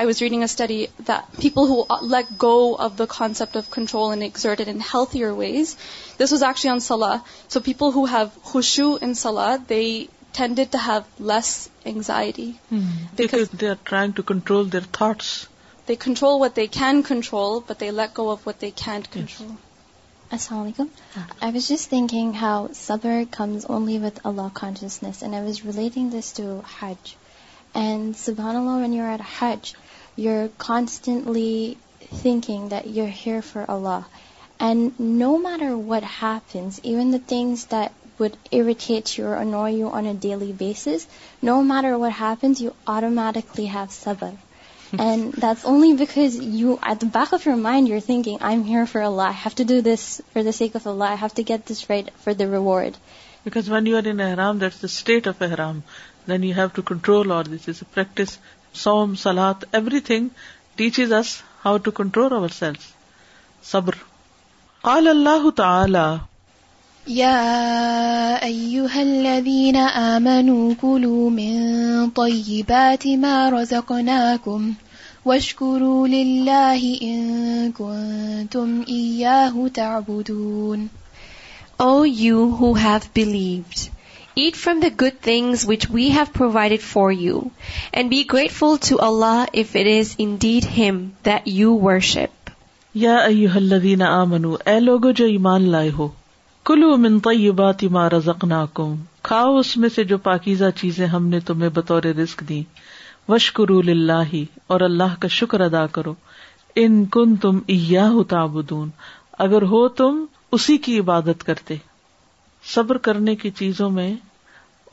I 0.00 0.06
was 0.06 0.20
reading 0.22 0.42
a study 0.42 0.84
people 1.06 1.68
who 1.70 1.82
let 2.16 2.32
go 2.42 2.54
of 2.86 2.98
the 2.98 3.04
concept 3.18 3.56
of 3.56 3.70
control 3.76 4.12
in 4.12 4.36
healthy 4.94 5.24
ways 5.24 5.74
this 6.20 6.32
was 6.32 6.42
associated 6.86 7.04
so 7.54 7.60
people 7.70 7.92
who 7.94 8.04
have 8.12 8.26
خوش 8.50 8.78
یو 8.78 8.92
N 9.00 9.14
سلا 9.24 9.54
د 9.70 10.06
tended 10.38 10.72
to 10.72 10.78
have 10.86 11.00
less 11.34 11.50
anxiety 11.90 12.50
control 15.98 16.40
what 16.40 16.56
they 16.56 16.66
can 16.80 17.02
control 17.08 17.58
with 20.32 20.80
Allah 24.26 24.48
consciousness 24.54 25.22
relating 25.64 26.14
when 28.68 28.92
you 28.94 29.04
are 29.10 29.20
ہج 29.40 29.72
you 30.22 30.32
are 30.40 30.46
constantly 30.66 31.74
thinking 32.22 32.68
that 32.70 32.86
your 32.96 33.08
here 33.26 33.40
for 33.52 33.64
Allah 33.76 34.00
and 34.68 35.00
no 35.00 35.36
matter 35.46 35.74
what 35.88 36.04
happens 36.22 36.80
even 36.82 37.12
the 37.12 37.18
things 37.28 37.64
that 37.72 38.20
would 38.20 38.36
irritate 38.50 39.18
your 39.18 39.68
you 39.70 39.88
on 39.98 40.12
daily 40.20 40.52
basis 40.58 41.06
no 41.44 41.60
matter 41.72 41.94
what 42.02 42.20
happens 42.20 42.60
you 42.62 42.70
automatically 42.96 43.68
have 43.74 43.84
سبر 44.02 44.30
and 45.00 45.44
only 45.44 45.92
back 45.98 46.10
of 47.32 47.46
you 47.46 47.56
mind 47.62 47.88
یوکنگ 57.50 58.24
سانگ 58.74 59.14
سلاد 59.18 59.64
everything 60.06 60.28
teach 60.76 60.98
is 61.00 61.12
us 61.18 61.28
how 61.64 61.76
to 61.84 61.90
control 62.00 62.32
ourself 62.58 62.92
صبر 63.70 63.94
good 67.08 68.42
things 68.44 68.94
which 85.64 85.86
we 85.90 86.08
have 86.10 86.24
provided 86.32 86.80
for 86.80 87.12
you 87.12 87.40
and 87.92 88.08
be 88.10 88.22
grateful 88.34 88.74
to 88.74 88.88
to 88.88 89.00
Allah 89.06 89.44
if 89.52 89.76
it 89.76 89.88
is 89.98 90.14
indeed 90.40 90.66
him 90.78 91.04
that 91.30 91.48
you 91.60 91.78
worship 91.86 92.50
یا 93.04 93.18
آمنوا 94.08 94.56
اے 94.72 94.78
لوگو 94.80 95.10
جو 95.20 95.24
ایمان 95.38 95.68
لائے 95.70 95.90
ہو 95.98 96.08
کلو 96.68 96.86
من 96.98 97.18
بات 97.56 97.82
ما 97.96 98.08
رزقناکم 98.10 98.94
کھاؤ 99.26 99.56
اس 99.56 99.76
میں 99.82 99.88
سے 99.94 100.04
جو 100.12 100.16
پاکیزہ 100.22 100.68
چیزیں 100.76 101.06
ہم 101.08 101.26
نے 101.34 101.40
تمہیں 101.50 101.68
بطور 101.74 102.02
رزق 102.20 102.40
دی 102.48 102.62
وشکرول 103.28 103.90
اللہ 103.90 104.34
اور 104.74 104.80
اللہ 104.86 105.14
کا 105.20 105.28
شکر 105.36 105.60
ادا 105.66 105.84
کرو 105.98 106.14
ان 106.84 107.04
کن 107.16 107.36
تم 107.44 107.58
عیا 107.76 108.08
اگر 109.44 109.62
ہو 109.74 109.86
تم 110.00 110.18
اسی 110.58 110.76
کی 110.88 110.98
عبادت 111.00 111.44
کرتے 111.46 111.76
صبر 112.74 112.98
کرنے 113.08 113.34
کی 113.44 113.50
چیزوں 113.60 113.90
میں 113.98 114.12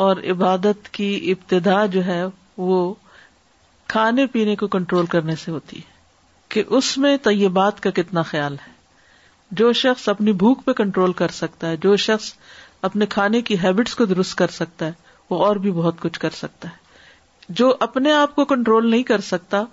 اور 0.05 0.21
عبادت 0.31 0.89
کی 0.97 1.13
ابتدا 1.31 1.85
جو 1.95 2.05
ہے 2.05 2.21
وہ 2.69 2.79
کھانے 3.95 4.25
پینے 4.35 4.55
کو 4.63 4.67
کنٹرول 4.77 5.05
کرنے 5.15 5.35
سے 5.45 5.51
ہوتی 5.51 5.77
ہے 5.77 5.91
کہ 6.53 6.63
اس 6.77 6.97
میں 7.03 7.15
طیبات 7.23 7.79
کا 7.83 7.89
کتنا 8.01 8.21
خیال 8.33 8.55
ہے 8.67 8.71
جو 9.59 9.71
شخص 9.79 10.07
اپنی 10.09 10.31
بھوک 10.41 10.63
پہ 10.65 10.73
کنٹرول 10.77 11.11
کر 11.21 11.31
سکتا 11.39 11.69
ہے 11.69 11.77
جو 11.81 11.95
شخص 12.03 12.31
اپنے 12.87 13.05
کھانے 13.15 13.41
کی 13.49 13.55
ہیبٹس 13.63 13.95
کو 13.95 14.05
درست 14.11 14.35
کر 14.37 14.53
سکتا 14.57 14.85
ہے 14.85 14.91
وہ 15.29 15.43
اور 15.45 15.55
بھی 15.65 15.71
بہت 15.71 15.99
کچھ 16.01 16.19
کر 16.19 16.29
سکتا 16.37 16.69
ہے 16.69 17.51
جو 17.59 17.73
اپنے 17.85 18.11
آپ 18.13 18.33
کو 18.35 18.45
کنٹرول 18.53 18.89
نہیں 18.89 19.03
کر 19.11 19.21
سکتا 19.31 19.63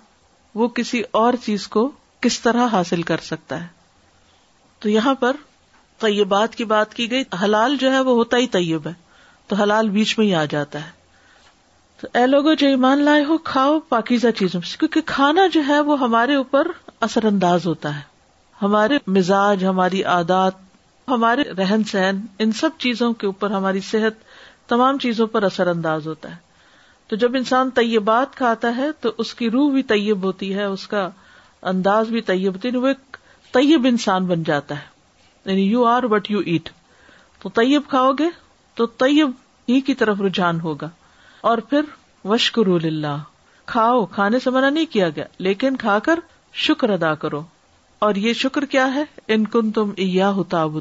وہ 0.61 0.67
کسی 0.79 1.01
اور 1.21 1.33
چیز 1.45 1.67
کو 1.75 1.87
کس 2.25 2.39
طرح 2.41 2.67
حاصل 2.71 3.01
کر 3.11 3.19
سکتا 3.29 3.59
ہے 3.63 3.67
تو 4.83 4.89
یہاں 4.89 5.13
پر 5.23 5.35
طیبات 6.01 6.55
کی 6.55 6.63
بات 6.75 6.93
کی 6.95 7.09
گئی 7.11 7.23
حلال 7.43 7.75
جو 7.85 7.91
ہے 7.91 7.99
وہ 8.09 8.13
ہوتا 8.19 8.37
ہی 8.43 8.47
طیب 8.57 8.87
ہے 8.87 8.93
تو 9.47 9.55
حلال 9.63 9.89
بیچ 9.97 10.17
میں 10.19 10.25
ہی 10.27 10.33
آ 10.35 10.43
جاتا 10.53 10.83
ہے 10.85 10.99
تو 12.01 12.07
اے 12.19 12.25
لوگوں 12.27 12.55
جو 12.63 12.67
ایمان 12.75 13.03
لائے 13.09 13.23
ہو 13.25 13.37
کھاؤ 13.51 13.79
پاکیزہ 13.89 14.27
چیزوں 14.37 14.61
سے 14.69 14.77
کیونکہ 14.79 15.01
کھانا 15.15 15.47
جو 15.53 15.61
ہے 15.67 15.79
وہ 15.91 15.99
ہمارے 15.99 16.35
اوپر 16.43 16.71
اثر 17.09 17.25
انداز 17.33 17.67
ہوتا 17.67 17.95
ہے 17.97 18.09
ہمارے 18.61 18.97
مزاج 19.15 19.63
ہماری 19.65 20.01
عادات 20.15 20.53
ہمارے 21.07 21.43
رہن 21.57 21.83
سہن 21.91 22.17
ان 22.39 22.51
سب 22.59 22.77
چیزوں 22.79 23.11
کے 23.21 23.25
اوپر 23.25 23.51
ہماری 23.51 23.79
صحت 23.89 24.17
تمام 24.69 24.97
چیزوں 25.05 25.27
پر 25.35 25.43
اثر 25.43 25.67
انداز 25.67 26.07
ہوتا 26.07 26.29
ہے 26.31 26.49
تو 27.09 27.15
جب 27.23 27.35
انسان 27.35 27.69
طیبات 27.79 28.35
کھاتا 28.37 28.75
ہے 28.75 28.89
تو 29.01 29.11
اس 29.23 29.33
کی 29.35 29.49
روح 29.51 29.71
بھی 29.71 29.83
طیب 29.93 30.23
ہوتی 30.23 30.53
ہے 30.55 30.63
اس 30.63 30.87
کا 30.87 31.09
انداز 31.71 32.09
بھی 32.09 32.21
طیب 32.29 32.53
ہوتی 32.53 32.69
ہے 32.73 32.77
وہ 32.77 32.87
ایک 32.87 33.17
طیب 33.53 33.85
انسان 33.89 34.25
بن 34.25 34.43
جاتا 34.51 34.75
ہے 34.81 35.49
یعنی 35.51 35.63
you 35.69 35.85
are 35.93 36.03
what 36.11 36.29
you 36.31 36.39
eat 36.45 36.69
تو 37.41 37.49
طیب 37.61 37.89
کھاؤ 37.89 38.11
گے 38.19 38.29
تو 38.75 38.85
طیب 39.05 39.31
ہی 39.69 39.79
کی 39.89 39.93
طرف 40.03 40.21
رجحان 40.27 40.59
ہوگا 40.61 40.89
اور 41.49 41.57
پھر 41.69 41.89
وشکر 42.29 42.67
اللہ 42.83 43.17
کھاؤ 43.73 44.05
کھانے 44.15 44.39
سے 44.43 44.49
منع 44.59 44.69
نہیں 44.69 44.85
کیا 44.93 45.09
گیا 45.15 45.25
لیکن 45.49 45.77
کھا 45.85 45.97
کر 46.09 46.19
شکر 46.67 46.89
ادا 46.89 47.13
کرو 47.25 47.41
اور 48.05 48.15
یہ 48.15 48.33
شکر 48.33 48.65
کیا 48.65 48.85
ہے 48.93 49.01
ان 49.33 49.45
کن 49.55 49.71
تم 49.71 49.89
ایا 50.03 50.29
ہوتاب 50.37 50.77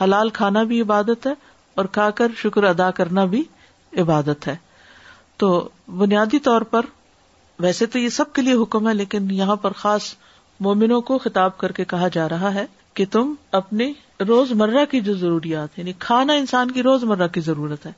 حلال 0.00 0.30
کھانا 0.38 0.62
بھی 0.70 0.80
عبادت 0.82 1.26
ہے 1.26 1.32
اور 1.80 1.84
کھا 1.96 2.08
کر 2.20 2.32
شکر 2.36 2.64
ادا 2.64 2.90
کرنا 3.00 3.24
بھی 3.32 3.42
عبادت 4.00 4.46
ہے 4.48 4.54
تو 5.42 5.48
بنیادی 6.02 6.38
طور 6.48 6.62
پر 6.70 6.86
ویسے 7.64 7.86
تو 7.92 7.98
یہ 7.98 8.08
سب 8.18 8.32
کے 8.32 8.42
لیے 8.42 8.54
حکم 8.62 8.88
ہے 8.88 8.94
لیکن 8.94 9.30
یہاں 9.40 9.56
پر 9.66 9.72
خاص 9.82 10.02
مومنوں 10.66 11.00
کو 11.10 11.18
خطاب 11.24 11.58
کر 11.58 11.72
کے 11.78 11.84
کہا 11.92 12.08
جا 12.12 12.28
رہا 12.28 12.54
ہے 12.54 12.64
کہ 12.98 13.04
تم 13.10 13.34
اپنی 13.60 13.92
روز 14.28 14.52
مرہ 14.62 14.84
کی 14.90 15.00
جو 15.08 15.14
ضروریات 15.16 15.78
یعنی 15.78 15.92
کھانا 16.06 16.32
انسان 16.42 16.70
کی 16.78 16.82
روز 16.82 17.04
مرہ 17.12 17.26
کی 17.36 17.40
ضرورت 17.50 17.86
ہے 17.86 17.92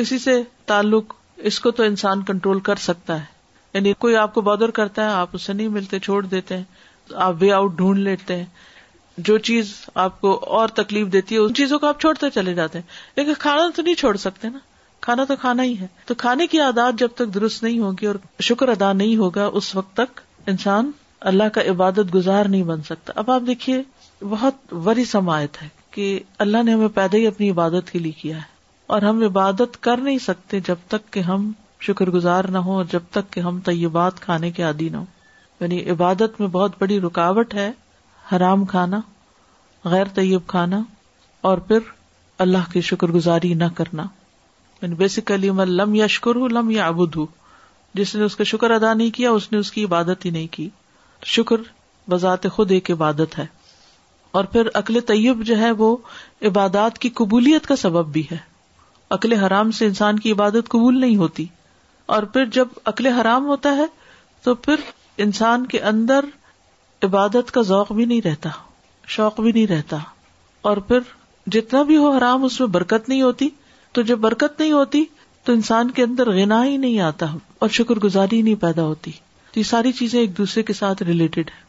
کسی 0.00 0.18
سے 0.18 0.40
تعلق 0.72 1.14
اس 1.52 1.60
کو 1.60 1.70
تو 1.70 1.82
انسان 1.92 2.22
کنٹرول 2.32 2.60
کر 2.70 2.76
سکتا 2.88 3.20
ہے 3.20 3.24
یعنی 3.74 3.92
کوئی 4.06 4.16
آپ 4.22 4.34
کو 4.34 4.40
بادر 4.50 4.70
کرتا 4.80 5.04
ہے 5.04 5.08
آپ 5.20 5.36
اسے 5.38 5.52
نہیں 5.52 5.68
ملتے 5.78 5.98
چھوڑ 6.08 6.24
دیتے 6.26 6.56
ہیں 6.56 6.64
آپ 7.24 7.34
وے 7.40 7.50
آؤٹ 7.52 7.72
ڈھونڈ 7.76 7.98
لیتے 7.98 8.36
ہیں 8.36 8.44
جو 9.26 9.36
چیز 9.48 9.72
آپ 10.02 10.20
کو 10.20 10.32
اور 10.58 10.68
تکلیف 10.74 11.12
دیتی 11.12 11.34
ہے 11.34 11.40
ان 11.40 11.54
چیزوں 11.54 11.78
کو 11.78 11.86
آپ 11.86 12.00
چھوڑتے 12.00 12.30
چلے 12.34 12.54
جاتے 12.54 12.78
ہیں 12.78 12.86
لیکن 13.16 13.34
کھانا 13.38 13.68
تو 13.76 13.82
نہیں 13.82 13.94
چھوڑ 13.98 14.16
سکتے 14.16 14.48
نا 14.48 14.58
کھانا 15.06 15.24
تو 15.28 15.36
کھانا 15.40 15.62
ہی 15.62 15.78
ہے 15.80 15.86
تو 16.06 16.14
کھانے 16.18 16.46
کی 16.46 16.60
عادات 16.60 16.98
جب 16.98 17.08
تک 17.14 17.34
درست 17.34 17.62
نہیں 17.62 17.78
ہوگی 17.78 18.06
اور 18.06 18.14
شکر 18.48 18.68
ادا 18.68 18.92
نہیں 18.92 19.16
ہوگا 19.16 19.46
اس 19.60 19.74
وقت 19.76 19.92
تک 19.96 20.20
انسان 20.52 20.90
اللہ 21.30 21.48
کا 21.54 21.60
عبادت 21.70 22.14
گزار 22.14 22.44
نہیں 22.54 22.62
بن 22.72 22.82
سکتا 22.88 23.12
اب 23.16 23.30
آپ 23.30 23.42
دیکھیے 23.46 23.82
بہت 24.30 24.72
وری 24.86 25.04
سمایت 25.04 25.62
ہے 25.62 25.68
کہ 25.90 26.18
اللہ 26.46 26.62
نے 26.62 26.72
ہمیں 26.72 26.88
پیدا 26.94 27.16
ہی 27.16 27.26
اپنی 27.26 27.50
عبادت 27.50 27.90
کے 27.92 27.98
لیے 27.98 28.12
کیا 28.20 28.36
ہے 28.36 28.52
اور 28.94 29.02
ہم 29.02 29.22
عبادت 29.24 29.82
کر 29.82 29.96
نہیں 30.08 30.18
سکتے 30.26 30.60
جب 30.68 30.78
تک 30.88 31.12
کہ 31.12 31.20
ہم 31.30 31.50
شکر 31.86 32.10
گزار 32.10 32.44
نہ 32.50 32.58
ہو 32.66 32.76
اور 32.76 32.84
جب 32.92 33.02
تک 33.12 33.32
کہ 33.32 33.40
ہم 33.40 33.60
طیبات 33.64 34.20
کھانے 34.20 34.50
کے 34.58 34.62
عادی 34.62 34.88
نہ 34.88 34.96
ہوں 34.96 35.06
یعنی 35.60 35.78
عبادت 35.90 36.40
میں 36.40 36.48
بہت 36.52 36.72
بڑی 36.78 37.00
رکاوٹ 37.00 37.54
ہے 37.54 37.70
حرام 38.32 38.64
کھانا 38.72 39.00
غیر 39.90 40.06
طیب 40.14 40.46
کھانا 40.46 40.80
اور 41.50 41.58
پھر 41.68 41.90
اللہ 42.44 42.70
کی 42.72 42.80
شکر 42.90 43.08
گزاری 43.12 43.52
نہ 43.54 43.64
کرنا 43.76 44.02
یعنی 44.82 44.94
بیسیکلی 45.02 45.50
لم 45.66 45.94
شکر 46.10 46.36
ہوں 46.36 46.48
لم 46.52 46.70
یا 46.70 46.86
ابود 46.86 47.16
ہوں 47.16 47.26
جس 47.98 48.14
نے 48.14 48.22
اس 48.24 48.36
کا 48.36 48.44
شکر 48.52 48.70
ادا 48.70 48.92
نہیں 48.94 49.10
کیا 49.16 49.30
اس 49.30 49.42
اس 49.46 49.52
نے 49.52 49.60
کی 49.74 49.84
عبادت 49.84 50.24
ہی 50.24 50.30
نہیں 50.30 50.46
کی 50.54 50.68
شکر 51.34 51.60
بذات 52.10 52.46
خود 52.52 52.70
ایک 52.72 52.90
عبادت 52.90 53.38
ہے 53.38 53.46
اور 54.38 54.44
پھر 54.54 54.68
عقل 54.82 55.00
طیب 55.06 55.42
جو 55.46 55.58
ہے 55.58 55.70
وہ 55.82 55.96
عبادات 56.48 56.98
کی 57.04 57.08
قبولیت 57.20 57.66
کا 57.66 57.76
سبب 57.84 58.08
بھی 58.12 58.22
ہے 58.30 58.36
اکل 59.18 59.32
حرام 59.44 59.70
سے 59.78 59.86
انسان 59.86 60.18
کی 60.18 60.32
عبادت 60.32 60.68
قبول 60.74 61.00
نہیں 61.00 61.16
ہوتی 61.16 61.46
اور 62.16 62.22
پھر 62.32 62.44
جب 62.58 62.68
عقل 62.92 63.06
حرام 63.20 63.46
ہوتا 63.48 63.76
ہے 63.76 63.86
تو 64.44 64.54
پھر 64.66 64.80
انسان 65.22 65.66
کے 65.72 65.78
اندر 65.90 66.24
عبادت 67.04 67.50
کا 67.52 67.62
ذوق 67.68 67.92
بھی 67.92 68.04
نہیں 68.04 68.20
رہتا 68.24 68.50
شوق 69.16 69.40
بھی 69.40 69.50
نہیں 69.52 69.66
رہتا 69.70 69.96
اور 70.68 70.76
پھر 70.90 71.00
جتنا 71.54 71.82
بھی 71.90 71.96
ہو 71.96 72.10
حرام 72.16 72.44
اس 72.44 72.60
میں 72.60 72.68
برکت 72.76 73.08
نہیں 73.08 73.20
ہوتی 73.22 73.48
تو 73.92 74.02
جب 74.10 74.18
برکت 74.18 74.60
نہیں 74.60 74.72
ہوتی 74.72 75.04
تو 75.44 75.52
انسان 75.52 75.90
کے 75.96 76.02
اندر 76.02 76.30
گنا 76.36 76.64
ہی 76.64 76.76
نہیں 76.76 77.00
آتا 77.08 77.26
اور 77.64 77.68
شکر 77.78 77.98
گزاری 78.04 78.40
نہیں 78.42 78.54
پیدا 78.60 78.82
ہوتی 78.82 79.12
تو 79.52 79.58
یہ 79.60 79.64
ساری 79.64 79.92
چیزیں 79.98 80.20
ایک 80.20 80.36
دوسرے 80.38 80.62
کے 80.62 80.72
ساتھ 80.72 81.02
ریلیٹڈ 81.02 81.50
ہے 81.50 81.62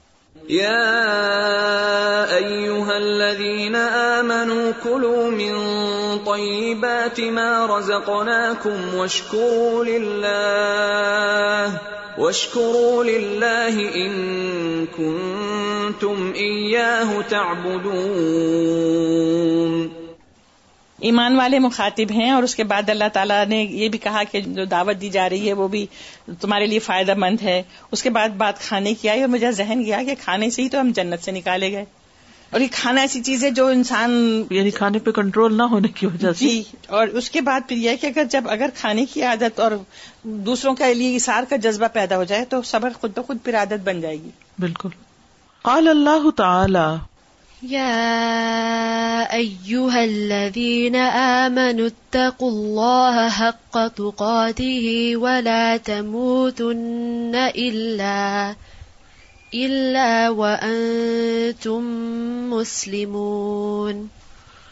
ایمان 12.18 13.46
والے 21.36 21.60
مخاطب 21.60 22.12
ہیں 22.12 22.30
اور 22.30 22.44
اس 22.44 22.56
کے 22.56 22.64
بعد 22.64 22.90
اللہ 22.90 23.04
تعالیٰ 23.14 23.46
نے 23.48 23.62
یہ 23.64 23.90
بھی 23.96 24.00
کہا 24.08 24.24
کہ 24.32 24.42
جو 24.46 24.66
دعوت 24.76 25.02
دی 25.02 25.10
جا 25.18 25.28
رہی 25.30 25.48
ہے 25.48 25.54
وہ 25.64 25.68
بھی 25.76 25.86
تمہارے 26.42 26.66
لیے 26.66 26.80
فائدہ 26.88 27.14
مند 27.26 27.42
ہے 27.44 27.62
اس 27.92 28.04
کے 28.04 28.10
بعد 28.20 28.38
بات 28.46 28.60
کھانے 28.68 28.94
کی 29.02 29.10
آئی 29.10 29.22
اور 29.22 29.30
مجھے 29.36 29.52
ذہن 29.62 29.84
گیا 29.86 30.02
کہ 30.10 30.16
کھانے 30.24 30.50
سے 30.58 30.62
ہی 30.62 30.70
تو 30.78 30.82
ہم 30.82 30.92
جنت 30.96 31.24
سے 31.26 31.32
نکالے 31.42 31.72
گئے 31.72 31.86
اور 32.56 32.62
یہ 32.62 32.68
کھانا 32.72 33.02
ایسی 33.02 33.20
چیز 33.28 33.44
ہے 33.44 33.50
جو 33.56 33.66
انسان 33.68 34.12
یعنی 34.58 34.70
کھانے 34.76 35.00
پہ 35.06 35.12
کنٹرول 35.16 35.56
نہ 35.58 35.64
ہونے 35.72 35.88
کی 35.96 36.06
وجہ 36.06 36.32
سے 36.40 36.46
جی 36.48 36.62
اور 37.00 37.08
اس 37.22 37.30
کے 37.30 37.42
بعد 37.48 37.68
پھر 37.68 37.78
یہ 37.78 37.96
کہ 38.02 38.08
اگر 38.08 38.24
جب 38.36 38.44
اگر 38.52 38.70
کھانے 38.76 39.04
کی 39.14 39.24
عادت 39.32 39.60
اور 39.66 39.72
دوسروں 40.50 40.74
کے 40.82 40.94
لیے 41.00 41.16
اثار 41.16 41.44
کا 41.50 41.56
جذبہ 41.66 41.88
پیدا 41.98 42.18
ہو 42.18 42.24
جائے 42.30 42.46
تو 42.54 42.62
صبر 42.70 42.94
خود 43.02 43.18
بخود 43.18 43.38
پھر 43.44 43.56
عادت 43.62 43.84
بن 43.90 44.00
جائے 44.06 44.16
گی 44.22 44.32
بالکل 44.66 44.90
قال 45.62 45.88
اللہ 45.88 46.30
آلہ 46.46 46.98
یا 47.68 47.92
تموتن 52.12 52.96
وال 55.26 55.48
اللہ 59.64 60.30
و 60.38 60.46
تم 61.64 61.86
مسلم 62.50 63.16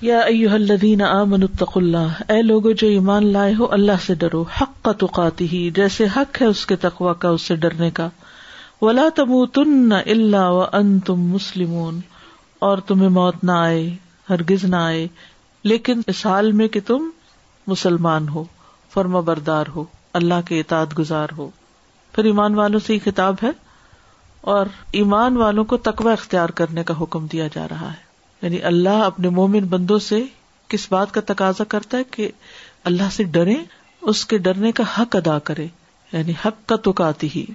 یا 0.06 0.19
ائی 0.19 0.46
اللہ 0.56 2.22
اے 2.32 2.41
لوگو 2.41 2.72
جو 2.82 2.88
ایمان 2.88 3.28
لائے 3.34 3.54
ہو 3.60 3.67
اللہ 3.74 4.02
سے 4.06 4.15
ڈرو 4.24 4.41
حق 4.62 4.89
کا 5.15 5.28
ہی 5.52 5.69
جیسے 5.76 6.06
حق 6.15 6.41
ہے 6.41 6.48
اس 6.54 6.66
کے 6.72 6.76
تقوی 6.86 7.14
کا 7.20 7.30
اس 7.38 7.41
سے 7.51 7.55
ڈرنے 7.66 7.89
کا 7.99 8.10
ولا 8.82 9.07
تم 9.16 9.34
تن 9.53 9.91
وانتم 9.93 10.97
تم 11.05 11.22
مسلمون 11.34 11.99
اور 12.70 12.78
تمہیں 12.88 13.10
موت 13.20 13.43
نہ 13.43 13.51
آئے 13.60 13.89
ہرگز 14.30 14.64
نہ 14.70 14.76
آئے 14.76 15.07
لیکن 15.72 16.01
اس 16.14 16.26
حال 16.26 16.51
میں 16.62 16.68
کہ 16.76 16.80
تم 16.88 17.10
مسلمان 17.68 18.28
ہو 18.30 18.43
فرما 18.93 19.20
بردار 19.30 19.66
ہو 19.76 19.84
اللہ 20.22 20.41
کے 20.47 20.60
اطاعت 20.60 20.97
گزار 20.97 21.30
ہو 21.38 21.49
پھر 22.16 22.24
ایمان 22.32 22.55
والوں 22.55 22.80
سے 22.88 22.93
یہ 22.93 22.99
کتاب 23.05 23.36
ہے 23.43 23.49
اور 24.52 24.66
ایمان 25.00 25.38
والوں 25.38 25.64
کو 25.72 25.78
تقوا 25.88 26.12
اختیار 26.14 26.50
کرنے 26.62 26.84
کا 26.88 26.94
حکم 27.02 27.28
دیا 27.32 27.46
جا 27.54 27.68
رہا 27.70 27.91
ہے 27.91 28.02
یعنی 28.41 28.62
اللہ 28.70 29.04
اپنے 29.04 29.30
مومن 29.38 29.66
بندوں 29.74 30.00
سے 30.08 30.20
کس 30.70 30.88
بات 30.91 31.12
کا 31.14 31.22
تقاضا 31.28 31.64
کرتا 31.74 31.98
ہے 31.98 32.04
کہ 32.18 32.28
اللہ 32.91 33.10
سے 33.18 33.24
ڈرے 33.38 33.56
اس 34.12 34.26
کے 34.32 34.38
ڈرنے 34.48 34.72
کا 34.80 34.84
حق 34.98 35.16
ادا 35.16 35.38
کرے 35.50 35.68
یعنی 36.12 36.34
حق 36.46 36.66
کا 36.70 36.76
تو 36.88 36.94
آتی 37.04 37.28
ہی 37.36 37.46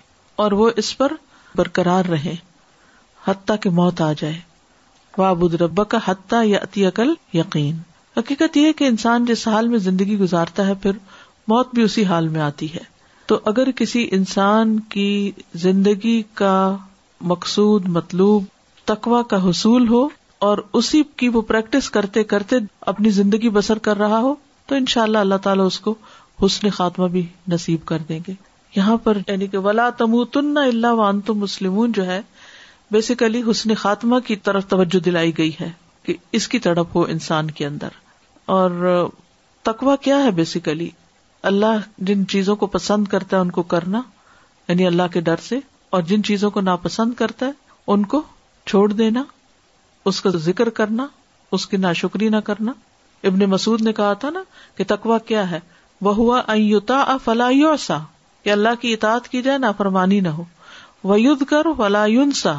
اور 0.45 0.53
وہ 0.61 0.71
اس 0.83 0.97
پر 0.99 1.13
برقرار 1.57 2.05
رہے 2.11 2.35
حتیٰ 3.27 3.57
کی 3.63 3.69
موت 3.81 4.01
آ 4.03 4.13
جائے 4.19 4.39
وابد 5.19 5.55
ربا 5.63 5.85
کا 5.95 5.99
حتیٰ 6.07 6.45
یا 6.47 6.59
اتی 6.63 6.87
عقل 6.87 7.13
یقین 7.35 7.77
حقیقت 8.17 8.57
یہ 8.57 8.73
کہ 8.79 8.87
انسان 8.89 9.25
جس 9.25 9.47
حال 9.49 9.69
میں 9.69 9.79
زندگی 9.91 10.19
گزارتا 10.19 10.67
ہے 10.67 10.75
پھر 10.83 10.99
موت 11.49 11.75
بھی 11.75 11.83
اسی 11.83 12.05
حال 12.05 12.29
میں 12.29 12.41
آتی 12.51 12.73
ہے 12.75 12.97
تو 13.31 13.39
اگر 13.51 13.71
کسی 13.77 14.07
انسان 14.13 14.79
کی 14.93 15.09
زندگی 15.65 16.21
کا 16.41 16.53
مقصود 17.33 17.89
مطلوب 17.97 18.45
تکوا 18.91 19.23
کا 19.33 19.39
حصول 19.49 19.89
ہو 19.89 20.07
اور 20.49 20.59
اسی 20.79 21.03
کی 21.23 21.29
وہ 21.35 21.41
پریکٹس 21.51 21.89
کرتے 21.97 22.23
کرتے 22.31 22.57
اپنی 22.93 23.11
زندگی 23.17 23.49
بسر 23.57 23.79
کر 23.89 23.99
رہا 23.99 24.19
ہو 24.27 24.35
تو 24.67 24.75
ان 24.75 24.87
شاء 24.93 25.03
اللہ 25.03 25.25
اللہ 25.27 25.43
تعالیٰ 25.47 25.67
اس 25.67 25.79
کو 25.87 25.95
حسن 26.45 26.69
خاتمہ 26.79 27.07
بھی 27.17 27.23
نصیب 27.53 27.85
کر 27.87 27.99
دیں 28.09 28.19
گے 28.29 28.33
یہاں 28.77 28.97
پر 29.05 29.19
یعنی 29.27 29.47
کہ 29.53 29.59
ولا 29.67 29.89
تم 29.99 30.23
تن 30.33 30.57
اللہ 30.63 30.93
وان 31.03 31.21
تم 31.29 31.39
مسلم 31.39 31.85
جو 31.97 32.07
ہے 32.07 32.21
بیسیکلی 32.97 33.43
حسن 33.51 33.75
خاتمہ 33.85 34.19
کی 34.27 34.37
طرف 34.49 34.67
توجہ 34.69 35.01
دلائی 35.05 35.37
گئی 35.39 35.51
ہے 35.61 35.71
کہ 36.07 36.15
اس 36.41 36.49
کی 36.49 36.59
تڑپ 36.69 36.97
ہو 36.97 37.03
انسان 37.17 37.51
کے 37.61 37.67
اندر 37.67 38.01
اور 38.59 39.09
تکوا 39.69 39.97
کیا 40.05 40.23
ہے 40.25 40.31
بیسیکلی 40.41 40.89
اللہ 41.49 41.85
جن 42.09 42.27
چیزوں 42.29 42.55
کو 42.63 42.67
پسند 42.73 43.07
کرتا 43.09 43.37
ہے 43.37 43.43
ان 43.43 43.51
کو 43.59 43.63
کرنا 43.75 44.01
یعنی 44.69 44.87
اللہ 44.87 45.13
کے 45.13 45.21
ڈر 45.29 45.43
سے 45.45 45.59
اور 45.97 46.03
جن 46.11 46.23
چیزوں 46.29 46.51
کو 46.57 46.61
ناپسند 46.61 47.15
کرتا 47.21 47.47
ہے 47.47 47.51
ان 47.95 48.05
کو 48.15 48.21
چھوڑ 48.73 48.87
دینا 48.93 49.23
اس 50.11 50.21
کا 50.27 50.31
ذکر 50.49 50.71
کرنا 50.81 51.07
اس 51.59 51.67
کی 51.67 51.77
ناشکری 51.87 52.29
نہ 52.35 52.41
کرنا 52.51 52.73
ابن 53.31 53.45
مسعود 53.53 53.83
نے 53.89 53.93
کہا 54.01 54.13
تھا 54.25 54.31
نا 54.37 54.43
کہ 54.77 54.85
تقوا 54.89 55.19
کیا 55.33 55.51
ہے 55.51 55.61
وہ 56.09 56.15
ہوا 56.21 56.43
اوتا 56.57 57.01
فلا 57.25 57.49
سا 57.87 57.99
کہ 58.45 58.51
اللہ 58.59 58.81
کی 58.81 58.93
اطاعت 58.93 59.29
کی 59.29 59.43
جائے 59.49 59.59
نافرمانی 59.65 60.21
فرمانی 60.21 61.33
نہ 61.33 61.33
ہو 61.33 61.45
کر 61.55 61.67
فلا 61.79 62.05
سا 62.43 62.59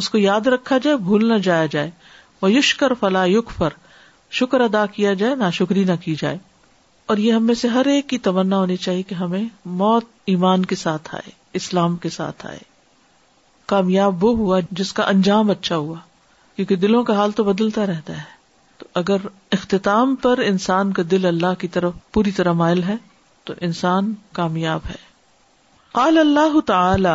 اس 0.00 0.08
کو 0.10 0.18
یاد 0.24 0.46
رکھا 0.58 0.78
جائے 0.86 0.96
بھول 1.10 1.28
نہ 1.32 1.38
جایا 1.50 1.66
جائے 1.78 1.90
وہ 2.42 2.48
کر 2.78 2.94
فلا 3.00 3.24
پر 3.58 3.72
شکر 4.40 4.60
ادا 4.72 4.86
کیا 4.98 5.14
جائے 5.24 5.34
نہ 5.44 5.50
شکری 5.62 5.84
نہ 5.92 5.96
کی 6.04 6.14
جائے 6.22 6.38
اور 7.10 7.16
یہ 7.22 7.32
ہمیں 7.32 7.54
سے 7.54 7.68
ہر 7.68 7.86
ایک 7.88 8.08
کی 8.08 8.18
تونا 8.26 8.56
ہونی 8.58 8.76
چاہیے 8.84 9.02
کہ 9.08 9.14
ہمیں 9.14 9.42
موت 9.82 10.04
ایمان 10.32 10.64
کے 10.70 10.76
ساتھ 10.76 11.14
آئے 11.14 11.30
اسلام 11.60 11.96
کے 12.04 12.08
ساتھ 12.14 12.46
آئے 12.46 12.58
کامیاب 13.72 14.24
وہ 14.24 14.34
ہوا 14.38 14.58
جس 14.80 14.92
کا 14.98 15.04
انجام 15.08 15.50
اچھا 15.50 15.76
ہوا 15.76 15.96
کیونکہ 16.56 16.76
دلوں 16.86 17.04
کا 17.04 17.14
حال 17.16 17.32
تو 17.40 17.44
بدلتا 17.44 17.86
رہتا 17.86 18.16
ہے 18.16 18.34
تو 18.78 18.86
اگر 19.00 19.26
اختتام 19.58 20.14
پر 20.24 20.38
انسان 20.46 20.92
کا 20.98 21.02
دل 21.10 21.26
اللہ 21.26 21.54
کی 21.58 21.68
طرف 21.76 21.92
پوری 22.12 22.30
طرح 22.40 22.52
مائل 22.62 22.82
ہے 22.82 22.94
تو 23.50 23.54
انسان 23.68 24.12
کامیاب 24.40 24.80
ہے 24.90 24.96
قال 26.00 26.18
اللہ 26.18 26.60
تعالی 26.66 27.14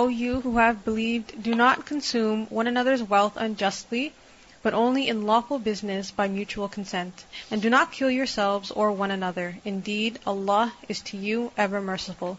O 0.00 0.08
you 0.08 0.40
who 0.40 0.52
have 0.56 0.84
believed, 0.84 1.30
do 1.46 1.54
not 1.54 1.82
consume 1.88 2.44
one 2.58 2.66
another's 2.70 3.02
wealth 3.02 3.34
unjustly, 3.46 4.14
but 4.62 4.72
only 4.82 5.06
in 5.08 5.18
lawful 5.30 5.58
business 5.58 6.10
by 6.20 6.26
mutual 6.28 6.66
consent. 6.76 7.24
And 7.50 7.60
do 7.60 7.68
not 7.74 7.92
kill 7.92 8.10
yourselves 8.10 8.70
or 8.70 8.90
one 8.92 9.10
another. 9.10 9.46
Indeed, 9.66 10.18
Allah 10.26 10.72
is 10.88 11.02
to 11.10 11.18
you 11.26 11.42
ever 11.66 11.82
merciful. 11.90 12.32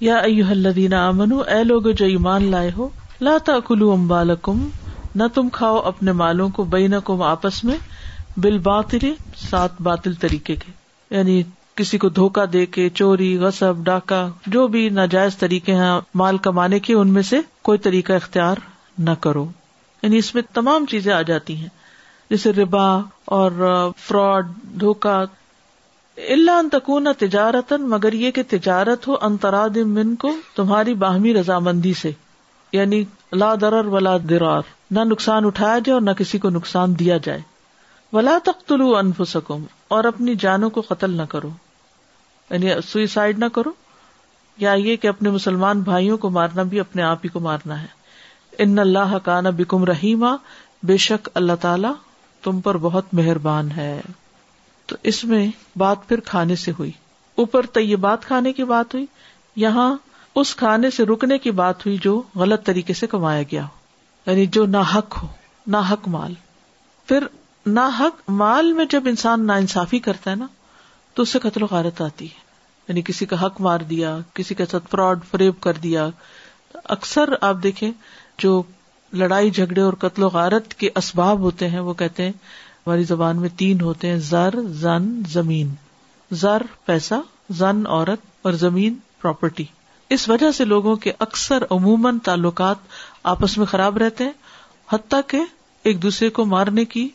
یا 0.00 0.16
ایوہ 0.26 0.50
الذین 0.50 0.94
آمنو 0.94 1.38
اے 1.54 1.62
لوگو 1.64 1.90
جو 2.00 2.06
ایمان 2.06 2.50
لائے 2.50 2.70
ہو 2.76 2.88
لا 3.28 3.36
تاکلو 3.44 3.92
امبالکم 3.92 4.68
نہ 5.22 5.26
تم 5.34 5.48
کھاؤ 5.58 5.78
اپنے 5.92 6.12
مالوں 6.22 6.48
کو 6.58 6.64
بینکم 6.74 7.22
آپس 7.30 7.62
میں 7.70 7.76
بالباطل 8.44 9.08
سات 9.48 9.80
باطل 9.90 10.14
طریقے 10.26 10.56
کے 10.64 10.72
یعنی 11.16 11.42
کسی 11.78 11.98
کو 12.02 12.08
دھوکا 12.18 12.44
دے 12.52 12.64
کے 12.74 12.88
چوری 12.98 13.26
غصب 13.38 13.82
ڈاکہ 13.84 14.24
جو 14.52 14.66
بھی 14.68 14.88
ناجائز 14.98 15.36
طریقے 15.38 15.74
ہیں 15.74 15.90
مال 16.20 16.38
کمانے 16.46 16.78
کے 16.86 16.94
ان 17.00 17.08
میں 17.16 17.22
سے 17.28 17.38
کوئی 17.68 17.78
طریقہ 17.84 18.12
اختیار 18.12 18.56
نہ 19.08 19.10
کرو 19.26 19.44
یعنی 20.02 20.16
اس 20.22 20.34
میں 20.34 20.42
تمام 20.54 20.86
چیزیں 20.90 21.12
آ 21.14 21.20
جاتی 21.28 21.56
ہیں 21.56 21.68
جیسے 22.30 22.52
ربا 22.52 22.86
اور 23.36 23.62
فراڈ 24.06 24.50
دھوکا 24.80 25.24
تجارت 27.18 27.72
مگر 27.94 28.12
یہ 28.22 28.30
کہ 28.38 28.42
تجارت 28.48 29.06
ہو 29.08 29.16
انتراد 29.28 29.76
من 29.92 30.14
کو 30.24 30.32
تمہاری 30.56 30.94
باہمی 31.04 31.34
رضامندی 31.34 31.92
سے 32.02 32.10
یعنی 32.78 33.02
لا 33.36 33.54
درر 33.60 33.92
ولا 33.94 34.16
درار 34.30 34.74
نہ 34.98 35.04
نقصان 35.12 35.44
اٹھایا 35.46 35.78
جائے 35.78 35.92
اور 35.94 36.02
نہ 36.02 36.12
کسی 36.18 36.38
کو 36.46 36.50
نقصان 36.58 36.98
دیا 36.98 37.16
جائے 37.30 37.40
ولا 38.12 38.36
تخت 38.44 38.68
طلو 38.68 38.92
اور 39.96 40.04
اپنی 40.14 40.34
جانوں 40.46 40.70
کو 40.70 40.80
قتل 40.88 41.16
نہ 41.16 41.22
کرو 41.28 41.50
یعنی 42.50 42.70
سوئسائڈ 42.86 43.38
نہ 43.38 43.44
کرو 43.52 43.70
یا 44.58 44.72
یہ 44.84 44.96
کہ 45.02 45.08
اپنے 45.08 45.30
مسلمان 45.30 45.80
بھائیوں 45.88 46.16
کو 46.18 46.30
مارنا 46.36 46.62
بھی 46.72 46.80
اپنے 46.80 47.02
آپ 47.02 47.18
ہی 47.24 47.28
کو 47.30 47.40
مارنا 47.40 47.80
ہے 47.82 47.96
ان 48.64 48.78
اللہ 48.78 49.14
حقانہ 49.14 49.48
بکم 49.56 49.84
رحیما 49.84 50.34
بے 50.90 50.96
شک 51.06 51.28
اللہ 51.40 51.52
تعالی 51.60 51.88
تم 52.42 52.60
پر 52.60 52.76
بہت 52.86 53.14
مہربان 53.14 53.70
ہے 53.76 54.00
تو 54.86 54.96
اس 55.10 55.22
میں 55.32 55.46
بات 55.78 56.08
پھر 56.08 56.20
کھانے 56.24 56.56
سے 56.64 56.70
ہوئی 56.78 56.90
اوپر 57.42 57.66
طیبات 57.72 58.00
بات 58.02 58.24
کھانے 58.26 58.52
کی 58.52 58.64
بات 58.70 58.94
ہوئی 58.94 59.06
یہاں 59.64 59.94
اس 60.42 60.54
کھانے 60.56 60.90
سے 60.96 61.04
رکنے 61.06 61.38
کی 61.38 61.50
بات 61.60 61.84
ہوئی 61.86 61.96
جو 62.02 62.20
غلط 62.36 62.64
طریقے 62.66 62.94
سے 62.94 63.06
کمایا 63.14 63.42
گیا 63.52 63.64
ہو 63.64 64.30
یعنی 64.30 64.46
جو 64.56 64.64
حق 64.94 65.22
ہو 65.22 65.26
نا 65.72 65.80
حق 65.92 66.08
مال 66.08 66.34
پھر 67.08 67.26
حق 67.98 68.20
مال 68.30 68.72
میں 68.72 68.84
جب 68.90 69.02
انسان 69.06 69.46
نا 69.46 69.54
انصافی 69.62 69.98
کرتا 70.04 70.30
ہے 70.30 70.36
نا 70.36 70.46
تو 71.18 71.22
اس 71.22 71.28
سے 71.32 71.38
قتل 71.42 71.62
و 71.62 71.66
غارت 71.70 72.00
آتی 72.02 72.24
ہے 72.30 72.46
یعنی 72.88 73.02
کسی 73.04 73.26
کا 73.26 73.36
حق 73.44 73.60
مار 73.66 73.80
دیا 73.92 74.10
کسی 74.34 74.54
کے 74.54 74.64
ساتھ 74.70 74.84
فراڈ 74.90 75.20
فریب 75.30 75.54
کر 75.62 75.76
دیا 75.86 76.06
اکثر 76.94 77.32
آپ 77.48 77.56
دیکھیں 77.62 77.90
جو 78.42 78.50
لڑائی 79.22 79.50
جھگڑے 79.50 79.80
اور 79.82 79.92
قتل 80.04 80.22
و 80.22 80.28
غارت 80.32 80.74
کے 80.82 80.88
اسباب 81.00 81.38
ہوتے 81.46 81.68
ہیں 81.68 81.80
وہ 81.88 81.94
کہتے 82.02 82.24
ہیں 82.24 82.32
ہماری 82.86 83.04
زبان 83.04 83.40
میں 83.40 83.48
تین 83.62 83.80
ہوتے 83.80 84.08
ہیں 84.10 84.18
زر 84.28 84.60
زن 84.84 85.08
زمین 85.32 85.74
زر 86.44 86.62
پیسہ 86.86 87.14
زن 87.62 87.82
عورت 87.86 88.20
اور 88.44 88.60
زمین 88.64 88.96
پراپرٹی 89.22 89.64
اس 90.16 90.28
وجہ 90.28 90.50
سے 90.60 90.64
لوگوں 90.74 90.94
کے 91.06 91.12
اکثر 91.28 91.64
عموماً 91.70 92.18
تعلقات 92.30 92.86
آپس 93.32 93.58
میں 93.58 93.66
خراب 93.74 93.98
رہتے 94.04 94.24
ہیں 94.24 94.32
حتیٰ 94.92 95.20
کہ 95.30 95.40
ایک 95.88 96.02
دوسرے 96.02 96.28
کو 96.40 96.44
مارنے 96.54 96.84
کی 96.96 97.08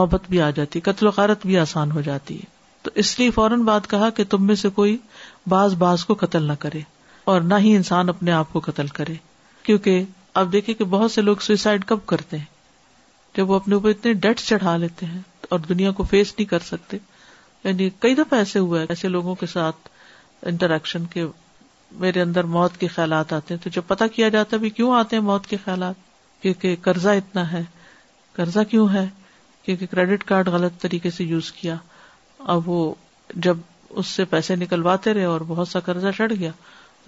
نوبت 0.00 0.30
بھی 0.30 0.40
آ 0.40 0.50
جاتی 0.60 0.80
قتل 0.92 1.06
و 1.06 1.10
غارت 1.16 1.46
بھی 1.46 1.58
آسان 1.66 1.90
ہو 1.92 2.00
جاتی 2.12 2.38
ہے 2.42 2.58
تو 2.82 2.90
اس 3.00 3.18
لیے 3.18 3.30
فوراً 3.30 3.62
بات 3.64 3.88
کہا 3.90 4.08
کہ 4.16 4.24
تم 4.30 4.46
میں 4.46 4.54
سے 4.54 4.68
کوئی 4.74 4.96
باز 5.48 5.74
باز 5.78 6.04
کو 6.04 6.14
قتل 6.20 6.42
نہ 6.48 6.52
کرے 6.58 6.80
اور 7.32 7.40
نہ 7.50 7.54
ہی 7.60 7.74
انسان 7.76 8.08
اپنے 8.08 8.32
آپ 8.32 8.52
کو 8.52 8.60
قتل 8.64 8.86
کرے 8.98 9.14
کیونکہ 9.62 10.04
آپ 10.42 10.46
دیکھیں 10.52 10.74
کہ 10.74 10.84
بہت 10.94 11.10
سے 11.12 11.22
لوگ 11.22 11.36
سوئسائڈ 11.46 11.84
کب 11.86 12.06
کرتے 12.12 12.36
ہیں 12.38 12.44
جب 13.36 13.50
وہ 13.50 13.56
اپنے 13.56 13.74
اوپر 13.74 13.88
اتنے 13.88 14.12
ڈیٹ 14.26 14.40
چڑھا 14.40 14.76
لیتے 14.76 15.06
ہیں 15.06 15.20
اور 15.48 15.58
دنیا 15.68 15.90
کو 15.98 16.04
فیس 16.10 16.32
نہیں 16.38 16.48
کر 16.48 16.58
سکتے 16.68 16.96
یعنی 17.64 17.88
کئی 18.00 18.14
دفعہ 18.14 18.38
ایسے 18.38 18.58
ہوا 18.58 18.80
ہے 18.80 18.86
ایسے 18.88 19.08
لوگوں 19.08 19.34
کے 19.40 19.46
ساتھ 19.52 19.88
انٹریکشن 20.50 21.04
کے 21.12 21.24
میرے 22.04 22.20
اندر 22.22 22.44
موت 22.56 22.76
کے 22.80 22.86
خیالات 22.94 23.32
آتے 23.32 23.54
ہیں 23.54 23.60
تو 23.62 23.70
جب 23.72 23.82
پتا 23.86 24.06
کیا 24.14 24.28
جاتا 24.36 24.56
بھی 24.64 24.70
کیوں 24.80 24.92
آتے 24.98 25.16
ہیں 25.16 25.22
موت 25.22 25.46
کے 25.46 25.56
خیالات 25.64 26.08
کیونکہ 26.42 26.76
قرضہ 26.82 27.08
اتنا 27.20 27.50
ہے 27.52 27.62
قرضہ 28.36 28.60
کیوں 28.70 28.88
ہے 28.92 29.06
کیونکہ 29.64 29.86
کریڈٹ 29.90 30.24
کارڈ 30.24 30.48
غلط 30.52 30.80
طریقے 30.82 31.10
سے 31.16 31.24
یوز 31.24 31.50
کیا 31.52 31.74
اب 32.54 32.68
وہ 32.68 32.92
جب 33.46 33.56
اس 34.00 34.06
سے 34.06 34.24
پیسے 34.24 34.56
نکلواتے 34.56 35.14
رہے 35.14 35.24
اور 35.24 35.40
بہت 35.48 35.68
سا 35.68 35.80
قرضہ 35.84 36.08
چڑھ 36.16 36.32
گیا 36.38 36.50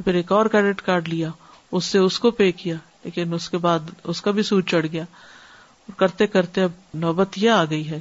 پھر 0.04 0.14
ایک 0.14 0.32
اور 0.32 0.46
کریڈٹ 0.52 0.80
کارڈ 0.82 1.08
لیا 1.08 1.28
اس 1.76 1.84
سے 1.84 1.98
اس 1.98 2.18
کو 2.20 2.30
پے 2.38 2.50
کیا 2.52 2.74
لیکن 3.04 3.34
اس 3.34 3.48
کے 3.50 3.58
بعد 3.58 3.90
اس 4.12 4.20
کا 4.22 4.30
بھی 4.30 4.42
سود 4.42 4.66
چڑھ 4.68 4.86
گیا 4.92 5.04
کرتے 5.98 6.26
کرتے 6.26 6.62
اب 6.62 6.70
نوبت 6.94 7.38
یہ 7.38 7.50
آ 7.50 7.64
گئی 7.70 7.88
ہے 7.90 7.98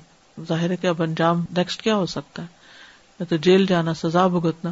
ظاہر 0.47 0.69
ہے 0.71 0.75
کہ 0.81 0.87
اب 0.87 1.01
انجام 1.03 1.43
نیکسٹ 1.57 1.81
کیا 1.81 1.95
ہو 1.95 2.05
سکتا 2.05 2.41
ہے 2.43 2.59
یا 3.19 3.25
تو 3.29 3.35
جیل 3.47 3.65
جانا 3.69 3.93
سزا 4.01 4.25
بھگتنا 4.35 4.71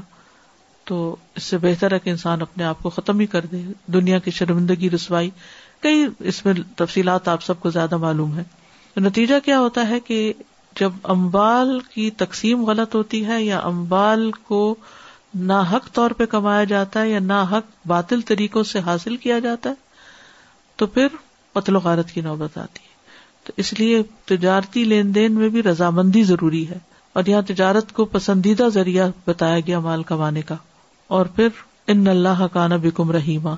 تو 0.89 1.15
اس 1.35 1.43
سے 1.43 1.57
بہتر 1.61 1.93
ہے 1.93 1.99
کہ 2.03 2.09
انسان 2.09 2.41
اپنے 2.41 2.63
آپ 2.63 2.81
کو 2.83 2.89
ختم 2.89 3.19
ہی 3.19 3.25
کر 3.33 3.45
دے 3.51 3.61
دنیا 3.93 4.19
کی 4.19 4.31
شرمندگی 4.31 4.89
رسوائی 4.89 5.29
کئی 5.81 6.05
اس 6.29 6.43
میں 6.45 6.53
تفصیلات 6.77 7.27
آپ 7.27 7.43
سب 7.43 7.59
کو 7.59 7.69
زیادہ 7.71 7.97
معلوم 7.97 8.37
ہے 8.37 8.43
تو 8.93 9.01
نتیجہ 9.01 9.35
کیا 9.45 9.59
ہوتا 9.59 9.87
ہے 9.89 9.99
کہ 10.07 10.31
جب 10.79 10.91
امبال 11.11 11.79
کی 11.93 12.09
تقسیم 12.17 12.65
غلط 12.65 12.95
ہوتی 12.95 13.25
ہے 13.25 13.41
یا 13.43 13.59
امبال 13.65 14.29
کو 14.47 14.59
ناحق 15.49 15.73
حق 15.73 15.93
طور 15.95 16.11
پہ 16.17 16.25
کمایا 16.29 16.63
جاتا 16.73 17.01
ہے 17.01 17.09
یا 17.09 17.43
باطل 17.87 18.21
طریقوں 18.27 18.63
سے 18.71 18.79
حاصل 18.85 19.15
کیا 19.25 19.39
جاتا 19.39 19.69
ہے 19.69 19.75
تو 20.77 20.85
پھر 20.95 21.07
پتل 21.53 21.75
و 21.75 21.79
غارت 21.83 22.11
کی 22.11 22.21
نوبت 22.21 22.57
آتی 22.57 22.81
ہے 22.83 22.87
تو 23.45 23.53
اس 23.63 23.71
لیے 23.79 24.01
تجارتی 24.29 24.83
لین 24.83 25.13
دین 25.15 25.33
میں 25.35 25.49
بھی 25.49 25.63
رضامندی 25.63 26.23
ضروری 26.23 26.67
ہے 26.69 26.77
اور 27.19 27.23
یہاں 27.27 27.41
تجارت 27.47 27.91
کو 27.93 28.05
پسندیدہ 28.15 28.67
ذریعہ 28.73 29.09
بتایا 29.27 29.59
گیا 29.67 29.79
مال 29.89 30.03
کمانے 30.13 30.41
کا 30.49 30.55
اور 31.17 31.25
پھر 31.35 31.47
ان 31.91 32.07
اللہ 32.07 32.41
حقان 32.43 32.77
بکم 32.81 33.11
رحیما 33.11 33.53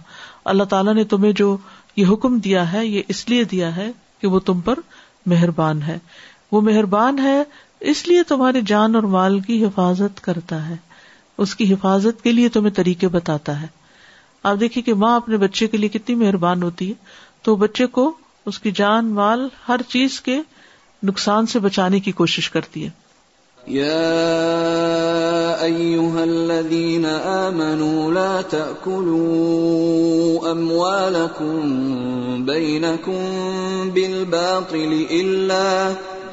اللہ 0.51 0.63
تعالیٰ 0.73 0.93
نے 0.95 1.03
تمہیں 1.13 1.31
جو 1.37 1.55
یہ 1.95 2.05
حکم 2.11 2.37
دیا 2.43 2.71
ہے 2.73 2.85
یہ 2.85 3.01
اس 3.13 3.27
لیے 3.29 3.43
دیا 3.51 3.75
ہے 3.75 3.91
کہ 4.21 4.27
وہ 4.27 4.39
تم 4.49 4.59
پر 4.67 4.79
مہربان 5.31 5.81
ہے 5.83 5.97
وہ 6.51 6.61
مہربان 6.61 7.19
ہے 7.19 7.41
اس 7.91 8.07
لیے 8.07 8.23
تمہاری 8.27 8.61
جان 8.67 8.95
اور 8.95 9.03
مال 9.17 9.39
کی 9.47 9.63
حفاظت 9.65 10.21
کرتا 10.23 10.67
ہے 10.67 10.75
اس 11.43 11.55
کی 11.55 11.73
حفاظت 11.73 12.23
کے 12.23 12.31
لیے 12.31 12.49
تمہیں 12.55 12.73
طریقے 12.79 13.07
بتاتا 13.17 13.61
ہے 13.61 13.67
آپ 14.49 14.59
دیکھیے 14.59 14.81
کہ 14.83 14.93
ماں 15.03 15.15
اپنے 15.15 15.37
بچے 15.43 15.67
کے 15.67 15.77
لیے 15.77 15.89
کتنی 15.97 16.15
مہربان 16.23 16.63
ہوتی 16.63 16.89
ہے 16.89 16.93
تو 17.47 17.55
بچے 17.63 17.85
کو 17.97 18.11
اس 18.51 18.59
کی 18.59 18.71
جان 18.81 19.09
مال 19.19 19.47
ہر 19.67 19.81
چیز 19.87 20.19
کے 20.27 20.39
نقصان 21.09 21.45
سے 21.53 21.59
بچانے 21.59 21.99
کی 22.07 22.11
کوشش 22.19 22.49
کرتی 22.49 22.87
ہے 22.87 22.99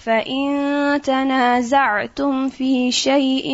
فَإِن 0.00 0.48
تَنَازَعْتُمْ 1.04 2.48
فِي 2.48 2.88
شَيْءٍ 2.92 3.46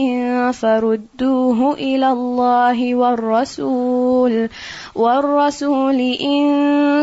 فَرُدُّوهُ 0.55 1.75
إِلَى 1.75 2.09
اللَّهِ 2.15 2.95
وَالرَّسُولِ 2.95 4.49
وَالرَّسُولِ 4.95 6.01
إِن 6.21 6.45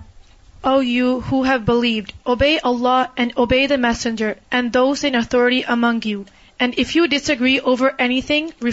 O 0.64 0.78
you 0.78 1.20
who 1.22 1.42
have 1.42 1.66
believed, 1.66 2.14
obey 2.24 2.60
Allah 2.60 3.10
and 3.16 3.32
obey 3.36 3.66
the 3.66 3.76
Messenger 3.78 4.36
and 4.52 4.72
those 4.72 5.02
in 5.02 5.16
authority 5.16 5.62
among 5.66 6.02
you. 6.04 6.26
And 6.64 6.74
if 6.82 6.94
you 6.96 7.04
disagree 7.30 7.56
over 7.70 7.88
anything 8.26 8.64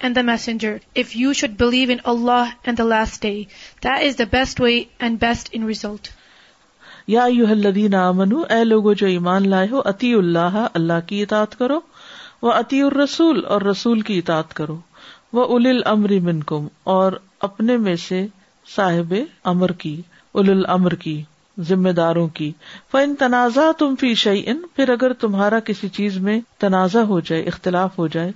and 0.00 0.16
the 0.16 0.22
messenger 0.28 0.76
یا 7.14 7.24
یو 7.30 7.46
الذین 7.50 7.94
آمنو 7.94 8.40
اے 8.54 8.62
لوگو 8.64 8.92
جو 9.00 9.06
ایمان 9.06 9.48
لائے 9.50 9.66
ہو 9.70 9.80
اتی 9.88 10.12
اللہ 10.14 10.56
اللہ 10.74 11.00
کی 11.06 11.22
اطاط 11.22 11.54
کرو 11.58 11.78
وہ 12.42 12.52
اتی 12.52 12.80
الرسول 12.82 13.44
اور 13.54 13.62
رسول 13.70 14.00
کی 14.08 14.18
اطاط 14.18 14.52
کرو 14.60 14.78
وہ 15.38 15.46
ال 15.58 15.66
الامر 15.68 16.12
من 16.24 16.42
کم 16.52 16.66
اور 16.96 17.12
اپنے 17.48 17.76
میں 17.86 17.96
سے 18.08 18.24
صاحب 18.74 19.14
امر 19.54 19.72
کی 19.84 20.00
ال 20.42 20.50
الامر 20.56 20.94
کی 21.06 21.22
ذمہ 21.68 21.90
داروں 21.96 22.26
کی 22.38 22.50
فن 22.92 23.14
تنازع 23.18 23.70
تم 23.78 23.94
فی 24.00 24.14
شعی 24.22 24.42
ان 24.50 24.60
پھر 24.76 24.88
اگر 24.92 25.12
تمہارا 25.20 25.60
کسی 25.68 25.88
چیز 25.98 26.16
میں 26.26 26.38
تنازع 26.60 27.02
ہو 27.12 27.20
جائے 27.28 27.42
اختلاف 27.52 27.98
ہو 27.98 28.06
جائے 28.16 28.32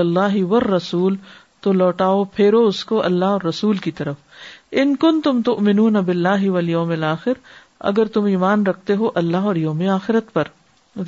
اللہ 0.00 0.36
ور 0.50 0.62
رسول 0.74 1.16
تو 1.62 1.72
لوٹاؤ 1.72 2.22
پھیرو 2.34 2.62
اس 2.66 2.84
کو 2.90 3.02
اللہ 3.04 3.24
اور 3.36 3.40
رسول 3.48 3.76
کی 3.86 3.90
طرف 4.00 4.16
ان 4.82 4.94
کن 5.04 5.20
تم 5.24 5.40
تو 5.44 5.56
امن 5.58 5.96
اب 5.96 6.08
اللہ 6.10 6.48
ولیوم 6.50 6.92
یوم 6.92 7.16
اگر 7.90 8.06
تم 8.14 8.24
ایمان 8.24 8.66
رکھتے 8.66 8.94
ہو 8.96 9.10
اللہ 9.22 9.46
اور 9.52 9.56
یوم 9.56 9.82
آخرت 9.94 10.32
پر 10.32 10.48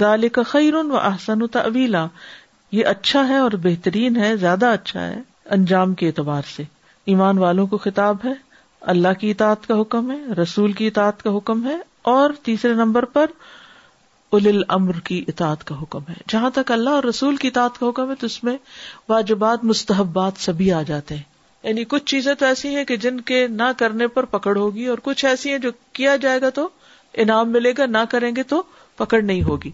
دال 0.00 0.28
کا 0.32 0.42
خیر 0.52 0.74
و 0.76 0.98
احسن 1.02 1.46
تبیلا 1.52 2.06
یہ 2.76 2.86
اچھا 2.86 3.26
ہے 3.28 3.36
اور 3.38 3.50
بہترین 3.62 4.16
ہے 4.22 4.36
زیادہ 4.36 4.66
اچھا 4.72 5.06
ہے 5.06 5.20
انجام 5.56 5.94
کے 6.00 6.06
اعتبار 6.06 6.42
سے 6.54 6.62
ایمان 7.12 7.38
والوں 7.38 7.66
کو 7.66 7.78
خطاب 7.84 8.16
ہے 8.24 8.32
اللہ 8.92 9.12
کی 9.20 9.30
اطاعت 9.30 9.66
کا 9.66 9.80
حکم 9.80 10.10
ہے 10.10 10.16
رسول 10.42 10.72
کی 10.80 10.86
اطاعت 10.86 11.22
کا 11.22 11.36
حکم 11.36 11.64
ہے 11.68 11.76
اور 12.14 12.30
تیسرے 12.42 12.74
نمبر 12.74 13.04
پر 13.14 13.30
ال 14.36 14.46
المر 14.68 14.98
کی 15.04 15.24
اطاعت 15.28 15.64
کا 15.66 15.74
حکم 15.82 16.02
ہے 16.08 16.14
جہاں 16.30 16.50
تک 16.54 16.70
اللہ 16.72 16.90
اور 16.98 17.04
رسول 17.04 17.36
کی 17.44 17.48
اطاعت 17.48 17.78
کا 17.80 17.88
حکم 17.88 18.10
ہے 18.10 18.14
تو 18.20 18.26
اس 18.26 18.42
میں 18.44 18.56
واجبات 19.08 19.64
مستحبات 19.64 20.40
سبھی 20.42 20.72
آ 20.72 20.80
جاتے 20.86 21.16
ہیں 21.16 21.22
یعنی 21.62 21.84
کچھ 21.88 22.04
چیزیں 22.10 22.34
تو 22.38 22.46
ایسی 22.46 22.74
ہیں 22.76 22.84
کہ 22.84 22.96
جن 23.04 23.20
کے 23.30 23.46
نہ 23.50 23.62
کرنے 23.78 24.06
پر 24.16 24.24
پکڑ 24.34 24.56
ہوگی 24.56 24.84
اور 24.86 24.98
کچھ 25.02 25.24
ایسی 25.24 25.50
ہیں 25.50 25.58
جو 25.58 25.70
کیا 25.92 26.14
جائے 26.26 26.40
گا 26.40 26.50
تو 26.58 26.68
انعام 27.22 27.50
ملے 27.52 27.72
گا 27.78 27.86
نہ 27.86 28.04
کریں 28.10 28.30
گے 28.36 28.42
تو 28.52 28.62
پکڑ 28.96 29.20
نہیں 29.22 29.42
ہوگی 29.42 29.70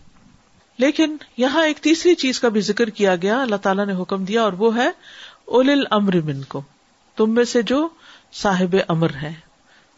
لیکن 0.78 1.16
یہاں 1.36 1.64
ایک 1.64 1.78
تیسری 1.82 2.14
چیز 2.22 2.40
کا 2.40 2.48
بھی 2.54 2.60
ذکر 2.68 2.90
کیا 3.00 3.14
گیا 3.22 3.40
اللہ 3.42 3.56
تعالیٰ 3.62 3.86
نے 3.86 3.92
حکم 4.00 4.24
دیا 4.24 4.42
اور 4.42 4.52
وہ 4.58 4.74
ہے 4.76 4.88
ال 5.58 5.70
العمر 5.70 6.16
کو 6.48 6.62
تم 7.16 7.34
میں 7.34 7.44
سے 7.56 7.62
جو 7.72 7.86
صاحب 8.42 8.74
امر 8.92 9.10
ہے 9.22 9.32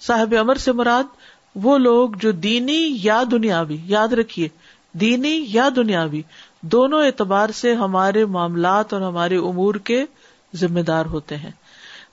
صاحب 0.07 0.35
امر 0.39 0.57
سے 0.67 0.73
مراد 0.81 1.15
وہ 1.67 1.77
لوگ 1.79 2.11
جو 2.25 2.31
دینی 2.47 2.79
یا 3.03 3.23
دنیاوی 3.31 3.77
یاد 3.93 4.13
رکھیے 4.21 4.49
دینی 5.01 5.33
یا 5.53 5.69
دنیاوی 5.77 6.21
دونوں 6.75 7.03
اعتبار 7.07 7.51
سے 7.61 7.75
ہمارے 7.83 8.25
معاملات 8.35 8.93
اور 8.95 9.03
ہمارے 9.03 9.37
امور 9.51 9.75
کے 9.91 10.05
ذمہ 10.65 10.81
دار 10.91 11.07
ہوتے 11.15 11.37
ہیں 11.47 11.51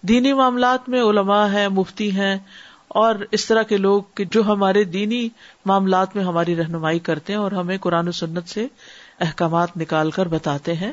دینی 0.08 0.34
معاملات 0.40 0.88
میں 0.94 1.02
علماء 1.04 1.46
ہیں 1.54 1.68
مفتی 1.80 2.12
ہیں 2.16 2.34
اور 3.02 3.16
اس 3.36 3.46
طرح 3.48 3.64
کے 3.74 3.78
لوگ 3.78 4.22
جو 4.36 4.42
ہمارے 4.48 4.84
دینی 4.96 5.28
معاملات 5.70 6.16
میں 6.16 6.24
ہماری 6.24 6.56
رہنمائی 6.56 7.00
کرتے 7.10 7.34
ہیں 7.34 7.40
اور 7.40 7.52
ہمیں 7.60 7.78
قرآن 7.86 8.08
و 8.08 8.12
سنت 8.22 8.50
سے 8.56 8.68
احکامات 9.28 9.78
نکال 9.84 10.12
کر 10.18 10.28
بتاتے 10.34 10.74
ہیں 10.84 10.92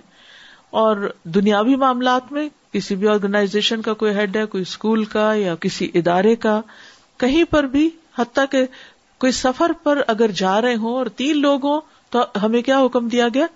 اور 0.84 1.10
دنیاوی 1.38 1.74
معاملات 1.84 2.32
میں 2.32 2.48
کسی 2.72 2.94
بھی 2.96 3.08
آرگنائزیشن 3.08 3.82
کا 3.82 3.94
کوئی 4.00 4.14
ہیڈ 4.14 4.36
ہے 4.36 4.44
کوئی 4.46 4.62
اسکول 4.62 5.04
کا 5.14 5.32
یا 5.34 5.54
کسی 5.60 5.90
ادارے 6.00 6.34
کا 6.44 6.60
کہیں 7.20 7.42
پر 7.50 7.64
بھی 7.74 7.88
حتیٰ 8.18 8.44
کہ 8.50 8.64
کوئی 9.20 9.32
سفر 9.32 9.70
پر 9.82 10.00
اگر 10.08 10.30
جا 10.42 10.60
رہے 10.62 10.74
ہوں 10.82 10.94
اور 10.96 11.06
تین 11.16 11.40
لوگ 11.40 11.64
ہوں 11.66 11.80
تو 12.10 12.22
ہمیں 12.42 12.60
کیا 12.62 12.78
حکم 12.84 13.08
دیا 13.08 13.26
گیا 13.34 13.46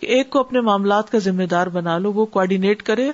کہ 0.00 0.06
ایک 0.16 0.30
کو 0.30 0.40
اپنے 0.40 0.60
معاملات 0.68 1.10
کا 1.12 1.18
ذمہ 1.26 1.42
دار 1.50 1.66
بنا 1.76 1.96
لو 1.98 2.12
وہ 2.12 2.24
کوڈینیٹ 2.36 2.82
کرے 2.82 3.10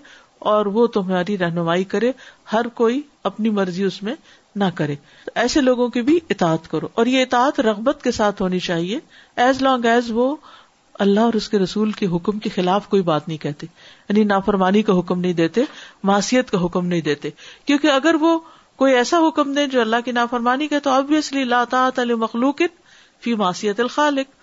اور 0.52 0.66
وہ 0.76 0.86
تمہاری 0.94 1.36
رہنمائی 1.38 1.84
کرے 1.94 2.12
ہر 2.52 2.68
کوئی 2.74 3.00
اپنی 3.30 3.50
مرضی 3.58 3.82
اس 3.84 4.02
میں 4.02 4.14
نہ 4.60 4.64
کرے 4.74 4.94
ایسے 5.42 5.60
لوگوں 5.60 5.88
کی 5.96 6.02
بھی 6.02 6.18
اطاعت 6.30 6.68
کرو 6.70 6.88
اور 7.00 7.06
یہ 7.06 7.22
اطاعت 7.22 7.60
رغبت 7.66 8.02
کے 8.04 8.10
ساتھ 8.12 8.40
ہونی 8.42 8.58
چاہیے 8.68 8.98
ایز 9.44 9.60
لانگ 9.62 9.84
ایز 9.94 10.10
وہ 10.14 10.34
اللہ 11.04 11.20
اور 11.28 11.32
اس 11.38 11.48
کے 11.48 11.58
رسول 11.58 11.92
کے 11.98 12.06
حکم 12.14 12.38
کے 12.46 12.50
خلاف 12.54 12.88
کوئی 12.88 13.02
بات 13.02 13.28
نہیں 13.28 13.38
کہتے 13.42 13.66
یعنی 14.08 14.22
نافرمانی 14.32 14.82
کا 14.88 14.98
حکم 14.98 15.20
نہیں 15.20 15.32
دیتے 15.38 15.62
معصیت 16.10 16.50
کا 16.50 16.64
حکم 16.64 16.86
نہیں 16.86 17.00
دیتے 17.06 17.30
کیونکہ 17.66 17.90
اگر 18.00 18.14
وہ 18.20 18.38
کوئی 18.82 18.94
ایسا 18.96 19.18
حکم 19.26 19.52
دے 19.54 19.66
جو 19.74 19.80
اللہ 19.80 20.04
کی 20.04 20.12
نافرمانی 20.18 20.68
کا 20.72 20.78
تو 20.82 20.90
آبیسلی 20.90 21.44
لا 21.52 21.62
تعالیٰ 21.74 22.16
مخلوق 22.26 22.60
فی 23.24 23.34
معصیت 23.44 23.80
الخالق 23.80 24.36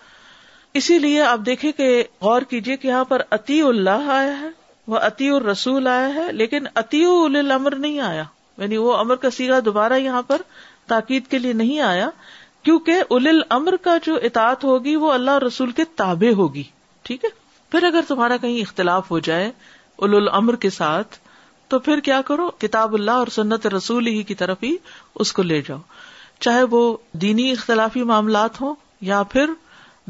اسی 0.82 0.97
لیے 0.99 1.22
آپ 1.28 1.45
دیکھیں 1.45 1.72
کہ 1.78 1.88
غور 2.22 2.41
کیجیے 2.49 2.78
کہ 2.78 2.88
یہاں 2.88 3.03
پر 3.12 3.22
اتی 3.39 3.62
اللہ 3.68 4.10
آیا 4.16 4.39
ہے 4.39 4.49
وہ 4.93 4.97
اطیع 5.10 5.34
الرسول 5.36 5.88
آیا 5.91 6.08
ہے 6.16 6.32
لیکن 6.39 6.68
اتی 6.82 7.03
الامر 7.05 7.38
المر 7.45 7.76
نہیں 7.86 7.99
آیا 8.10 8.24
یعنی 8.58 8.78
وہ 8.88 8.95
امر 8.97 9.16
کا 9.24 9.30
سیگا 9.38 9.60
دوبارہ 9.66 9.97
یہاں 10.08 10.22
پر 10.32 10.41
تاکید 10.93 11.28
کے 11.32 11.39
لیے 11.45 11.53
نہیں 11.62 11.80
آیا 11.91 12.10
کیونکہ 12.68 13.01
اول 13.09 13.28
المر 13.28 13.76
کا 13.82 13.95
جو 14.05 14.13
اطاعت 14.28 14.63
ہوگی 14.63 14.95
وہ 15.01 15.11
اللہ 15.11 15.32
اور 15.32 15.41
رسول 15.41 15.70
کے 15.76 15.84
تابے 15.99 16.32
ہوگی 16.38 16.63
ٹھیک 17.09 17.24
ہے 17.26 17.30
پھر 17.72 17.84
اگر 17.89 18.01
تمہارا 18.07 18.38
کہیں 18.41 18.59
اختلاف 18.61 19.11
ہو 19.11 19.20
جائے 19.28 19.45
ال 20.07 20.15
الامر 20.15 20.55
کے 20.65 20.70
ساتھ 20.80 21.18
تو 21.74 21.80
پھر 21.86 21.99
کیا 22.07 22.20
کرو 22.32 22.49
کتاب 22.63 22.93
اللہ 22.95 23.22
اور 23.22 23.28
سنت 23.36 23.68
رسول 23.76 24.07
ہی 24.07 24.22
کی 24.32 24.36
طرف 24.41 24.63
ہی 24.63 24.76
اس 25.26 25.32
کو 25.38 25.41
لے 25.51 25.61
جاؤ 25.68 25.78
چاہے 26.47 26.63
وہ 26.74 26.82
دینی 27.22 27.49
اختلافی 27.51 28.03
معاملات 28.11 28.61
ہوں 28.61 28.76
یا 29.11 29.22
پھر 29.36 29.53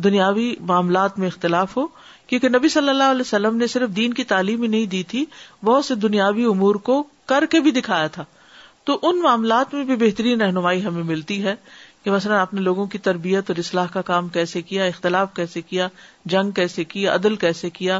دنیاوی 0.03 0.53
معاملات 0.71 1.19
میں 1.19 1.27
اختلاف 1.27 1.77
ہو 1.77 1.85
کیونکہ 2.27 2.49
نبی 2.57 2.69
صلی 2.79 2.89
اللہ 2.89 3.11
علیہ 3.17 3.27
وسلم 3.29 3.57
نے 3.57 3.67
صرف 3.77 3.95
دین 3.95 4.13
کی 4.13 4.23
تعلیم 4.33 4.61
ہی 4.63 4.67
نہیں 4.77 4.85
دی 4.95 5.03
تھی 5.13 5.25
بہت 5.65 5.85
سے 5.85 5.95
دنیاوی 6.07 6.45
امور 6.53 6.75
کو 6.89 7.01
کر 7.33 7.45
کے 7.55 7.59
بھی 7.67 7.71
دکھایا 7.81 8.07
تھا 8.17 8.25
تو 8.89 8.97
ان 9.07 9.19
معاملات 9.21 9.73
میں 9.73 9.83
بھی 9.85 9.95
بہترین 10.07 10.41
رہنمائی 10.41 10.83
ہمیں 10.85 11.03
ملتی 11.03 11.43
ہے 11.43 11.55
کہ 12.07 12.11
مثلا 12.11 12.39
آپ 12.41 12.53
نے 12.53 12.61
لوگوں 12.61 12.85
کی 12.91 12.97
تربیت 13.05 13.49
اور 13.51 13.57
اصلاح 13.59 13.85
کا 13.93 14.01
کام 14.09 14.27
کیسے 14.35 14.61
کیا 14.67 14.83
اختلاف 14.91 15.33
کیسے 15.35 15.61
کیا 15.69 15.87
جنگ 16.33 16.51
کیسے 16.59 16.83
کی 16.93 17.05
عدل 17.13 17.35
کیسے 17.41 17.69
کیا 17.79 17.99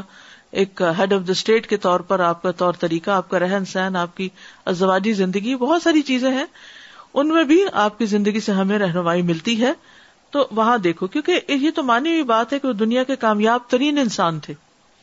ایک 0.62 0.82
ہیڈ 0.98 1.12
آف 1.12 1.26
دا 1.28 1.32
اسٹیٹ 1.32 1.66
کے 1.72 1.76
طور 1.86 2.00
پر 2.12 2.20
آپ 2.28 2.40
کا 2.42 2.50
طور 2.62 2.74
طریقہ 2.84 3.10
آپ 3.16 3.28
کا 3.30 3.38
رہن 3.40 3.64
سہن 3.72 3.96
آپ 4.02 4.16
کی 4.16 4.28
ازواجی 4.72 5.12
زندگی 5.18 5.54
بہت 5.64 5.82
ساری 5.82 6.02
چیزیں 6.12 6.30
ہیں 6.38 6.44
ان 7.14 7.28
میں 7.34 7.44
بھی 7.52 7.60
آپ 7.84 7.98
کی 7.98 8.06
زندگی 8.14 8.40
سے 8.46 8.52
ہمیں 8.60 8.76
رہنمائی 8.78 9.22
ملتی 9.32 9.60
ہے 9.62 9.72
تو 10.36 10.46
وہاں 10.60 10.78
دیکھو 10.88 11.06
کیونکہ 11.16 11.52
یہ 11.54 11.70
تو 11.76 11.82
مانی 11.92 12.10
ہوئی 12.12 12.22
بات 12.32 12.52
ہے 12.52 12.58
کہ 12.58 12.68
وہ 12.68 12.72
دنیا 12.84 13.04
کے 13.10 13.16
کامیاب 13.28 13.68
ترین 13.70 13.98
انسان 14.04 14.38
تھے 14.48 14.54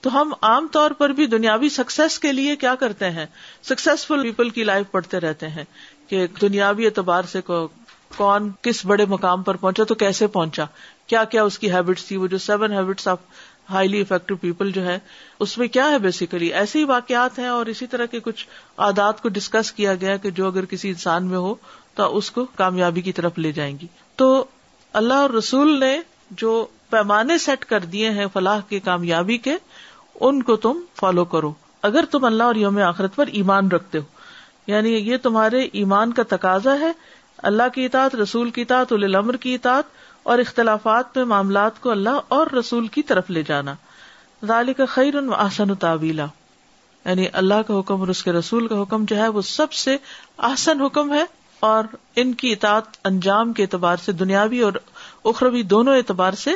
تو 0.02 0.20
ہم 0.22 0.34
عام 0.50 0.68
طور 0.72 0.92
پر 0.98 1.10
بھی 1.20 1.28
دنیاوی 1.38 1.70
سکسیس 1.78 2.18
کے 2.26 2.32
لیے 2.40 2.56
کیا 2.66 2.76
کرتے 2.86 3.12
ہیں 3.20 3.26
سکسیسفل 3.70 4.24
پیپل 4.24 4.50
کی 4.58 4.64
لائف 4.64 4.92
پڑھتے 4.92 5.20
رہتے 5.20 5.48
ہیں 5.58 5.64
کہ 6.08 6.26
دنیاوی 6.42 6.86
اعتبار 6.86 7.24
سے 7.32 7.42
کو 7.52 7.68
کون 8.18 8.50
کس 8.62 8.86
بڑے 8.92 9.06
مقام 9.10 9.44
پر 9.44 9.56
پہنچا 9.64 9.84
تو 9.88 9.96
کیسے 10.04 10.28
پہنچا 10.38 10.66
کیا 11.12 11.24
کیا 11.34 11.44
اس 11.50 11.60
کی 11.60 11.72
ہیبٹس 11.72 12.06
تھی 12.06 12.18
وہ 12.18 12.28
جو 12.28 12.38
seven 12.46 12.74
habits 12.74 13.08
of 13.08 13.20
highly 13.70 14.02
effective 14.02 14.36
people 14.42 14.72
جو 14.72 14.84
ہے 14.86 14.98
اس 15.46 15.58
میں 15.58 15.68
کیا 15.76 15.90
ہے 15.92 16.00
بیسیکلی 16.00 16.48
ایسے 16.62 16.80
ہی 16.80 16.84
واقعات 16.94 17.40
ہیں 17.40 17.48
اور 17.48 17.66
اسی 17.74 17.88
طرح 17.94 18.06
کے 18.12 18.20
کچھ 18.28 18.46
عادات 18.88 19.22
کو 19.22 19.30
ڈسکس 19.38 19.72
کیا 19.80 19.96
گیا 20.02 20.16
کہ 20.26 20.30
جو 20.40 20.48
اگر 20.48 20.66
کسی 20.74 20.90
انسان 20.90 21.26
میں 21.32 21.38
ہو 21.46 21.54
تو 22.00 22.16
اس 22.18 22.30
کو 22.38 22.46
کامیابی 22.62 23.02
کی 23.08 23.12
طرف 23.20 23.38
لے 23.46 23.52
جائیں 23.60 23.74
گی 23.82 23.88
تو 24.22 24.28
اللہ 25.02 25.24
اور 25.26 25.30
رسول 25.38 25.80
نے 25.80 25.96
جو 26.42 26.52
پیمانے 26.90 27.38
سیٹ 27.48 27.66
کر 27.66 27.86
دیے 27.96 28.10
ہیں 28.20 28.26
فلاح 28.34 28.60
کے 28.70 28.80
کامیابی 28.90 29.38
کے 29.48 29.56
ان 30.28 30.42
کو 30.50 30.56
تم 30.66 30.80
فالو 31.00 31.26
کرو 31.36 31.52
اگر 31.90 32.06
تم 32.12 32.24
اللہ 32.26 32.44
اور 32.52 32.56
یوم 32.56 32.78
آخرت 32.88 33.16
پر 33.16 33.28
ایمان 33.40 33.72
رکھتے 33.72 33.98
ہو 33.98 34.72
یعنی 34.74 34.90
یہ 34.94 35.18
تمہارے 35.24 35.64
ایمان 35.80 36.14
کا 36.20 36.24
تقاضا 36.30 36.80
ہے 36.80 36.92
اللہ 37.48 37.70
کی 37.74 37.86
اطاعت 37.86 38.16
رسول 38.16 38.50
کی 38.52 38.62
اطاعت 38.62 38.92
الامر 38.94 39.38
کی 39.46 39.54
اطاعت 39.56 40.04
اور 40.34 40.40
اختلافات 40.40 41.18
میں 41.18 41.26
معاملات 41.32 41.82
کو 41.82 41.90
اللہ 41.92 42.20
اور 42.36 42.48
رسول 42.58 42.88
کی 42.98 43.02
طرف 43.12 43.30
لے 43.32 43.44
جانا 43.48 43.74
کا 44.78 44.86
خیر 44.90 45.16
ان 45.18 45.30
آسن 45.38 45.72
و 45.82 45.94
یعنی 46.06 47.26
اللہ 47.40 47.62
کا 47.68 47.80
حکم 47.80 48.00
اور 48.02 48.08
اس 48.10 48.24
کے 48.24 48.32
رسول 48.32 48.68
کا 48.68 48.82
حکم 48.82 49.04
جو 49.08 49.16
ہے 49.18 49.28
وہ 49.34 49.42
سب 49.50 49.74
سے 49.82 49.96
آسن 50.52 50.82
حکم 50.82 51.14
ہے 51.14 51.24
اور 51.70 51.84
ان 52.24 52.34
کی 52.42 52.52
اطاعت 52.54 52.98
انجام 53.08 53.54
کے 53.60 53.64
اعتبار 53.64 53.98
سے 54.06 54.12
دنیاوی 54.24 54.60
اور 54.68 54.74
اخروی 55.34 55.62
دونوں 55.76 55.96
اعتبار 55.98 56.34
سے 56.44 56.52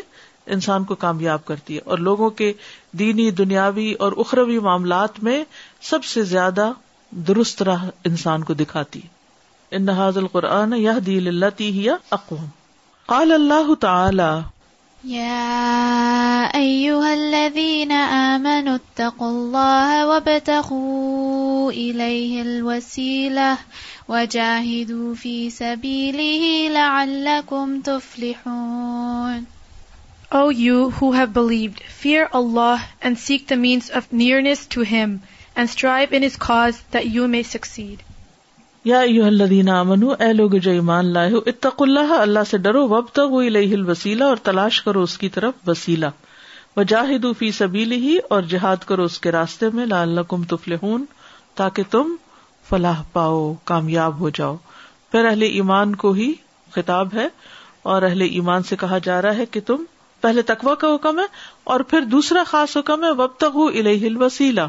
انسان 0.56 0.84
کو 0.92 0.96
کامیاب 1.06 1.46
کرتی 1.46 1.76
ہے 1.76 1.82
اور 1.86 1.98
لوگوں 2.08 2.30
کے 2.42 2.52
دینی 3.00 3.30
دنیاوی 3.42 3.92
اور 4.06 4.12
اخروی 4.26 4.58
معاملات 4.70 5.24
میں 5.24 5.44
سب 5.90 6.04
سے 6.14 6.24
زیادہ 6.34 6.72
درست 7.28 7.62
راہ 7.70 7.86
انسان 8.12 8.44
کو 8.44 8.54
دکھاتی 8.54 9.02
ہے 9.04 9.18
اناض 9.78 10.16
القرآن 10.18 10.72
تعالی 10.80 11.90
اللہ 13.18 13.68
اللہ 30.34 30.46
have 31.16 31.34
believed, 31.34 31.80
fear 32.00 32.28
Allah 32.42 32.76
and 33.04 33.20
seek 33.20 33.52
Allah 33.52 33.62
means 33.62 33.88
of 34.02 34.12
nearness 34.12 34.12
means 34.12 34.12
of 34.12 34.14
and 34.16 34.68
to 34.70 34.84
him 34.92 35.18
and 35.56 36.42
cause 36.50 36.84
that 36.98 37.12
you 37.18 37.30
may 37.38 37.44
succeed. 37.56 38.09
یادین 38.90 39.68
امن 39.70 40.04
ہوں 40.04 40.16
اے 40.26 40.32
لوگ 40.34 40.52
جو 40.68 40.72
ایمان 40.78 41.12
لائے 41.14 41.32
ہو 41.32 41.40
اتق 41.52 41.82
اللہ 41.82 42.12
اللہ 42.20 42.48
سے 42.50 42.58
ڈرو 42.68 42.88
وب 42.94 43.08
تک 43.18 43.36
ہل 43.74 43.86
وسیلہ 43.90 44.24
اور 44.24 44.38
تلاش 44.50 44.82
کرو 44.88 45.02
اس 45.10 45.18
کی 45.24 45.30
طرف 45.36 45.70
وسیلا 45.70 46.10
فی 47.40 47.50
سبیل 47.58 47.92
ہی 48.04 48.16
اور 48.36 48.44
جہاد 48.54 48.84
کرو 48.92 49.04
اس 49.12 49.20
کے 49.20 49.32
راستے 49.32 49.70
میں 49.74 49.86
لال 49.86 50.20
تاکہ 51.62 51.84
تم 51.92 52.16
فلاح 52.70 53.02
پاؤ 53.14 53.40
کامیاب 53.74 54.20
ہو 54.20 54.30
جاؤ 54.38 54.56
پھر 55.12 55.26
اہل 55.26 55.42
ایمان 55.50 55.96
کو 56.06 56.12
ہی 56.22 56.32
خطاب 56.76 57.14
ہے 57.16 57.28
اور 57.94 58.02
اہل 58.10 58.22
ایمان 58.30 58.64
سے 58.72 58.76
کہا 58.86 58.98
جا 59.10 59.22
رہا 59.22 59.38
ہے 59.38 59.46
کہ 59.56 59.60
تم 59.66 59.84
پہلے 60.22 60.42
تقوا 60.54 60.76
کا 60.86 60.94
حکم 60.96 61.20
ہے 61.20 61.26
اور 61.74 61.80
پھر 61.94 62.06
دوسرا 62.16 62.44
خاص 62.54 62.78
حکم 62.78 63.04
ہے 63.04 63.12
وب 63.22 63.38
تک 63.46 63.56
وہ 63.64 63.70
الہل 63.70 64.22
وسیلا 64.22 64.68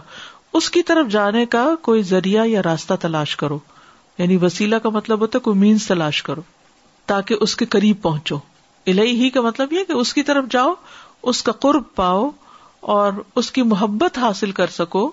اس 0.60 0.70
کی 0.76 0.82
طرف 0.92 1.10
جانے 1.18 1.46
کا 1.56 1.68
کوئی 1.90 2.02
ذریعہ 2.14 2.46
یا 2.46 2.62
راستہ 2.64 2.94
تلاش 3.02 3.36
کرو 3.44 3.58
یعنی 4.20 4.36
وسیلہ 4.40 4.76
کا 4.84 4.88
مطلب 4.94 5.20
ہوتا 5.20 5.38
ہے 5.38 5.42
کوئی 5.44 5.58
مینس 5.58 5.86
تلاش 5.86 6.22
کرو 6.22 6.42
تاکہ 7.12 7.44
اس 7.44 7.54
کے 7.60 7.66
قریب 7.74 8.00
پہنچو 8.02 8.36
الہی 8.92 9.14
ہی 9.20 9.28
کا 9.36 9.40
مطلب 9.46 9.72
یہ 9.72 9.84
کہ 9.88 9.92
اس 10.00 10.12
کی 10.14 10.22
طرف 10.30 10.50
جاؤ 10.50 10.74
اس 11.32 11.42
کا 11.42 11.52
قرب 11.66 11.82
پاؤ 12.00 12.28
اور 12.96 13.12
اس 13.40 13.50
کی 13.58 13.62
محبت 13.70 14.18
حاصل 14.24 14.50
کر 14.58 14.74
سکو 14.74 15.10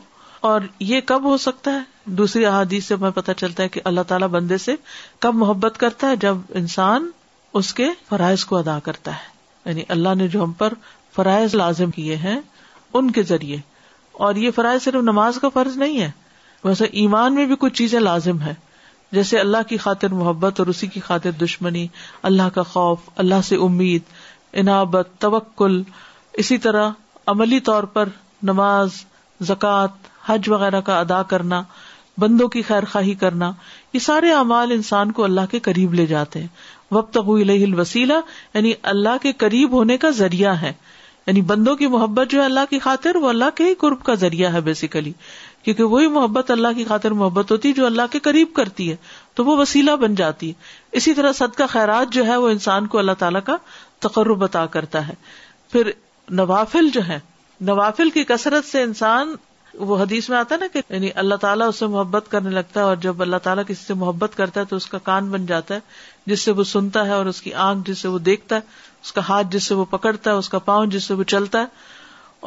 اور 0.50 0.62
یہ 0.90 1.02
کب 1.14 1.24
ہو 1.30 1.38
سکتا 1.46 1.72
ہے 1.74 2.12
دوسری 2.20 2.46
احادیث 2.52 2.86
سے 2.88 2.94
ہمیں 2.96 3.12
پتہ 3.22 3.32
چلتا 3.44 3.64
ہے 3.64 3.70
کہ 3.76 3.82
اللہ 3.92 4.02
تعالیٰ 4.08 4.28
بندے 4.36 4.58
سے 4.66 4.76
کب 5.26 5.36
محبت 5.46 5.78
کرتا 5.86 6.10
ہے 6.10 6.16
جب 6.26 6.44
انسان 6.64 7.10
اس 7.62 7.74
کے 7.80 7.88
فرائض 8.10 8.46
کو 8.52 8.58
ادا 8.58 8.78
کرتا 8.84 9.16
ہے 9.22 9.70
یعنی 9.70 9.84
اللہ 9.98 10.16
نے 10.18 10.28
جو 10.36 10.44
ہم 10.44 10.52
پر 10.64 10.74
فرائض 11.16 11.56
لازم 11.66 11.92
کیے 12.02 12.16
ہیں 12.28 12.40
ان 12.98 13.12
کے 13.18 13.24
ذریعے 13.32 13.58
اور 14.28 14.44
یہ 14.46 14.52
فرائض 14.60 14.84
صرف 14.84 15.04
نماز 15.16 15.40
کا 15.42 15.50
فرض 15.60 15.78
نہیں 15.78 16.00
ہے 16.02 16.12
ویسے 16.64 16.86
ایمان 17.06 17.36
میں 17.36 17.46
بھی 17.46 17.56
کچھ 17.60 17.74
چیزیں 17.84 18.00
لازم 18.10 18.42
ہے 18.42 18.54
جیسے 19.16 19.40
اللہ 19.40 19.68
کی 19.68 19.78
خاطر 19.84 20.14
محبت 20.14 20.60
اور 20.60 20.68
اسی 20.68 20.88
کی 20.94 21.00
خاطر 21.02 21.32
دشمنی 21.44 21.86
اللہ 22.30 22.50
کا 22.54 22.64
خوف 22.74 23.10
اللہ 23.24 23.42
سے 23.48 23.56
امید 23.66 24.12
انعبت 24.62 25.10
توکل 25.20 25.82
اسی 26.44 26.58
طرح 26.66 26.90
عملی 27.34 27.60
طور 27.70 27.84
پر 27.94 28.10
نماز 28.50 29.04
زکوٰۃ 29.48 30.06
حج 30.28 30.50
وغیرہ 30.50 30.82
کا 30.92 31.00
ادا 31.00 31.22
کرنا 31.34 31.62
بندوں 32.20 32.48
کی 32.54 32.62
خیر 32.68 32.84
خواہی 32.92 33.14
کرنا 33.24 33.52
یہ 33.94 34.00
سارے 34.04 34.32
اعمال 34.34 34.72
انسان 34.72 35.12
کو 35.18 35.24
اللہ 35.24 35.50
کے 35.52 35.60
قریب 35.68 35.94
لے 35.94 36.06
جاتے 36.06 36.40
ہیں 36.40 36.48
وب 36.94 37.10
تک 37.12 37.30
الوسیلہ 37.50 38.14
یعنی 38.54 38.72
اللہ 38.92 39.18
کے 39.22 39.32
قریب 39.44 39.72
ہونے 39.74 39.98
کا 40.04 40.10
ذریعہ 40.22 40.56
ہے 40.62 40.72
یعنی 41.28 41.42
بندوں 41.48 41.76
کی 41.76 41.88
محبت 41.96 42.30
جو 42.32 42.40
ہے 42.40 42.46
اللہ 42.46 42.66
کی 42.70 42.80
خاطر 42.80 43.16
وہ 43.22 43.30
اللہ 43.30 43.50
کے 43.56 43.64
ہی 43.68 43.74
قرب 43.80 44.04
کا 44.04 44.14
ذریعہ 44.22 44.52
ہے 44.54 44.62
بیسیکلی 44.68 45.12
کیونکہ 45.68 45.84
وہی 45.94 46.08
محبت 46.08 46.52
اللہ 46.52 46.74
کی 46.76 46.84
خاطر 46.90 47.12
محبت 47.22 47.52
ہوتی 47.52 47.70
ہے 47.70 47.74
جو 47.78 47.86
اللہ 47.86 48.12
کے 48.12 48.20
قریب 48.28 48.52
کرتی 48.56 48.90
ہے 48.90 48.96
تو 49.36 49.46
وہ 49.46 49.56
وسیلہ 49.58 49.92
بن 50.02 50.14
جاتی 50.16 50.48
ہے 50.50 50.98
اسی 51.00 51.14
طرح 51.14 51.32
صدقہ 51.40 51.64
خیرات 51.70 52.14
جو 52.14 52.26
ہے 52.26 52.38
وہ 52.44 52.50
انسان 52.50 52.88
کو 52.94 52.98
اللہ 53.00 53.18
تعالیٰ 53.24 53.42
کا 53.46 53.56
تقرر 54.06 54.34
بتا 54.44 54.66
کرتا 54.76 55.06
ہے 55.08 55.14
پھر 55.72 55.90
نوافل 56.42 56.88
جو 56.94 57.06
ہے 57.08 57.20
نوافل 57.72 58.10
کی 58.20 58.24
کثرت 58.32 58.66
سے 58.66 58.82
انسان 58.84 59.36
وہ 59.90 59.98
حدیث 60.02 60.30
میں 60.30 60.38
آتا 60.38 60.56
ہے 60.56 60.60
نا 60.60 60.68
کہ 60.74 60.82
یعنی 60.94 61.10
اللہ 61.24 61.36
تعالیٰ 61.42 61.68
اس 61.70 61.80
سے 61.80 61.86
محبت 61.96 62.32
کرنے 62.32 62.50
لگتا 62.52 62.80
ہے 62.80 62.86
اور 62.86 62.96
جب 63.08 63.22
اللہ 63.22 63.44
تعالیٰ 63.44 63.64
کسی 63.68 63.86
سے 63.88 63.94
محبت 64.06 64.38
کرتا 64.38 64.60
ہے 64.60 64.66
تو 64.70 64.76
اس 64.76 64.86
کا 64.92 64.98
کان 65.10 65.30
بن 65.32 65.46
جاتا 65.46 65.76
ہے 65.76 65.80
جس 66.32 66.42
سے 66.46 66.52
وہ 66.60 66.64
سنتا 66.76 67.06
ہے 67.08 67.12
اور 67.14 67.26
اس 67.34 67.42
کی 67.42 67.54
آنکھ 67.68 67.90
جس 67.92 68.02
سے 68.02 68.08
وہ 68.14 68.20
دیکھتا 68.32 68.56
ہے 68.56 68.86
اس 69.04 69.12
کا 69.14 69.22
ہاتھ 69.30 69.48
جس 69.52 69.68
سے 69.68 69.76
وہ 69.82 69.86
پکڑتا 69.98 70.32
ہے 70.32 70.36
اس 70.36 70.50
کا 70.50 70.60
پاؤں 70.72 70.86
جس 70.96 71.04
سے 71.08 71.14
وہ 71.14 71.24
چلتا 71.38 71.60
ہے 71.62 71.97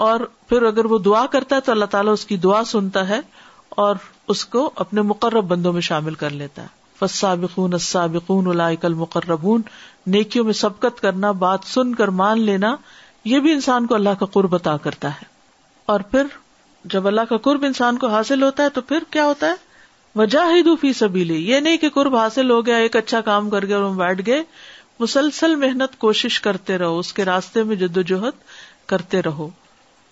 اور 0.06 0.20
پھر 0.48 0.62
اگر 0.66 0.84
وہ 0.90 0.98
دعا 1.04 1.24
کرتا 1.30 1.56
ہے 1.56 1.60
تو 1.66 1.72
اللہ 1.72 1.84
تعالیٰ 1.90 2.12
اس 2.12 2.24
کی 2.26 2.36
دعا 2.44 2.62
سنتا 2.66 3.08
ہے 3.08 3.20
اور 3.84 3.96
اس 4.34 4.44
کو 4.52 4.70
اپنے 4.84 5.02
مقرب 5.02 5.44
بندوں 5.48 5.72
میں 5.72 5.80
شامل 5.82 6.14
کر 6.22 6.30
لیتا 6.42 6.62
ہے 6.62 6.78
فسابقون 6.98 7.72
السابقون 7.72 8.46
الائک 8.50 8.84
المقربون 8.84 9.62
نیکیوں 10.16 10.44
میں 10.44 10.52
سبقت 10.52 11.00
کرنا 11.00 11.30
بات 11.44 11.60
سن 11.72 11.94
کر 11.94 12.08
مان 12.22 12.40
لینا 12.46 12.74
یہ 13.24 13.40
بھی 13.46 13.52
انسان 13.52 13.86
کو 13.86 13.94
اللہ 13.94 14.14
کا 14.20 14.26
قرب 14.34 14.54
عطا 14.54 14.76
کرتا 14.82 15.08
ہے 15.14 15.28
اور 15.92 16.00
پھر 16.10 16.26
جب 16.92 17.06
اللہ 17.06 17.20
کا 17.28 17.36
قرب 17.46 17.64
انسان 17.64 17.98
کو 17.98 18.08
حاصل 18.08 18.42
ہوتا 18.42 18.62
ہے 18.62 18.68
تو 18.74 18.80
پھر 18.90 19.04
کیا 19.10 19.24
ہوتا 19.26 19.46
ہے 19.46 19.68
وجاہد 20.18 20.68
فی 20.80 20.92
سبیلی 20.98 21.36
یہ 21.50 21.60
نہیں 21.60 21.76
کہ 21.78 21.88
قرب 21.94 22.16
حاصل 22.16 22.50
ہو 22.50 22.64
گیا 22.66 22.76
ایک 22.84 22.96
اچھا 22.96 23.20
کام 23.28 23.50
کر 23.50 23.66
گیا 23.66 23.76
اور 23.76 23.84
ہم 23.90 23.96
بیٹھ 23.96 24.20
گئے 24.26 24.42
مسلسل 25.00 25.54
محنت 25.56 25.98
کوشش 25.98 26.40
کرتے 26.40 26.78
رہو 26.78 26.98
اس 26.98 27.12
کے 27.12 27.24
راستے 27.24 27.62
میں 27.70 27.76
جدوجہد 27.84 28.44
کرتے 28.88 29.22
رہو 29.22 29.48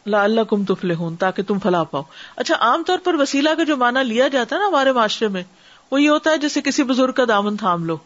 لا 0.09 0.23
اللہ 0.25 0.45
کم 0.51 0.65
تفلے 0.65 0.95
ہوں 0.99 1.17
تاکہ 1.21 1.43
تم 1.47 1.59
فلا 1.63 1.83
پاؤ 1.95 2.03
اچھا 2.43 2.55
عام 2.69 2.83
طور 2.87 2.99
پر 3.05 3.15
وسیلہ 3.21 3.51
کا 3.57 3.63
جو 3.71 3.77
مانا 3.83 4.03
لیا 4.13 4.29
جاتا 4.37 4.57
ہے 4.57 4.61
نا 4.61 4.67
ہمارے 4.67 4.93
معاشرے 4.99 5.29
میں 5.37 5.43
وہ 5.91 6.01
یہ 6.03 6.09
ہوتا 6.11 6.31
ہے 6.31 6.39
جیسے 6.47 6.61
کسی 6.65 6.83
بزرگ 6.93 7.13
کا 7.21 7.25
دامن 7.29 7.57
تھام 7.65 7.85
لو 7.91 7.97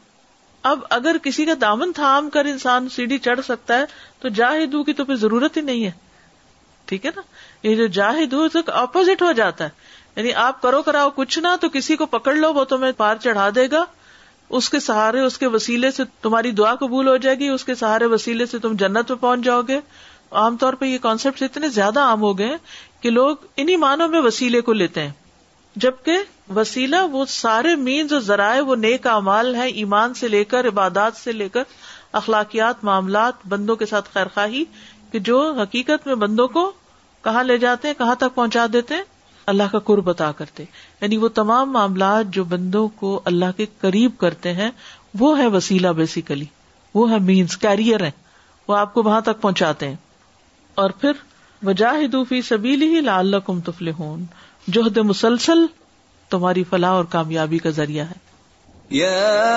اب 0.70 0.80
اگر 0.96 1.16
کسی 1.22 1.44
کا 1.44 1.53
دامن 1.61 1.92
تھام 1.92 2.28
کر 2.34 2.44
انسان 2.50 2.88
سیڑھی 2.96 3.18
چڑھ 3.28 3.40
سکتا 3.44 3.78
ہے 3.78 3.84
تو 4.22 4.28
جاہدو 4.40 4.82
کی 4.88 4.92
تو 4.98 5.05
پھر 5.05 5.16
ضرورت 5.22 5.57
ہی 5.57 5.62
نہیں 5.70 5.84
ہے 5.84 5.90
ٹھیک 6.90 7.07
ہے 7.07 7.11
نا 7.16 7.22
یہ 7.66 7.74
جو 7.76 7.86
جاہدو 7.98 8.46
تو 8.53 8.61
اپوزٹ 8.82 9.22
ہو 9.22 9.32
جاتا 9.40 9.64
ہے 9.64 9.90
یعنی 10.16 10.32
آپ 10.46 10.61
کرو 10.62 10.82
کراؤ 10.86 11.11
کچھ 11.16 11.38
نہ 11.38 11.55
تو 11.61 11.68
کسی 11.74 11.96
کو 11.96 12.07
پکڑ 12.14 12.34
لو 12.34 12.53
وہ 12.55 12.64
تمہیں 12.72 12.92
پار 12.96 13.16
چڑھا 13.22 13.48
دے 13.55 13.66
گا 13.72 13.84
اس 14.59 14.68
کے 14.70 14.78
سہارے 14.86 15.20
اس 15.26 15.38
کے 15.38 15.46
وسیلے 15.53 15.90
سے 15.98 16.03
تمہاری 16.22 16.50
دعا 16.62 16.74
قبول 16.80 17.09
ہو 17.09 17.16
جائے 17.26 17.38
گی 17.38 17.48
اس 17.48 17.64
کے 17.64 17.74
سہارے 17.82 18.07
وسیلے 18.14 18.46
سے 18.46 18.59
تم 18.64 18.72
جنت 18.80 19.11
میں 19.11 19.18
پہنچ 19.20 19.44
جاؤ 19.44 19.62
گے 19.68 19.78
عام 20.41 20.57
طور 20.57 20.72
پہ 20.78 20.85
یہ 20.87 20.99
کانسیپٹ 21.03 21.43
اتنے 21.43 21.68
زیادہ 21.68 22.01
عام 22.01 22.22
ہو 22.22 22.37
گئے 22.39 22.57
کہ 23.01 23.11
لوگ 23.11 23.37
انہیں 23.62 23.76
معنوں 23.85 24.07
میں 24.09 24.20
وسیلے 24.22 24.61
کو 24.68 24.72
لیتے 24.72 25.03
ہیں 25.03 25.11
جبکہ 25.85 26.18
وسیلہ 26.57 26.97
وہ 27.11 27.24
سارے 27.28 27.74
مینز 27.85 28.12
اور 28.12 28.20
ذرائع 28.20 28.61
وہ 28.66 28.76
نیک 28.76 29.07
اعمال 29.07 29.55
ہیں 29.55 29.66
ایمان 29.83 30.14
سے 30.14 30.28
لے 30.28 30.43
کر 30.53 30.68
عبادات 30.68 31.16
سے 31.16 31.33
لے 31.33 31.49
کر 31.53 31.62
اخلاقیات 32.20 32.85
معاملات 32.85 33.47
بندوں 33.49 33.76
کے 33.83 33.87
ساتھ 33.87 34.09
خیر 34.14 34.26
خواہی 34.35 34.64
کہ 35.12 35.18
جو 35.28 35.41
حقیقت 35.61 36.07
میں 36.07 36.14
بندوں 36.24 36.47
کو 36.57 36.70
کہاں 37.24 37.43
لے 37.45 37.57
جاتے 37.59 37.89
ہیں 37.89 37.95
کہاں 37.99 38.14
تک 38.18 38.35
پہنچا 38.35 38.66
دیتے 38.72 38.95
ہیں 38.95 39.03
اللہ 39.53 39.70
کا 39.72 39.78
قرب 39.89 40.05
بتا 40.05 40.30
کرتے 40.39 40.64
یعنی 41.01 41.16
وہ 41.22 41.28
تمام 41.41 41.72
معاملات 41.72 42.33
جو 42.35 42.45
بندوں 42.53 42.87
کو 42.97 43.20
اللہ 43.30 43.57
کے 43.57 43.66
قریب 43.80 44.12
کرتے 44.18 44.53
ہیں 44.61 44.70
وہ 45.18 45.37
ہے 45.39 45.47
وسیلہ 45.57 45.89
بیسیکلی 45.97 46.45
وہ 46.95 47.11
ہے 47.11 47.18
مینس 47.30 47.57
کیریئر 47.66 48.05
ہے 48.05 48.11
وہ 48.68 48.76
آپ 48.76 48.95
کو 48.95 49.03
وہاں 49.03 49.20
تک 49.28 49.41
پہنچاتے 49.43 49.89
ہیں 49.89 49.97
اور 50.81 50.91
پھر 51.01 51.18
وجاہدو 51.66 52.18
فی 52.29 52.39
سبیل 52.43 52.83
ہی 52.83 53.01
لال 53.07 53.35
سبیلی 53.47 53.93
لالفل 53.93 54.68
جوہد 54.75 54.99
مسلسل 55.09 55.62
تمہاری 56.31 56.62
فلاح 56.70 56.93
اور 57.01 57.05
کامیابی 57.16 57.59
کا 57.66 57.70
ذریعہ 57.81 58.05
ہے 58.11 58.16
يا 58.95 59.51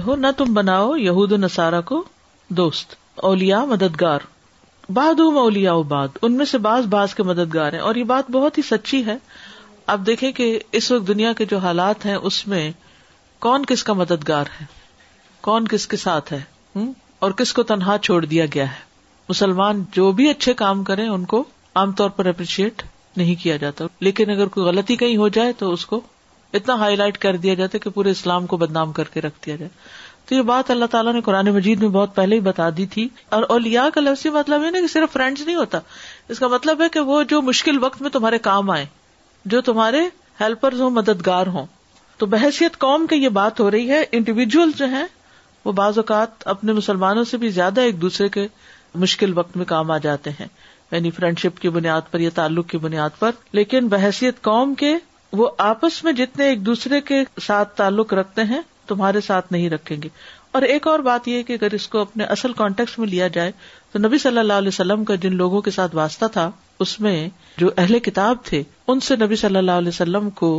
ہو 0.06 0.14
نہ 0.14 0.26
تم 0.36 0.54
بناؤ 0.54 0.94
یہود 0.96 1.32
کو 1.86 2.04
دوست 2.50 2.94
اولیا 3.16 3.64
مددگار 3.74 4.20
بہاد 4.94 5.20
مولیاو 5.34 5.82
باد 5.90 6.16
ان 6.22 6.36
میں 6.36 6.44
سے 6.52 6.58
بعض 6.58 6.86
باز 6.90 7.14
کے 7.14 7.22
مددگار 7.22 7.72
ہیں 7.72 7.80
اور 7.88 7.94
یہ 7.94 8.04
بات 8.04 8.30
بہت 8.36 8.56
ہی 8.58 8.62
سچی 8.70 9.04
ہے 9.06 9.16
آپ 9.94 9.98
دیکھیں 10.06 10.30
کہ 10.38 10.46
اس 10.78 10.90
وقت 10.92 11.06
دنیا 11.08 11.32
کے 11.38 11.44
جو 11.50 11.58
حالات 11.66 12.06
ہیں 12.06 12.14
اس 12.30 12.46
میں 12.48 12.62
کون 13.46 13.64
کس 13.68 13.84
کا 13.84 13.92
مددگار 14.00 14.46
ہے 14.60 14.64
کون 15.48 15.68
کس 15.68 15.86
کے 15.92 15.96
ساتھ 16.04 16.32
ہے 16.32 16.40
اور 17.26 17.30
کس 17.42 17.52
کو 17.52 17.62
تنہا 17.70 17.96
چھوڑ 18.08 18.24
دیا 18.24 18.46
گیا 18.54 18.64
ہے 18.70 18.88
مسلمان 19.28 19.84
جو 19.92 20.10
بھی 20.20 20.28
اچھے 20.30 20.54
کام 20.64 20.82
کریں 20.90 21.06
ان 21.08 21.24
کو 21.34 21.42
عام 21.82 21.92
طور 22.00 22.10
پر 22.16 22.26
اپریشیٹ 22.26 22.82
نہیں 23.16 23.42
کیا 23.42 23.56
جاتا 23.64 23.84
لیکن 24.08 24.30
اگر 24.30 24.46
کوئی 24.56 24.66
غلطی 24.66 24.96
کہیں 25.04 25.16
ہو 25.16 25.28
جائے 25.38 25.52
تو 25.58 25.72
اس 25.72 25.86
کو 25.92 26.00
اتنا 26.58 26.74
ہائی 26.78 26.96
لائٹ 26.96 27.18
کر 27.26 27.36
دیا 27.46 27.54
جاتا 27.62 27.78
ہے 27.78 27.80
کہ 27.84 27.90
پورے 27.98 28.10
اسلام 28.16 28.46
کو 28.52 28.56
بدنام 28.64 28.92
کر 28.92 29.08
کے 29.14 29.20
رکھ 29.20 29.44
دیا 29.46 29.56
جائے 29.56 29.70
تو 30.30 30.34
یہ 30.36 30.42
بات 30.48 30.70
اللہ 30.70 30.84
تعالیٰ 30.90 31.12
نے 31.12 31.20
قرآن 31.24 31.46
مجید 31.54 31.80
میں 31.82 31.88
بہت 31.94 32.14
پہلے 32.14 32.36
ہی 32.36 32.40
بتا 32.40 32.68
دی 32.76 32.84
تھی 32.90 33.06
اور 33.36 33.42
اولیا 33.52 33.88
کا 33.94 34.00
لفظ 34.00 34.26
مطلب 34.32 34.62
یہ 34.64 34.70
نا 34.70 34.80
کہ 34.80 34.86
صرف 34.92 35.12
فرینڈس 35.12 35.42
نہیں 35.46 35.56
ہوتا 35.56 35.78
اس 36.34 36.38
کا 36.38 36.48
مطلب 36.48 36.82
ہے 36.82 36.88
کہ 36.92 37.00
وہ 37.08 37.22
جو 37.32 37.40
مشکل 37.42 37.82
وقت 37.84 38.02
میں 38.02 38.10
تمہارے 38.16 38.38
کام 38.44 38.70
آئے 38.70 38.84
جو 39.54 39.60
تمہارے 39.70 40.00
ہیلپر 40.40 40.74
ہوں 40.80 40.90
مددگار 41.00 41.46
ہوں 41.56 41.66
تو 42.18 42.26
بحثیت 42.34 42.78
قوم 42.86 43.06
کی 43.10 43.16
یہ 43.16 43.28
بات 43.40 43.60
ہو 43.60 43.70
رہی 43.70 43.88
ہے 43.90 44.02
انڈیویجل 44.18 44.70
جو 44.76 44.86
ہیں 44.94 45.04
وہ 45.64 45.72
بعض 45.80 45.98
اوقات 45.98 46.46
اپنے 46.54 46.72
مسلمانوں 46.72 47.24
سے 47.30 47.36
بھی 47.36 47.48
زیادہ 47.58 47.80
ایک 47.88 48.00
دوسرے 48.02 48.28
کے 48.36 48.46
مشکل 49.06 49.32
وقت 49.38 49.56
میں 49.56 49.64
کام 49.74 49.90
آ 49.90 49.98
جاتے 50.08 50.30
ہیں 50.40 50.46
یعنی 50.92 51.10
فرینڈ 51.18 51.38
شپ 51.38 51.60
کی 51.62 51.68
بنیاد 51.80 52.10
پر 52.10 52.20
یا 52.20 52.30
تعلق 52.34 52.68
کی 52.70 52.78
بنیاد 52.86 53.18
پر 53.18 53.30
لیکن 53.58 53.88
بحثیت 53.88 54.40
قوم 54.42 54.74
کے 54.84 54.96
وہ 55.40 55.50
آپس 55.72 56.02
میں 56.04 56.12
جتنے 56.22 56.48
ایک 56.48 56.64
دوسرے 56.66 57.00
کے 57.10 57.22
ساتھ 57.48 57.76
تعلق 57.78 58.14
رکھتے 58.14 58.44
ہیں 58.54 58.60
تمہارے 58.90 59.20
ساتھ 59.26 59.52
نہیں 59.54 59.70
رکھیں 59.70 59.96
گے 60.02 60.08
اور 60.58 60.62
ایک 60.74 60.86
اور 60.92 60.98
بات 61.08 61.26
یہ 61.28 61.42
کہ 61.48 61.52
اگر 61.58 61.74
اس 61.76 61.86
کو 61.90 61.98
اپنے 62.06 62.24
اصل 62.36 62.52
کانٹیکس 62.60 62.98
میں 63.00 63.06
لیا 63.08 63.26
جائے 63.36 63.50
تو 63.92 63.98
نبی 64.06 64.18
صلی 64.22 64.38
اللہ 64.42 64.60
علیہ 64.62 64.74
وسلم 64.74 65.04
کا 65.10 65.14
جن 65.24 65.36
لوگوں 65.42 65.60
کے 65.66 65.70
ساتھ 65.76 65.94
واسطہ 65.98 66.26
تھا 66.36 66.50
اس 66.84 66.98
میں 67.06 67.16
جو 67.62 67.70
اہل 67.82 67.98
کتاب 68.08 68.42
تھے 68.48 68.62
ان 68.90 69.00
سے 69.10 69.16
نبی 69.24 69.36
صلی 69.44 69.56
اللہ 69.60 69.78
علیہ 69.82 69.94
وسلم 69.94 70.30
کو 70.42 70.50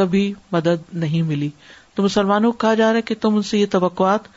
کبھی 0.00 0.24
مدد 0.52 0.90
نہیں 1.04 1.22
ملی 1.30 1.48
تو 1.94 2.02
مسلمانوں 2.02 2.52
کو 2.52 2.58
کہا 2.66 2.74
جا 2.80 2.88
رہا 2.90 2.96
ہے 2.96 3.02
کہ 3.10 3.14
تم 3.26 3.36
ان 3.36 3.42
سے 3.52 3.58
یہ 3.58 3.66
توقعات 3.76 4.28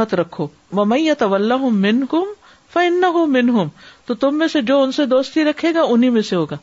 مت 0.00 0.14
رکھو 0.22 0.46
ممیا 0.78 1.14
طول 1.20 1.48
تو 1.58 1.68
من 1.86 2.04
کم 2.14 2.32
فن 2.72 3.04
ہوں 3.14 3.26
من 3.36 3.48
ہوں 3.58 3.68
تو 4.06 4.14
تم 4.24 4.38
میں 4.42 4.48
سے 4.56 4.62
جو 4.72 4.82
ان 4.82 4.92
سے 5.00 5.06
دوستی 5.14 5.44
رکھے 5.50 5.74
گا 5.74 5.82
انہیں 5.94 6.10
میں 6.16 6.22
سے 6.32 6.36
ہوگا 6.36 6.56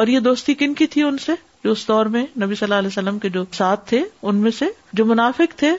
اور 0.00 0.06
یہ 0.16 0.20
دوستی 0.32 0.54
کن 0.62 0.74
کی 0.82 0.86
تھی 0.96 1.02
ان 1.12 1.18
سے 1.26 1.32
جو 1.64 1.72
اس 1.72 1.86
دور 1.88 2.06
میں 2.16 2.24
نبی 2.42 2.54
صلی 2.54 2.64
اللہ 2.66 2.74
علیہ 2.78 2.88
وسلم 2.92 3.18
کے 3.18 3.28
جو 3.28 3.44
ساتھ 3.52 3.84
تھے 3.88 4.02
ان 4.22 4.36
میں 4.44 4.50
سے 4.58 4.64
جو 5.00 5.04
منافق 5.06 5.58
تھے 5.58 5.72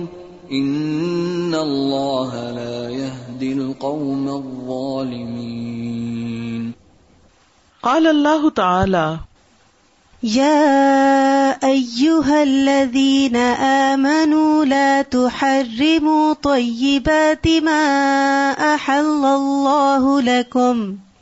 إن 0.51 1.53
الله 1.55 2.31
لا 2.51 2.77
يهدي 2.89 3.51
القوم 3.53 4.25
الظالمين 4.27 6.73
قال 7.83 8.03
الله 8.07 8.41
تعالى 8.49 9.17
يا 10.23 11.49
أيها 11.63 12.43
الذين 12.43 13.35
آمنوا 13.95 14.65
لا 14.67 14.91
تحرموا 15.01 16.33
طيبات 16.43 17.45
ما 17.63 17.69
احل 18.75 19.23
الله 19.25 20.21
لكم 20.21 20.77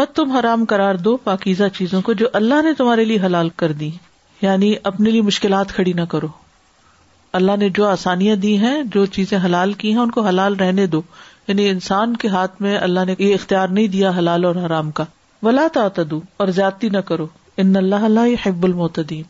مت 0.00 0.14
تم 0.16 0.30
حرام 0.32 0.64
کرار 0.64 0.94
دو 1.06 1.16
پاکیزہ 1.24 1.64
چیزوں 1.76 2.00
کو 2.02 2.12
جو 2.20 2.26
اللہ 2.38 2.62
نے 2.64 2.72
تمہارے 2.74 3.04
لیے 3.04 3.18
حلال 3.24 3.48
کر 3.62 3.72
دی 3.80 3.90
یعنی 4.42 4.72
اپنے 4.90 5.10
لیے 5.10 5.22
مشکلات 5.22 5.72
کھڑی 5.74 5.92
نہ 5.98 6.04
کرو 6.14 6.28
اللہ 7.38 7.56
نے 7.60 7.68
جو 7.76 7.86
آسانیاں 7.86 8.36
دی 8.44 8.56
ہیں 8.58 8.82
جو 8.94 9.04
چیزیں 9.16 9.38
حلال 9.44 9.72
کی 9.82 9.92
ہیں 9.92 9.98
ان 10.00 10.10
کو 10.10 10.20
حلال 10.26 10.54
رہنے 10.60 10.86
دو 10.94 11.00
یعنی 11.48 11.68
انسان 11.68 12.16
کے 12.24 12.28
ہاتھ 12.36 12.60
میں 12.62 12.76
اللہ 12.78 13.04
نے 13.06 13.14
یہ 13.18 13.34
اختیار 13.34 13.68
نہیں 13.78 13.88
دیا 13.96 14.10
حلال 14.18 14.44
اور 14.44 14.56
حرام 14.66 14.90
کا 15.00 15.04
ولا 15.42 15.66
تعتدو 15.74 16.20
اور 16.42 16.48
زیادتی 16.60 16.88
نہ 16.92 16.98
کرو 17.12 17.26
ان 17.62 17.76
اللہ 17.76 18.04
اللہ 18.10 18.26
یہ 18.28 18.46
حب 18.46 18.64
المعتدین 18.64 19.22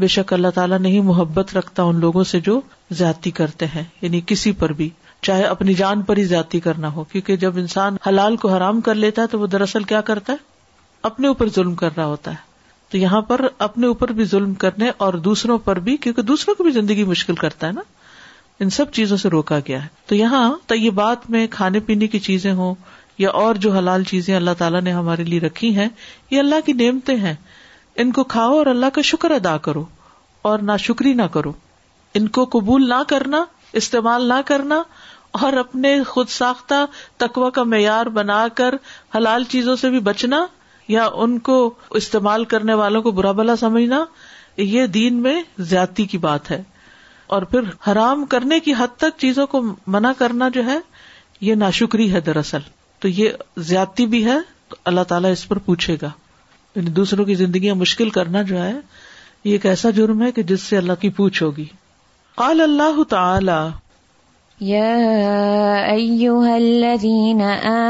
بے 0.00 0.06
شک 0.16 0.32
اللہ 0.32 0.48
تعالیٰ 0.54 0.78
نہیں 0.80 1.00
محبت 1.12 1.56
رکھتا 1.56 1.82
ان 1.90 1.98
لوگوں 2.00 2.24
سے 2.34 2.40
جو 2.50 2.60
زیادتی 3.00 3.30
کرتے 3.40 3.66
ہیں 3.74 3.84
یعنی 4.02 4.20
کسی 4.26 4.52
پر 4.62 4.72
بھی 4.80 4.88
چاہے 5.22 5.44
اپنی 5.44 5.74
جان 5.74 6.02
پر 6.08 6.16
ہی 6.16 6.24
زیادتی 6.24 6.58
کرنا 6.60 6.92
ہو 6.94 7.04
کیونکہ 7.12 7.36
جب 7.44 7.56
انسان 7.58 7.96
حلال 8.06 8.36
کو 8.42 8.48
حرام 8.54 8.80
کر 8.88 8.94
لیتا 8.94 9.22
ہے 9.22 9.26
تو 9.30 9.38
وہ 9.40 9.46
دراصل 9.54 9.84
کیا 9.92 10.00
کرتا 10.10 10.32
ہے 10.32 10.54
اپنے 11.10 11.28
اوپر 11.28 11.48
ظلم 11.54 11.74
کر 11.74 11.90
رہا 11.96 12.04
ہوتا 12.06 12.30
ہے 12.30 12.44
تو 12.90 12.98
یہاں 12.98 13.20
پر 13.30 13.40
اپنے 13.66 13.86
اوپر 13.86 14.12
بھی 14.18 14.24
ظلم 14.30 14.52
کرنے 14.64 14.90
اور 15.06 15.14
دوسروں 15.28 15.58
پر 15.64 15.78
بھی 15.86 15.96
کیونکہ 16.04 16.22
دوسروں 16.22 16.54
کو 16.54 16.64
بھی 16.64 16.70
زندگی 16.72 17.04
مشکل 17.04 17.34
کرتا 17.34 17.66
ہے 17.66 17.72
نا 17.72 17.80
ان 18.64 18.70
سب 18.70 18.90
چیزوں 18.98 19.16
سے 19.16 19.28
روکا 19.30 19.58
گیا 19.68 19.82
ہے 19.82 19.88
تو 20.08 20.14
یہاں 20.14 20.50
طیبات 20.66 21.28
میں 21.30 21.46
کھانے 21.50 21.80
پینے 21.86 22.06
کی 22.08 22.18
چیزیں 22.28 22.52
ہوں 22.54 22.74
یا 23.18 23.30
اور 23.40 23.54
جو 23.64 23.72
حلال 23.76 24.04
چیزیں 24.04 24.34
اللہ 24.36 24.50
تعالیٰ 24.58 24.80
نے 24.82 24.92
ہمارے 24.92 25.24
لیے 25.24 25.40
رکھی 25.40 25.74
ہیں 25.76 25.88
یہ 26.30 26.38
اللہ 26.38 26.60
کی 26.66 26.72
نعمتیں 26.84 27.16
ہیں 27.16 27.34
ان 28.04 28.12
کو 28.12 28.24
کھاؤ 28.36 28.56
اور 28.56 28.66
اللہ 28.74 28.90
کا 28.94 29.02
شکر 29.10 29.30
ادا 29.34 29.56
کرو 29.66 29.84
اور 30.50 30.58
نہ 30.62 30.72
شکری 30.80 31.12
نہ 31.14 31.22
کرو 31.32 31.52
ان 32.14 32.28
کو 32.38 32.44
قبول 32.52 32.88
نہ 32.88 33.02
کرنا 33.08 33.44
استعمال 33.80 34.24
نہ 34.28 34.40
کرنا 34.46 34.82
اور 35.44 35.52
اپنے 35.60 35.92
خود 36.08 36.28
ساختہ 36.30 36.74
تقوا 37.22 37.48
کا 37.58 37.62
معیار 37.72 38.06
بنا 38.18 38.46
کر 38.60 38.74
حلال 39.16 39.44
چیزوں 39.54 39.74
سے 39.76 39.90
بھی 39.90 40.00
بچنا 40.08 40.44
یا 40.88 41.08
ان 41.24 41.38
کو 41.48 41.56
استعمال 42.00 42.44
کرنے 42.52 42.74
والوں 42.82 43.02
کو 43.02 43.10
برا 43.18 43.32
بلا 43.40 43.56
سمجھنا 43.64 44.04
یہ 44.62 44.86
دین 44.98 45.14
میں 45.22 45.40
زیادتی 45.72 46.04
کی 46.12 46.18
بات 46.24 46.50
ہے 46.50 46.62
اور 47.36 47.42
پھر 47.52 47.64
حرام 47.86 48.24
کرنے 48.34 48.60
کی 48.66 48.72
حد 48.78 48.96
تک 48.98 49.18
چیزوں 49.20 49.46
کو 49.54 49.60
منع 49.96 50.12
کرنا 50.18 50.48
جو 50.54 50.64
ہے 50.66 50.78
یہ 51.48 51.54
ناشکری 51.64 52.12
ہے 52.12 52.20
دراصل 52.28 52.60
تو 53.00 53.08
یہ 53.22 53.30
زیادتی 53.70 54.06
بھی 54.12 54.24
ہے 54.26 54.38
تو 54.68 54.76
اللہ 54.90 55.04
تعالیٰ 55.08 55.30
اس 55.32 55.46
پر 55.48 55.58
پوچھے 55.70 55.96
گا 56.02 56.10
یعنی 56.76 56.90
دوسروں 57.00 57.24
کی 57.24 57.34
زندگیاں 57.44 57.74
مشکل 57.84 58.10
کرنا 58.20 58.42
جو 58.52 58.62
ہے 58.62 58.72
یہ 59.44 59.52
ایک 59.52 59.66
ایسا 59.74 59.90
جرم 59.98 60.22
ہے 60.22 60.30
کہ 60.38 60.42
جس 60.52 60.62
سے 60.62 60.76
اللہ 60.78 61.00
کی 61.00 61.08
پوچھ 61.18 61.42
ہوگی 61.42 61.64
قال 62.36 62.60
اللہ 62.60 63.02
تعالی 63.08 63.60
يا 64.60 65.92
أيها 65.92 66.56
الذين 66.56 67.40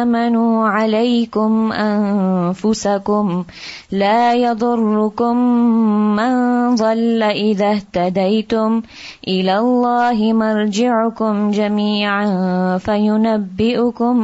آمنوا 0.02 0.68
عليكم 0.68 1.72
أنفسكم 1.72 3.44
لا 3.92 4.34
يضركم 4.34 5.36
من 6.16 6.74
ضل 6.74 7.22
إذا 7.22 7.70
اهتديتم 7.72 8.82
إلى 9.28 9.58
الله 9.58 10.32
مرجعكم 10.32 11.50
جميعا 11.50 12.26
فينبئكم 12.82 14.16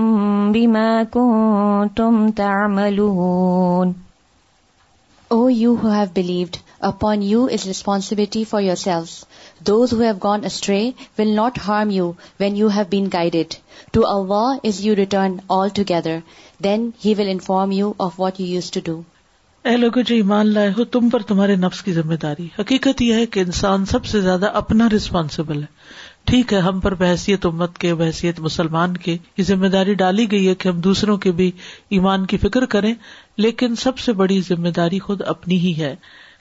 بما 0.52 1.02
كنتم 1.04 2.30
تعملون 2.30 3.94
O 5.34 5.48
you 5.48 5.76
who 5.76 5.88
have 5.88 6.12
believed 6.12 6.58
upon 6.88 7.22
you 7.22 7.44
is 7.54 7.64
responsibility 7.66 8.42
for 8.50 8.60
your 8.62 9.10
those 9.66 9.92
who 9.92 10.00
have 10.00 10.12
gone 10.22 10.44
astray 10.44 10.78
will 11.18 11.34
not 11.34 11.58
harm 11.66 11.90
you 11.96 12.10
when 12.40 12.56
you 12.56 12.58
you 12.58 12.62
you 12.62 12.64
you 12.66 12.68
have 12.76 12.86
been 12.90 13.08
to 13.92 14.00
to 14.00 14.04
is 14.68 14.80
return 14.98 15.36
all 15.58 15.68
together 15.74 16.16
then 16.64 16.90
he 17.04 17.14
will 17.18 17.28
inform 17.30 17.72
of 18.06 18.18
what 18.20 18.40
use 18.40 18.70
do 18.84 19.00
اے 19.70 19.76
لوگ 19.76 19.98
جو 20.06 20.14
ایمان 20.14 20.46
لائے 20.54 20.70
ہو 20.78 20.84
تم 20.96 21.08
پر 21.10 21.22
تمہارے 21.26 21.56
نفس 21.64 21.82
کی 21.82 21.92
ذمہ 21.92 22.14
داری 22.22 22.46
حقیقت 22.58 23.02
یہ 23.02 23.14
ہے 23.14 23.26
کہ 23.34 23.40
انسان 23.40 23.84
سب 23.92 24.06
سے 24.12 24.20
زیادہ 24.20 24.50
اپنا 24.62 24.88
ریسپانسبل 24.92 25.60
ہے 25.62 26.00
ٹھیک 26.30 26.52
ہے 26.54 26.58
ہم 26.60 26.80
پر 26.80 26.94
بحثیت 26.94 27.46
امت 27.46 27.78
کے 27.84 27.94
بحثیت 28.02 28.40
مسلمان 28.40 28.96
کے 29.04 29.16
یہ 29.36 29.42
ذمہ 29.44 29.66
داری 29.76 29.94
ڈالی 30.02 30.30
گئی 30.32 30.48
ہے 30.48 30.54
کہ 30.54 30.68
ہم 30.68 30.80
دوسروں 30.80 31.16
کے 31.26 31.30
بھی 31.42 31.50
ایمان 31.98 32.26
کی 32.32 32.36
فکر 32.46 32.66
کریں 32.74 32.92
لیکن 33.46 33.76
سب 33.86 33.98
سے 34.08 34.12
بڑی 34.22 34.40
ذمہ 34.48 34.68
داری 34.76 34.98
خود 35.08 35.22
اپنی 35.36 35.58
ہی 35.66 35.74
ہے 35.80 35.94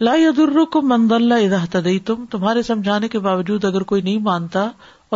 لاہد 0.05 0.39
کو 0.71 0.81
مند 0.91 1.11
اللہ 1.15 1.43
ادا 1.47 1.57
تدئی 1.71 1.97
تم 2.05 2.23
تمہارے 2.29 2.61
سمجھانے 2.69 3.07
کے 3.15 3.19
باوجود 3.25 3.65
اگر 3.65 3.83
کوئی 3.91 4.01
نہیں 4.01 4.19
مانتا 4.27 4.63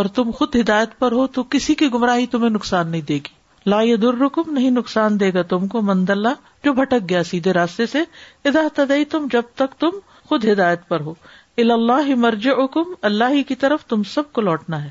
اور 0.01 0.05
تم 0.17 0.31
خود 0.39 0.55
ہدایت 0.55 0.89
پر 0.99 1.11
ہو 1.19 1.25
تو 1.37 1.43
کسی 1.53 1.75
کی 1.75 1.87
گمراہی 1.93 2.25
تمہیں 2.33 2.49
نقصان 2.49 2.89
نہیں 2.89 3.01
دے 3.07 3.15
گی 3.25 3.69
لاہد 3.69 4.03
رکم 4.21 4.51
نہیں 4.53 4.71
نقصان 4.71 5.19
دے 5.19 5.31
گا 5.33 5.41
تم 5.53 5.67
کو 5.67 5.81
مند 5.87 6.09
اللہ 6.15 6.43
جو 6.65 6.73
بھٹک 6.81 7.09
گیا 7.09 7.23
سیدھے 7.29 7.53
راستے 7.53 7.85
سے 7.95 7.99
ادا 8.51 8.65
تدئی 8.75 9.05
تم 9.15 9.25
جب 9.31 9.49
تک 9.61 9.79
تم 9.79 9.97
خود 10.29 10.45
ہدایت 10.51 10.87
پر 10.87 11.01
ہو 11.09 11.13
اللہ 11.63 12.13
مرج 12.25 12.47
حکم 12.63 12.93
اللہ 13.09 13.41
کی 13.47 13.55
طرف 13.65 13.85
تم 13.87 14.03
سب 14.13 14.31
کو 14.33 14.41
لوٹنا 14.41 14.83
ہے 14.83 14.89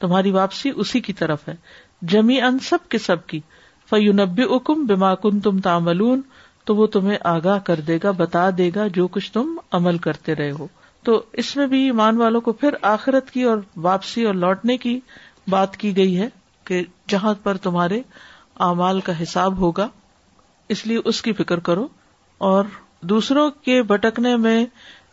تمہاری 0.00 0.30
واپسی 0.36 0.70
اسی 0.84 1.00
کی 1.08 1.12
طرف 1.22 1.48
ہے 1.48 1.54
جمی 2.12 2.40
ان 2.48 2.58
سب 2.68 2.88
کے 2.94 2.98
سب 3.06 3.26
کی 3.26 3.40
فیون 3.90 4.20
حکم 4.54 4.86
کن 5.22 5.40
تم 5.48 5.60
تاملون 5.70 6.20
تو 6.66 6.74
وہ 6.76 6.86
تمہیں 6.94 7.16
آگاہ 7.34 7.58
کر 7.64 7.80
دے 7.88 7.98
گا 8.02 8.10
بتا 8.20 8.48
دے 8.58 8.70
گا 8.74 8.86
جو 8.94 9.06
کچھ 9.16 9.30
تم 9.32 9.54
عمل 9.78 9.98
کرتے 10.06 10.34
رہے 10.34 10.50
ہو 10.58 10.66
تو 11.08 11.20
اس 11.42 11.54
میں 11.56 11.66
بھی 11.72 11.82
ایمان 11.86 12.16
والوں 12.20 12.40
کو 12.46 12.52
پھر 12.62 12.74
آخرت 12.92 13.30
کی 13.30 13.42
اور 13.50 13.58
واپسی 13.82 14.24
اور 14.26 14.34
لوٹنے 14.44 14.76
کی 14.86 14.98
بات 15.50 15.76
کی 15.82 15.96
گئی 15.96 16.18
ہے 16.20 16.26
کہ 16.70 16.82
جہاں 17.08 17.34
پر 17.42 17.56
تمہارے 17.66 18.00
اعمال 18.68 19.00
کا 19.08 19.12
حساب 19.22 19.58
ہوگا 19.58 19.88
اس 20.74 20.86
لیے 20.86 20.98
اس 21.10 21.20
کی 21.22 21.32
فکر 21.40 21.60
کرو 21.68 21.86
اور 22.48 22.64
دوسروں 23.12 23.48
کے 23.64 23.80
بٹکنے 23.90 24.36
میں 24.46 24.64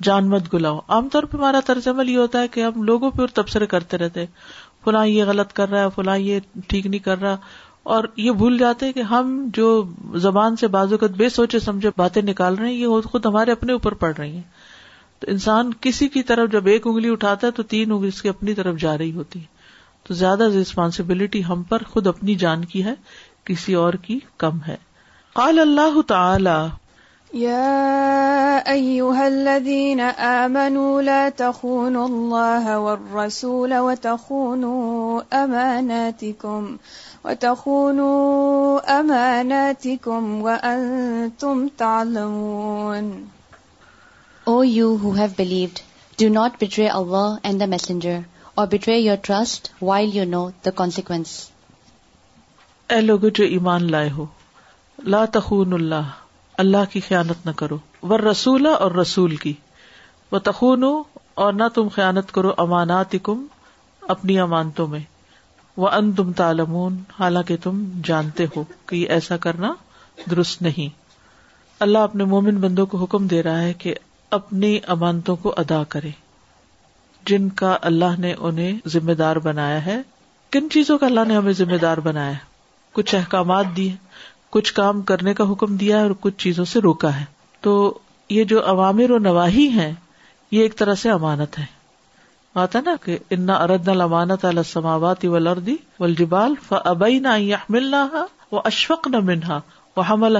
جان 0.04 0.30
مت 0.30 0.52
گلاؤ 0.54 0.80
عام 0.96 1.10
طور 1.12 1.24
پہ 1.32 1.38
ہمارا 1.38 1.60
طرز 1.66 1.88
عمل 1.88 2.10
یہ 2.10 2.18
ہوتا 2.18 2.42
ہے 2.42 2.48
کہ 2.54 2.64
ہم 2.64 2.82
لوگوں 2.84 3.12
پہ 3.18 3.26
تبصرے 3.34 3.66
کرتے 3.74 3.98
رہتے 3.98 4.26
فلاں 4.86 5.06
یہ 5.08 5.24
غلط 5.28 5.54
کر 5.60 5.70
رہا 5.70 5.84
ہے 5.84 5.90
فلاں 5.96 6.18
یہ 6.18 6.40
ٹھیک 6.68 6.86
نہیں 6.86 7.04
کر 7.06 7.22
رہا 7.22 7.36
اور 7.92 8.04
یہ 8.16 8.32
بھول 8.40 8.58
جاتے 8.58 8.92
کہ 8.94 9.02
ہم 9.14 9.32
جو 9.54 9.66
زبان 10.26 10.56
سے 10.60 10.68
بازوگت 10.76 11.16
بے 11.18 11.30
سوچے 11.30 11.60
سمجھے 11.60 11.90
باتیں 11.98 12.22
نکال 12.22 12.56
رہے 12.58 12.68
ہیں 12.68 12.74
یہ 12.74 13.02
خود 13.12 13.26
ہمارے 13.26 13.52
اپنے 13.52 13.74
اوپر 13.74 13.94
پڑ 14.04 14.12
رہی 14.18 14.32
ہیں 14.36 14.42
تو 15.20 15.28
انسان 15.32 15.72
کسی 15.82 16.08
کی 16.14 16.22
طرف 16.30 16.52
جب 16.52 16.68
ایک 16.76 16.88
انگلی 16.88 17.10
اٹھاتا 17.12 17.48
ہے 17.48 17.52
تو 17.58 17.64
تین 17.74 17.92
انگلی 17.92 18.08
اس 18.14 18.22
کی 18.22 18.30
اپنی 18.30 18.54
طرف 18.62 18.76
جا 18.82 18.98
رہی 18.98 19.12
ہوتی 19.16 19.40
ہے 19.40 19.52
تو 20.08 20.14
زیادہ 20.22 20.48
ریسپانسبلٹی 20.54 21.44
ہم 21.50 21.64
پر 21.70 21.84
خود 21.90 22.08
اپنی 22.08 22.36
جان 22.46 22.64
کی 22.74 22.84
ہے 22.86 22.94
کسی 23.52 23.74
اور 23.82 23.94
کی 24.06 24.20
کم 24.44 24.58
ہے 24.68 24.76
قال 25.34 25.60
اللہ 25.60 26.02
تعالی 26.08 26.56
اللہ 31.98 32.76
والرسول 32.78 33.74
وتخونوا 33.84 35.46
خون 36.18 36.78
وتخونوا 37.24 39.00
أماناتكم 39.00 40.42
وأنتم 40.46 41.68
تعلمون 41.78 43.14
O 44.46 44.62
you 44.62 44.98
who 44.98 45.14
have 45.14 45.38
believed, 45.38 45.82
do 46.18 46.30
not 46.30 46.60
betray 46.60 46.88
Allah 46.90 47.40
and 47.50 47.62
the 47.62 47.68
Messenger 47.74 48.16
or 48.58 48.66
betray 48.74 49.00
your 49.00 49.16
trust 49.28 49.70
while 49.80 50.10
you 50.18 50.26
know 50.32 50.44
the 50.66 50.74
consequence. 50.82 51.32
اے 52.92 53.00
لوگو 53.02 53.30
جو 53.40 53.44
ایمان 53.58 53.90
لائے 53.92 54.10
ہو 54.18 54.26
لا 55.16 55.24
تخون 55.38 55.74
اللہ 55.74 56.12
اللہ 56.66 56.92
کی 56.92 57.00
خیانت 57.08 57.46
نہ 57.46 57.52
کرو 57.64 57.78
ور 58.10 58.20
رسول 58.30 58.68
اور 58.78 58.92
رسول 59.02 59.36
کی 59.46 59.54
وہ 60.32 60.40
تخون 60.50 60.84
اور 61.46 61.54
نہ 61.64 61.68
تم 61.74 61.88
خیانت 61.96 62.32
کرو 62.32 62.52
امانات 62.68 63.16
کم 63.24 63.46
اپنی 64.16 64.40
امانتوں 64.40 64.88
میں 64.88 65.00
وہ 65.82 65.90
ان 65.94 66.12
تم 66.18 66.32
تالمون 66.40 66.96
حالانکہ 67.20 67.56
تم 67.64 67.84
جانتے 68.08 68.46
ہو 68.56 68.64
کہ 68.88 68.96
یہ 68.96 69.06
ایسا 69.16 69.38
کرنا 69.46 69.74
درست 70.32 70.62
نہیں 70.62 71.02
اللہ 71.86 72.08
اپنے 72.10 72.24
مومن 72.34 72.58
بندوں 72.66 72.86
کو 72.92 72.98
حکم 73.04 73.28
دے 73.28 73.42
رہا 73.44 73.62
ہے 73.62 73.74
کہ 73.78 73.94
اپنی 74.38 74.78
امانتوں 74.96 75.36
کو 75.42 75.54
ادا 75.58 75.84
کرے 75.90 76.10
جن 77.28 77.48
کا 77.62 77.76
اللہ 77.90 78.20
نے 78.20 78.34
انہیں 78.40 78.78
ذمہ 78.94 79.12
دار 79.24 79.36
بنایا 79.44 79.86
ہے 79.86 79.98
کن 80.52 80.70
چیزوں 80.70 80.98
کا 80.98 81.06
اللہ 81.06 81.26
نے 81.28 81.36
ہمیں 81.36 81.52
ذمہ 81.60 81.78
دار 81.82 81.98
بنایا 82.08 82.32
ہے 82.32 82.52
کچھ 82.94 83.14
احکامات 83.16 83.66
دیے 83.76 83.92
کچھ 84.56 84.74
کام 84.80 85.02
کرنے 85.12 85.34
کا 85.34 85.52
حکم 85.52 85.76
دیا 85.78 85.98
ہے 85.98 86.02
اور 86.04 86.12
کچھ 86.22 86.36
چیزوں 86.44 86.66
سے 86.74 86.80
روکا 86.82 87.20
ہے 87.20 87.24
تو 87.68 87.74
یہ 88.30 88.44
جو 88.52 88.66
عوامر 88.70 89.12
و 89.12 89.18
نواحی 89.20 89.68
ہیں 89.78 89.92
یہ 90.52 90.62
ایک 90.62 90.76
طرح 90.78 90.96
سے 91.02 91.10
امانت 91.10 91.58
ہے 91.60 91.66
آتا 92.62 92.80
نا 92.86 92.94
کہ 93.04 93.18
انا 93.36 93.54
اردنا 93.64 93.94
لمانت 93.94 94.44
علی 94.46 94.58
السماوات 94.58 95.24
ول 95.36 95.48
والجبال 96.00 96.54
ابئی 96.80 97.18
نہ 97.20 97.98
اشفق 98.64 99.08
نہ 99.14 99.20
منہا 99.30 99.60
و 99.96 100.02
حمل 100.10 100.38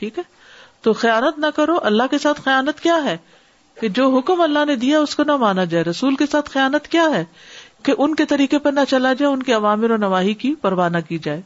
ٹھیک 0.00 0.18
ہے 0.18 0.22
تو 0.82 0.92
خیانت 1.02 1.38
نہ 1.38 1.46
کرو 1.56 1.76
اللہ 1.90 2.06
کے 2.10 2.18
ساتھ 2.22 2.40
خیانت 2.44 2.80
کیا 2.80 2.96
ہے 3.04 3.16
کہ 3.80 3.88
جو 3.98 4.08
حکم 4.16 4.40
اللہ 4.40 4.64
نے 4.66 4.74
دیا 4.82 4.98
اس 5.00 5.14
کو 5.16 5.22
نہ 5.26 5.36
مانا 5.44 5.64
جائے 5.74 5.84
رسول 5.84 6.16
کے 6.22 6.26
ساتھ 6.30 6.50
خیانت 6.50 6.88
کیا 6.88 7.04
ہے 7.14 7.24
کہ 7.84 7.94
ان 7.98 8.14
کے 8.14 8.24
طریقے 8.34 8.58
پر 8.66 8.72
نہ 8.72 8.80
چلا 8.88 9.12
جائے 9.18 9.32
ان 9.32 9.42
کے 9.42 9.52
عوامر 9.52 9.90
و 9.90 9.96
نواحی 10.06 10.34
کی 10.42 10.54
پرواہ 10.62 10.88
نہ 10.88 10.98
کی 11.08 11.18
جائے 11.24 11.40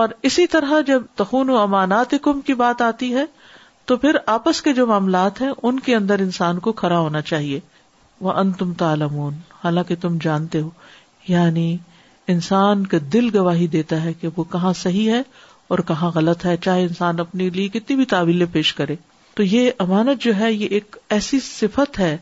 اور 0.00 0.08
اسی 0.30 0.46
طرح 0.56 0.80
جب 0.86 1.02
تخون 1.16 1.50
و 1.50 1.58
امانات 1.58 2.14
کم 2.22 2.40
کی 2.50 2.54
بات 2.62 2.82
آتی 2.88 3.14
ہے 3.14 3.24
تو 3.90 3.96
پھر 4.06 4.16
آپس 4.38 4.62
کے 4.62 4.72
جو 4.72 4.86
معاملات 4.86 5.40
ہیں 5.40 5.50
ان 5.62 5.80
کے 5.88 5.94
اندر 5.96 6.18
انسان 6.28 6.58
کو 6.68 6.72
کھڑا 6.82 6.98
ہونا 6.98 7.20
چاہیے 7.32 7.60
وہ 8.24 8.32
ان 8.40 8.50
تم 8.58 8.72
تالمون 8.82 9.34
حالانکہ 9.64 9.94
تم 10.00 10.16
جانتے 10.22 10.60
ہو 10.60 10.70
یعنی 11.28 11.76
انسان 12.34 12.86
کا 12.86 12.98
دل 13.12 13.28
گواہی 13.36 13.66
دیتا 13.74 14.02
ہے 14.04 14.12
کہ 14.20 14.28
وہ 14.36 14.44
کہاں 14.50 14.72
صحیح 14.82 15.10
ہے 15.10 15.22
اور 15.74 15.78
کہاں 15.88 16.10
غلط 16.14 16.44
ہے 16.46 16.56
چاہے 16.64 16.82
انسان 16.82 17.20
اپنے 17.20 17.48
لیے 17.54 17.68
کتنی 17.78 17.96
بھی 17.96 18.04
تعویلیں 18.14 18.46
پیش 18.52 18.72
کرے 18.74 18.94
تو 19.36 19.42
یہ 19.42 19.70
امانت 19.84 20.22
جو 20.22 20.34
ہے 20.38 20.52
یہ 20.52 20.68
ایک 20.78 20.96
ایسی 21.16 21.38
صفت 21.48 21.98
ہے 21.98 22.16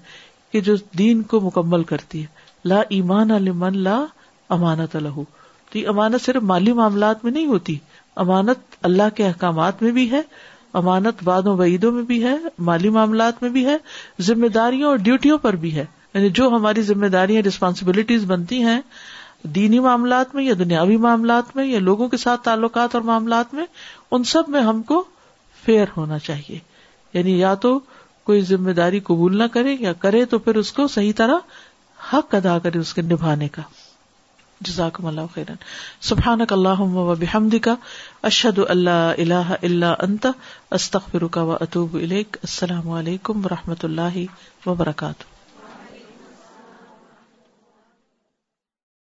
کہ 0.53 0.61
جو 0.69 0.75
دین 0.99 1.23
کو 1.33 1.41
مکمل 1.41 1.85
کرتی 1.93 2.21
ہے 2.23 2.47
لا 2.73 2.81
ایمان 2.99 3.31
المن 3.31 3.79
لا 3.89 4.05
امانت 4.57 4.97
الح 4.97 5.19
تو 5.71 5.79
یہ 5.79 5.89
امانت 5.89 6.23
صرف 6.25 6.43
مالی 6.51 6.73
معاملات 6.81 7.25
میں 7.25 7.33
نہیں 7.33 7.47
ہوتی 7.47 7.77
امانت 8.25 8.77
اللہ 8.91 9.15
کے 9.15 9.27
احکامات 9.27 9.83
میں 9.83 9.91
بھی 9.99 10.11
ہے 10.11 10.21
امانت 10.81 11.23
باد 11.25 11.43
و 11.47 11.55
بعیدوں 11.57 11.91
میں 11.93 12.03
بھی 12.09 12.23
ہے 12.23 12.35
مالی 12.69 12.89
معاملات 12.97 13.43
میں 13.43 13.51
بھی 13.51 13.65
ہے 13.67 13.77
ذمہ 14.23 14.49
داریوں 14.55 14.89
اور 14.89 14.97
ڈیوٹیوں 15.05 15.39
پر 15.43 15.57
بھی 15.63 15.75
ہے 15.77 15.85
یعنی 16.15 16.29
جو 16.35 16.49
ہماری 16.57 16.83
ذمہ 16.83 17.07
داریاں 17.15 17.43
ریسپانسبلٹیز 17.43 18.25
بنتی 18.31 18.63
ہیں 18.63 18.81
دینی 19.55 19.79
معاملات 19.79 20.35
میں 20.35 20.45
یا 20.45 20.55
دنیاوی 20.59 20.97
معاملات 21.07 21.55
میں 21.57 21.65
یا 21.65 21.79
لوگوں 21.81 22.09
کے 22.09 22.17
ساتھ 22.17 22.43
تعلقات 22.45 22.95
اور 22.95 23.03
معاملات 23.11 23.55
میں 23.55 23.65
ان 24.11 24.25
سب 24.33 24.49
میں 24.51 24.61
ہم 24.63 24.83
کو 24.93 25.03
فیئر 25.65 25.89
ہونا 25.97 26.19
چاہیے 26.19 26.59
یعنی 27.13 27.39
یا 27.39 27.55
تو 27.67 27.79
کوئی 28.27 28.41
ذمہ 28.45 28.71
داری 28.81 29.01
قبول 29.05 29.39
نہ 29.39 29.43
کرے 29.53 29.77
یا 29.81 29.93
کرے 29.99 30.25
تو 30.31 30.39
پھر 30.39 30.57
اس 30.63 30.73
کو 30.73 30.87
صحیح 30.95 31.13
طرح 31.17 31.39
حق 32.13 32.35
ادا 32.35 32.59
کرے 32.63 32.79
اس 32.79 32.95
کے 32.95 33.03
نبھانے 33.03 33.49
کا 33.53 33.63
جزاکم 34.67 35.07
اللہ 35.07 35.37
سبحانک 36.09 36.53
اللہ 36.53 36.81
وحمدہ 36.95 37.75
اشد 38.31 38.59
اللہ 38.69 39.53
اللہ 39.61 39.95
انت 40.09 40.27
استخ 40.79 41.09
و 41.37 41.51
اطوب 41.61 41.97
علی 42.03 42.23
السلام 42.33 42.91
علیکم 43.03 43.45
و 43.45 43.49
رحمۃ 43.55 43.85
اللہ 43.93 44.23
وبرکاتہ 44.69 45.37